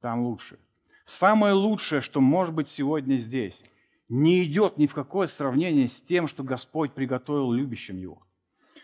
там 0.00 0.22
лучше. 0.22 0.58
Самое 1.04 1.54
лучшее, 1.54 2.00
что 2.00 2.20
может 2.20 2.54
быть 2.54 2.68
сегодня 2.68 3.16
здесь, 3.16 3.64
не 4.08 4.44
идет 4.44 4.76
ни 4.76 4.86
в 4.86 4.94
какое 4.94 5.26
сравнение 5.26 5.88
с 5.88 6.00
тем, 6.00 6.28
что 6.28 6.44
Господь 6.44 6.92
приготовил 6.92 7.50
любящим 7.50 7.96
Его, 7.96 8.24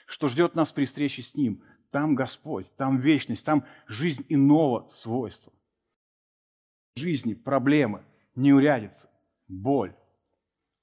что 0.07 0.29
ждет 0.29 0.55
нас 0.55 0.73
при 0.73 0.85
встрече 0.85 1.23
с 1.23 1.35
Ним. 1.35 1.63
Там 1.93 2.15
Господь, 2.15 2.75
там 2.77 2.99
вечность, 2.99 3.45
там 3.45 3.67
жизнь 3.87 4.25
иного 4.31 4.89
свойства. 4.89 5.53
Жизни 6.97 7.35
проблемы, 7.35 8.03
неурядицы, 8.35 9.11
боль. 9.47 9.95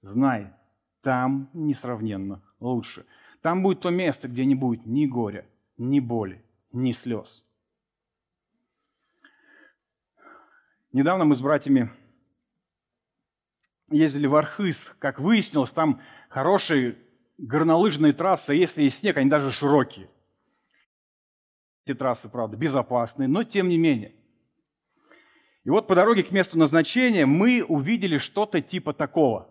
Знай, 0.04 0.54
там 1.02 1.50
несравненно 1.54 2.44
лучше. 2.60 3.08
Там 3.42 3.64
будет 3.64 3.82
то 3.82 3.90
место, 3.90 4.28
где 4.28 4.46
не 4.46 4.54
будет 4.54 4.86
ни 4.86 5.08
горя, 5.08 5.48
ни 5.78 6.00
боли, 6.00 6.46
ни 6.72 6.92
слез. 6.92 7.44
Недавно 10.94 11.26
мы 11.26 11.34
с 11.34 11.42
братьями 11.42 11.92
ездили 13.90 14.28
в 14.28 14.36
Архыз. 14.36 14.96
Как 15.00 15.20
выяснилось, 15.20 15.72
там 15.72 16.02
хорошие 16.30 17.00
горнолыжные 17.40 18.14
трассы, 18.14 18.52
а 18.52 18.54
если 18.54 18.84
есть 18.84 19.00
снег, 19.00 19.18
они 19.18 19.28
даже 19.28 19.52
широкие. 19.52 20.08
Эти 21.90 21.98
трассы, 21.98 22.30
правда, 22.30 22.56
безопасные, 22.56 23.28
но 23.28 23.44
тем 23.44 23.68
не 23.68 23.80
менее. 23.80 24.14
И 25.64 25.72
вот 25.72 25.88
по 25.88 25.96
дороге 25.96 26.22
к 26.22 26.30
месту 26.30 26.56
назначения 26.56 27.26
мы 27.26 27.64
увидели 27.64 28.20
что-то 28.20 28.62
типа 28.62 28.94
такого. 28.94 29.50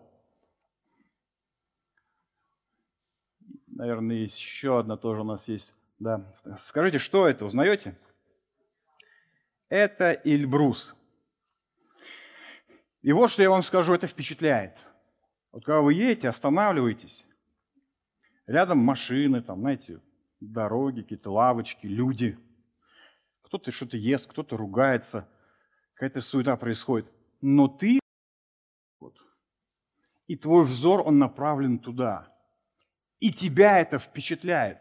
Наверное, 3.67 4.15
еще 4.15 4.79
одна 4.79 4.95
тоже 4.95 5.19
у 5.19 5.25
нас 5.25 5.49
есть. 5.49 5.73
Да. 5.99 6.33
Скажите, 6.59 6.97
что 6.97 7.27
это, 7.27 7.45
узнаете? 7.45 7.97
Это 9.67 10.21
Эльбрус. 10.23 10.95
И 13.01 13.11
вот 13.11 13.31
что 13.31 13.43
я 13.43 13.49
вам 13.49 13.63
скажу, 13.63 13.93
это 13.93 14.07
впечатляет. 14.07 14.77
Вот 15.51 15.65
когда 15.65 15.81
вы 15.81 15.93
едете, 15.93 16.29
останавливаетесь, 16.29 17.25
рядом 18.47 18.77
машины, 18.77 19.41
там, 19.41 19.59
знаете, 19.59 19.99
дороги, 20.39 21.01
какие-то 21.01 21.31
лавочки, 21.31 21.87
люди. 21.87 22.37
Кто-то 23.41 23.71
что-то 23.71 23.97
ест, 23.97 24.27
кто-то 24.27 24.57
ругается, 24.57 25.27
какая-то 25.93 26.21
суета 26.21 26.55
происходит. 26.55 27.11
Но 27.41 27.67
ты, 27.67 27.99
вот, 28.99 29.17
и 30.27 30.35
твой 30.35 30.63
взор, 30.63 31.01
он 31.05 31.17
направлен 31.17 31.79
туда. 31.79 32.31
И 33.19 33.33
тебя 33.33 33.79
это 33.79 33.99
впечатляет. 33.99 34.79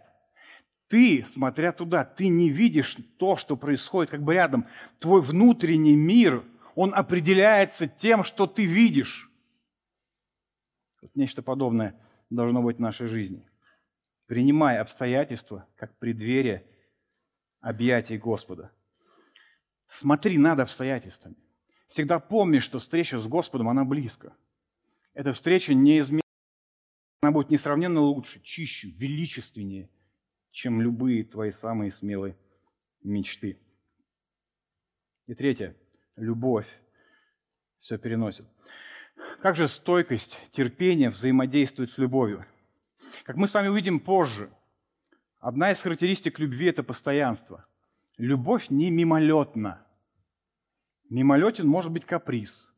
Ты, 0.88 1.24
смотря 1.26 1.72
туда, 1.72 2.04
ты 2.04 2.28
не 2.28 2.48
видишь 2.48 2.96
то, 3.18 3.36
что 3.36 3.56
происходит 3.56 4.10
как 4.10 4.22
бы 4.22 4.34
рядом. 4.34 4.66
Твой 4.98 5.20
внутренний 5.20 5.96
мир– 5.96 6.44
он 6.78 6.94
определяется 6.94 7.88
тем, 7.88 8.22
что 8.22 8.46
ты 8.46 8.64
видишь. 8.64 9.28
Вот 11.02 11.10
нечто 11.16 11.42
подобное 11.42 12.00
должно 12.30 12.62
быть 12.62 12.76
в 12.76 12.80
нашей 12.80 13.08
жизни. 13.08 13.47
Принимай 14.28 14.78
обстоятельства 14.78 15.66
как 15.74 15.98
преддверие 15.98 16.66
объятий 17.60 18.18
Господа. 18.18 18.70
Смотри 19.86 20.36
над 20.36 20.60
обстоятельствами. 20.60 21.34
Всегда 21.86 22.18
помни, 22.18 22.58
что 22.58 22.78
встреча 22.78 23.18
с 23.18 23.26
Господом, 23.26 23.70
она 23.70 23.86
близко. 23.86 24.36
Эта 25.14 25.32
встреча 25.32 25.72
неизменно, 25.72 26.20
она 27.22 27.32
будет 27.32 27.48
несравненно 27.48 28.00
лучше, 28.00 28.42
чище, 28.42 28.90
величественнее, 28.90 29.88
чем 30.50 30.82
любые 30.82 31.24
твои 31.24 31.50
самые 31.50 31.90
смелые 31.90 32.36
мечты. 33.02 33.58
И 35.26 35.34
третье– 35.34 35.74
любовь 36.16 36.68
все 37.78 37.96
переносит. 37.96 38.44
Как 39.40 39.56
же 39.56 39.68
стойкость, 39.68 40.38
терпение 40.52 41.08
взаимодействует 41.08 41.90
с 41.90 41.96
любовью? 41.96 42.44
Как 43.24 43.36
мы 43.36 43.46
с 43.46 43.54
вами 43.54 43.68
увидим 43.68 44.00
позже, 44.00 44.50
одна 45.38 45.72
из 45.72 45.80
характеристик 45.80 46.38
любви– 46.38 46.66
это 46.68 46.82
постоянство. 46.82 47.66
Любовь 48.16 48.70
не 48.70 48.90
мимолетна. 48.90 49.86
Мимолетен 51.10 51.66
может 51.66 51.90
быть 51.90 52.04
каприз, 52.04 52.70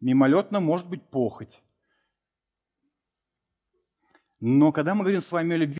мимолетно 0.00 0.60
может 0.60 0.88
быть 0.88 1.02
похоть. 1.08 1.62
Но 4.40 4.72
когда 4.72 4.94
мы 4.94 5.02
говорим 5.02 5.20
с 5.20 5.32
вами 5.32 5.54
о 5.54 5.58
любви, 5.58 5.78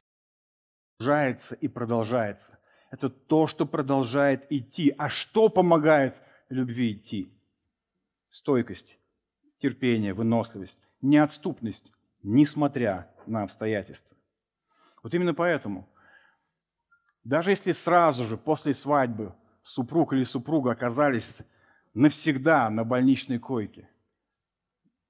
продолжается 0.99 1.55
и 1.55 1.67
продолжается. 1.67 2.59
Это 2.91 3.09
то, 3.09 3.47
что 3.47 3.67
продолжает 3.67 4.51
идти. 4.53 4.95
А 4.99 5.09
что 5.09 5.49
помогает 5.49 6.21
любви 6.51 6.93
идти. 6.93 7.33
Стойкость, 8.29 8.99
терпение, 9.59 10.13
выносливость, 10.13 10.79
неотступность, 11.01 11.91
несмотря 12.23 13.11
на 13.27 13.43
обстоятельства. 13.43 14.17
Вот 15.03 15.15
именно 15.15 15.35
поэтому, 15.35 15.89
даже 17.25 17.51
если 17.51 17.73
сразу 17.73 18.25
же 18.25 18.37
после 18.37 18.75
свадьбы 18.75 19.35
супруг 19.63 20.13
или 20.13 20.25
супруга 20.25 20.73
оказались 20.73 21.39
навсегда 21.95 22.69
на 22.71 22.85
больничной 22.85 23.39
койке, 23.39 23.89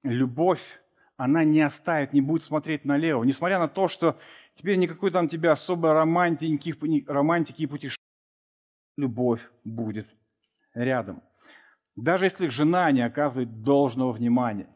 любовь, 0.03 0.81
она 1.17 1.43
не 1.43 1.61
оставит, 1.61 2.13
не 2.13 2.21
будет 2.21 2.43
смотреть 2.43 2.85
налево, 2.85 3.23
несмотря 3.23 3.59
на 3.59 3.67
то, 3.67 3.87
что 3.87 4.19
теперь 4.55 4.77
никакой 4.77 5.11
там 5.11 5.27
тебе 5.27 5.51
особой 5.51 5.91
романтики, 5.91 6.75
романтики 7.07 7.63
и 7.63 7.67
путешествий, 7.67 8.01
любовь 8.97 9.51
будет 9.63 10.07
рядом. 10.73 11.21
Даже 11.95 12.25
если 12.25 12.47
жена 12.47 12.91
не 12.91 13.01
оказывает 13.01 13.61
должного 13.61 14.11
внимания, 14.11 14.67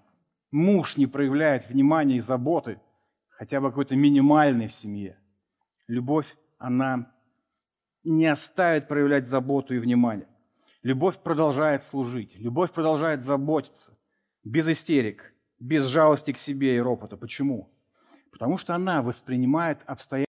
муж 0.55 0.95
не 0.95 1.05
проявляет 1.05 1.67
внимания 1.67 2.15
и 2.15 2.21
заботы, 2.21 2.79
хотя 3.29 3.59
бы 3.59 3.69
какой-то 3.69 3.95
минимальной 3.95 4.67
в 4.67 4.73
семье, 4.73 5.19
любовь, 5.87 6.37
она 6.57 7.11
не 8.05 8.25
оставит 8.25 8.87
проявлять 8.87 9.27
заботу 9.27 9.75
и 9.75 9.79
внимание. 9.79 10.27
Любовь 10.81 11.17
продолжает 11.17 11.83
служить, 11.83 12.35
любовь 12.37 12.71
продолжает 12.71 13.21
заботиться, 13.21 13.97
без 14.45 14.69
истерик, 14.69 15.33
без 15.59 15.85
жалости 15.87 16.31
к 16.31 16.37
себе 16.37 16.77
и 16.77 16.79
ропота. 16.79 17.17
Почему? 17.17 17.69
Потому 18.31 18.57
что 18.57 18.75
она 18.75 19.01
воспринимает 19.01 19.79
обстоятельства 19.85 20.25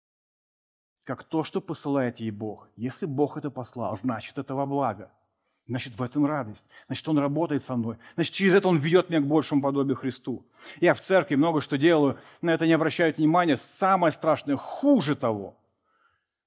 как 1.03 1.23
то, 1.23 1.43
что 1.43 1.61
посылает 1.61 2.19
ей 2.19 2.32
Бог. 2.32 2.67
Если 2.76 3.05
Бог 3.05 3.38
это 3.38 3.51
послал, 3.51 3.95
значит, 3.95 4.39
это 4.39 4.55
во 4.55 4.65
благо– 4.65 5.11
Значит, 5.68 5.97
в 5.97 6.03
этом 6.03 6.26
радость. 6.26 6.66
Значит, 6.86 7.07
Он 7.09 7.18
работает 7.18 7.63
со 7.63 7.76
мной. 7.76 7.97
Значит, 8.13 8.34
через 8.34 8.53
это 8.53 8.68
Он 8.68 8.78
ведет 8.78 9.09
меня 9.09 9.20
к 9.22 9.28
большему 9.28 9.61
подобию 9.61 9.95
Христу. 9.95 10.45
Я 10.80 10.93
в 10.93 10.99
церкви 10.99 11.36
много 11.36 11.59
что 11.59 11.78
делаю, 11.78 12.20
на 12.41 12.53
это 12.53 12.68
не 12.68 12.74
обращают 12.74 13.18
внимания. 13.18 13.57
Самое 13.57 14.11
страшное, 14.11 14.57
хуже 14.57 15.16
того, 15.16 15.57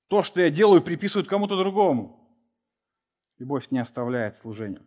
то, 0.06 0.22
что 0.22 0.40
я 0.40 0.50
делаю, 0.50 0.82
приписывают 0.82 1.28
кому-то 1.28 1.56
другому. 1.56 2.18
Любовь 3.38 3.70
не 3.70 3.80
оставляет 3.80 4.36
служения. 4.36 4.82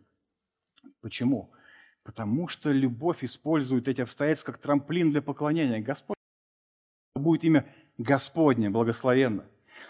Почему? 1.00 1.52
Потому 2.02 2.48
что 2.48 2.72
любовь 2.72 3.22
использует 3.22 3.86
эти 3.86 4.00
обстоятельства 4.00 4.52
как 4.52 4.60
трамплин 4.60 5.10
для 5.10 5.22
поклонения. 5.22 5.80
Господь 5.80 6.16
будет 7.14 7.44
имя 7.44 7.66
Господне 7.98 8.70
благословенно. 8.70 9.44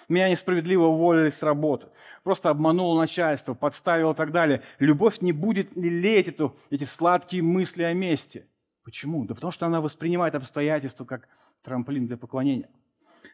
Меня 0.08 0.28
несправедливо 0.28 0.84
уволили 0.84 1.30
с 1.30 1.42
работы. 1.42 1.88
Просто 2.22 2.50
обманул 2.50 2.96
начальство, 2.96 3.54
подставил 3.54 4.12
и 4.12 4.14
так 4.14 4.32
далее. 4.32 4.62
Любовь 4.78 5.20
не 5.20 5.32
будет 5.32 5.74
лелеять 5.76 6.28
эту, 6.28 6.56
эти 6.70 6.84
сладкие 6.84 7.42
мысли 7.42 7.82
о 7.82 7.92
мести. 7.92 8.46
Почему? 8.84 9.24
Да 9.24 9.34
потому 9.34 9.52
что 9.52 9.66
она 9.66 9.80
воспринимает 9.80 10.34
обстоятельства 10.34 11.04
как 11.04 11.28
трамплин 11.62 12.06
для 12.06 12.16
поклонения. 12.16 12.70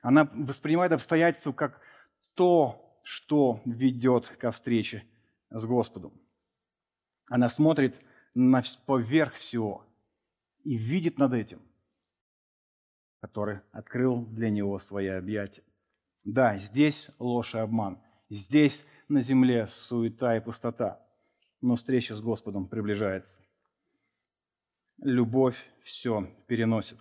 Она 0.02 0.28
воспринимает 0.32 0.92
обстоятельства 0.92 1.52
как 1.52 1.80
то, 2.34 3.00
что 3.02 3.60
ведет 3.64 4.28
ко 4.28 4.50
встрече 4.50 5.04
с 5.50 5.64
Господом. 5.64 6.12
Она 7.30 7.48
смотрит 7.48 7.96
на, 8.34 8.62
поверх 8.86 9.34
всего 9.34 9.84
и 10.64 10.76
видит 10.76 11.18
над 11.18 11.32
этим, 11.32 11.60
который 13.20 13.60
открыл 13.72 14.24
для 14.26 14.50
него 14.50 14.78
свои 14.78 15.08
объятия. 15.08 15.64
Да, 16.28 16.58
здесь 16.58 17.08
ложь 17.18 17.54
и 17.54 17.58
обман. 17.58 17.98
Здесь 18.28 18.84
на 19.08 19.22
земле 19.22 19.66
суета 19.66 20.36
и 20.36 20.40
пустота. 20.40 21.00
Но 21.62 21.74
встреча 21.74 22.14
с 22.14 22.20
Господом 22.20 22.68
приближается. 22.68 23.42
Любовь 24.98 25.56
все 25.80 26.30
переносит. 26.46 26.98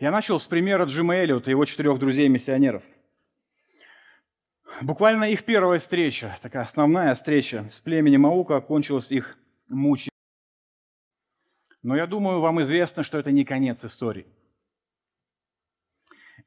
Я 0.00 0.10
начал 0.10 0.40
с 0.40 0.46
примера 0.48 0.86
Джима 0.86 1.14
Эллиота 1.14 1.50
и 1.50 1.52
его 1.52 1.64
четырех 1.64 2.00
друзей-миссионеров. 2.00 2.82
Буквально 4.80 5.30
их 5.30 5.44
первая 5.44 5.78
встреча, 5.78 6.36
такая 6.42 6.64
основная 6.64 7.14
встреча 7.14 7.68
с 7.70 7.80
племенем 7.80 8.26
Аука 8.26 8.56
окончилась 8.56 9.12
их 9.12 9.38
мучением. 9.68 10.10
Но 11.84 11.94
я 11.94 12.08
думаю, 12.08 12.40
вам 12.40 12.60
известно, 12.62 13.04
что 13.04 13.18
это 13.18 13.30
не 13.30 13.44
конец 13.44 13.84
истории– 13.84 14.26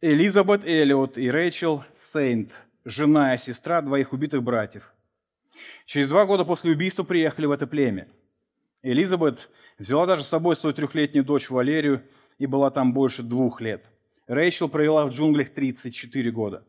Элизабет 0.01 0.65
Эллиот 0.65 1.17
и 1.17 1.31
Рэйчел 1.31 1.85
Сейнт 2.11 2.51
жена 2.83 3.35
и 3.35 3.37
сестра 3.37 3.81
двоих 3.81 4.11
убитых 4.11 4.43
братьев. 4.43 4.93
Через 5.85 6.09
два 6.09 6.25
года 6.25 6.43
после 6.43 6.73
убийства 6.73 7.03
приехали 7.03 7.45
в 7.45 7.51
это 7.51 7.65
племя. 7.65 8.09
Элизабет 8.83 9.49
взяла 9.79 10.05
даже 10.05 10.23
с 10.25 10.27
собой 10.27 10.57
свою 10.57 10.75
трехлетнюю 10.75 11.23
дочь 11.23 11.49
Валерию 11.49 12.03
и 12.37 12.45
была 12.45 12.71
там 12.71 12.93
больше 12.93 13.23
двух 13.23 13.61
лет. 13.61 13.85
Рэйчел 14.27 14.67
провела 14.67 15.05
в 15.05 15.13
джунглях 15.13 15.51
34 15.51 16.29
года. 16.31 16.65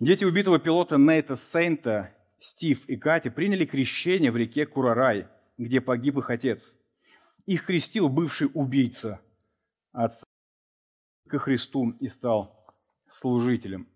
Дети 0.00 0.24
убитого 0.24 0.58
пилота 0.58 0.96
Нейта 0.96 1.36
Сейнта, 1.36 2.14
Стив 2.40 2.86
и 2.86 2.96
Кати 2.96 3.28
приняли 3.28 3.66
крещение 3.66 4.30
в 4.30 4.36
реке 4.36 4.64
Курарай, 4.64 5.26
где 5.58 5.80
погиб 5.82 6.16
их 6.18 6.30
отец. 6.30 6.74
Их 7.44 7.66
крестил 7.66 8.08
бывший 8.08 8.48
убийца 8.54 9.20
отца 9.92 10.25
ко 11.28 11.38
Христу 11.38 11.90
и 12.00 12.08
стал 12.08 12.64
служителем. 13.08 13.88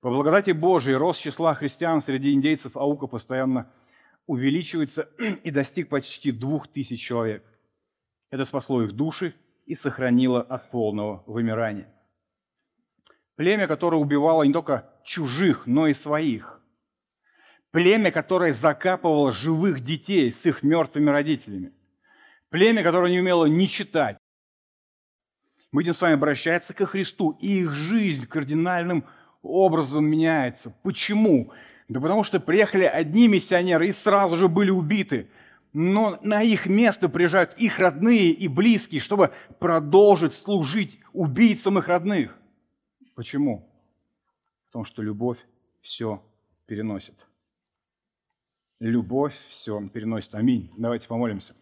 По 0.00 0.08
благодати 0.08 0.52
Божией 0.52 0.96
рост 0.96 1.20
числа 1.20 1.54
христиан 1.54 2.00
среди 2.00 2.32
индейцев 2.32 2.76
Аука 2.76 3.06
постоянно 3.06 3.70
увеличивается 4.26 5.08
и 5.44 5.50
достиг 5.50 5.88
почти 5.88 6.30
двух 6.30 6.68
тысяч 6.68 7.00
человек. 7.00 7.44
Это 8.30 8.44
спасло 8.44 8.82
их 8.82 8.92
души 8.92 9.34
и 9.66 9.74
сохранило 9.74 10.40
от 10.40 10.70
полного 10.70 11.22
вымирания. 11.26 11.92
Племя, 13.36 13.66
которое 13.66 13.96
убивало 13.96 14.42
не 14.42 14.52
только 14.52 14.88
чужих, 15.04 15.66
но 15.66 15.86
и 15.86 15.94
своих. 15.94 16.60
Племя, 17.70 18.10
которое 18.10 18.52
закапывало 18.52 19.32
живых 19.32 19.80
детей 19.80 20.32
с 20.32 20.44
их 20.46 20.62
мертвыми 20.62 21.10
родителями. 21.10 21.72
Племя, 22.48 22.82
которое 22.82 23.12
не 23.12 23.20
умело 23.20 23.46
ни 23.46 23.66
читать. 23.66 24.18
Мы 25.72 25.82
будем 25.82 25.92
с 25.92 26.02
вами 26.02 26.14
обращаться 26.14 26.74
ко 26.74 26.84
Христу, 26.84 27.36
и 27.40 27.60
их 27.60 27.74
жизнь 27.74 28.26
кардинальным 28.26 29.04
образом 29.42 30.04
меняется. 30.04 30.74
Почему? 30.82 31.52
Да 31.88 32.00
потому 32.00 32.24
что 32.24 32.40
приехали 32.40 32.84
одни 32.84 33.28
миссионеры 33.28 33.88
и 33.88 33.92
сразу 33.92 34.36
же 34.36 34.48
были 34.48 34.70
убиты. 34.70 35.28
Но 35.72 36.18
на 36.22 36.42
их 36.42 36.66
место 36.66 37.08
приезжают 37.08 37.54
их 37.56 37.78
родные 37.78 38.30
и 38.32 38.48
близкие, 38.48 39.00
чтобы 39.00 39.32
продолжить 39.60 40.34
служить 40.34 40.98
убийцам 41.12 41.78
их 41.78 41.86
родных. 41.86 42.36
Почему? 43.14 43.68
Потому 44.66 44.84
что 44.84 45.02
любовь 45.02 45.38
все 45.80 46.20
переносит. 46.66 47.14
Любовь 48.80 49.36
все 49.48 49.80
переносит. 49.88 50.34
Аминь. 50.34 50.70
Давайте 50.76 51.06
помолимся. 51.06 51.54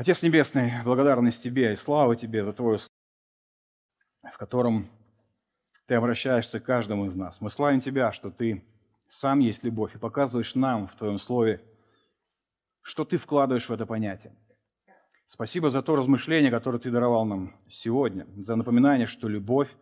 Отец 0.00 0.22
Небесный, 0.22 0.72
благодарность 0.82 1.42
Тебе 1.42 1.74
и 1.74 1.76
слава 1.76 2.16
Тебе 2.16 2.42
за 2.42 2.52
Твое 2.52 2.78
в 4.22 4.38
котором 4.38 4.88
Ты 5.84 5.94
обращаешься 5.94 6.58
к 6.58 6.64
каждому 6.64 7.04
из 7.04 7.14
нас. 7.14 7.42
Мы 7.42 7.50
славим 7.50 7.82
Тебя, 7.82 8.10
что 8.10 8.30
Ты 8.30 8.64
сам 9.10 9.40
есть 9.40 9.62
любовь 9.62 9.94
и 9.94 9.98
показываешь 9.98 10.54
нам 10.54 10.88
в 10.88 10.94
Твоем 10.94 11.18
Слове, 11.18 11.62
что 12.80 13.04
Ты 13.04 13.18
вкладываешь 13.18 13.68
в 13.68 13.72
это 13.74 13.84
понятие. 13.84 14.34
Спасибо 15.26 15.68
за 15.68 15.82
то 15.82 15.96
размышление, 15.96 16.50
которое 16.50 16.78
Ты 16.78 16.90
даровал 16.90 17.26
нам 17.26 17.54
сегодня, 17.68 18.26
за 18.38 18.56
напоминание, 18.56 19.06
что 19.06 19.28
любовь 19.28 19.76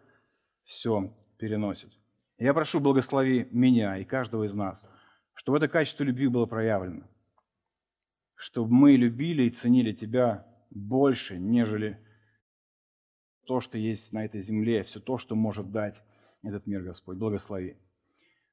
все 0.64 1.14
переносит. 1.36 1.92
Я 2.38 2.54
прошу, 2.54 2.80
благослови 2.80 3.46
меня 3.52 3.96
и 3.98 4.04
каждого 4.04 4.42
из 4.48 4.54
нас, 4.54 4.88
чтобы 5.34 5.58
это 5.58 5.68
качество 5.68 6.02
любви 6.02 6.26
было 6.26 6.46
проявлено– 6.46 7.06
чтобы 8.39 8.72
мы 8.72 8.93
любили 8.93 9.43
и 9.43 9.51
ценили 9.51 9.93
Тебя 9.93 10.47
больше, 10.70 11.39
нежели 11.39 11.99
то, 13.47 13.61
что 13.61 13.76
есть 13.76 14.12
на 14.12 14.24
этой 14.24 14.41
земле, 14.41 14.84
все 14.84 15.01
то, 15.01 15.18
что 15.18 15.34
может 15.34 15.72
дать 15.72 16.01
этот 16.43 16.66
мир, 16.66 16.82
Господь. 16.82 17.16
Благослови. 17.16 17.76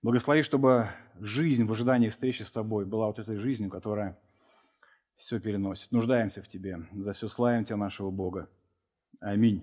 Благослови, 0.02 0.42
чтобы 0.42 0.90
жизнь 1.20 1.66
в 1.66 1.72
ожидании 1.72 2.10
встречи 2.10 2.42
с 2.42 2.52
Тобой 2.52 2.86
была 2.86 3.08
вот 3.08 3.20
этой 3.20 3.38
жизнью, 3.38 3.70
которая 3.70 4.18
все 5.18 5.40
переносит. 5.40 5.92
Нуждаемся 5.92 6.42
в 6.42 6.48
Тебе. 6.48 6.80
За 6.94 7.14
все 7.14 7.28
славим 7.28 7.64
Тебя, 7.64 7.78
нашего 7.78 8.10
Бога. 8.10 8.50
Аминь. 9.20 9.62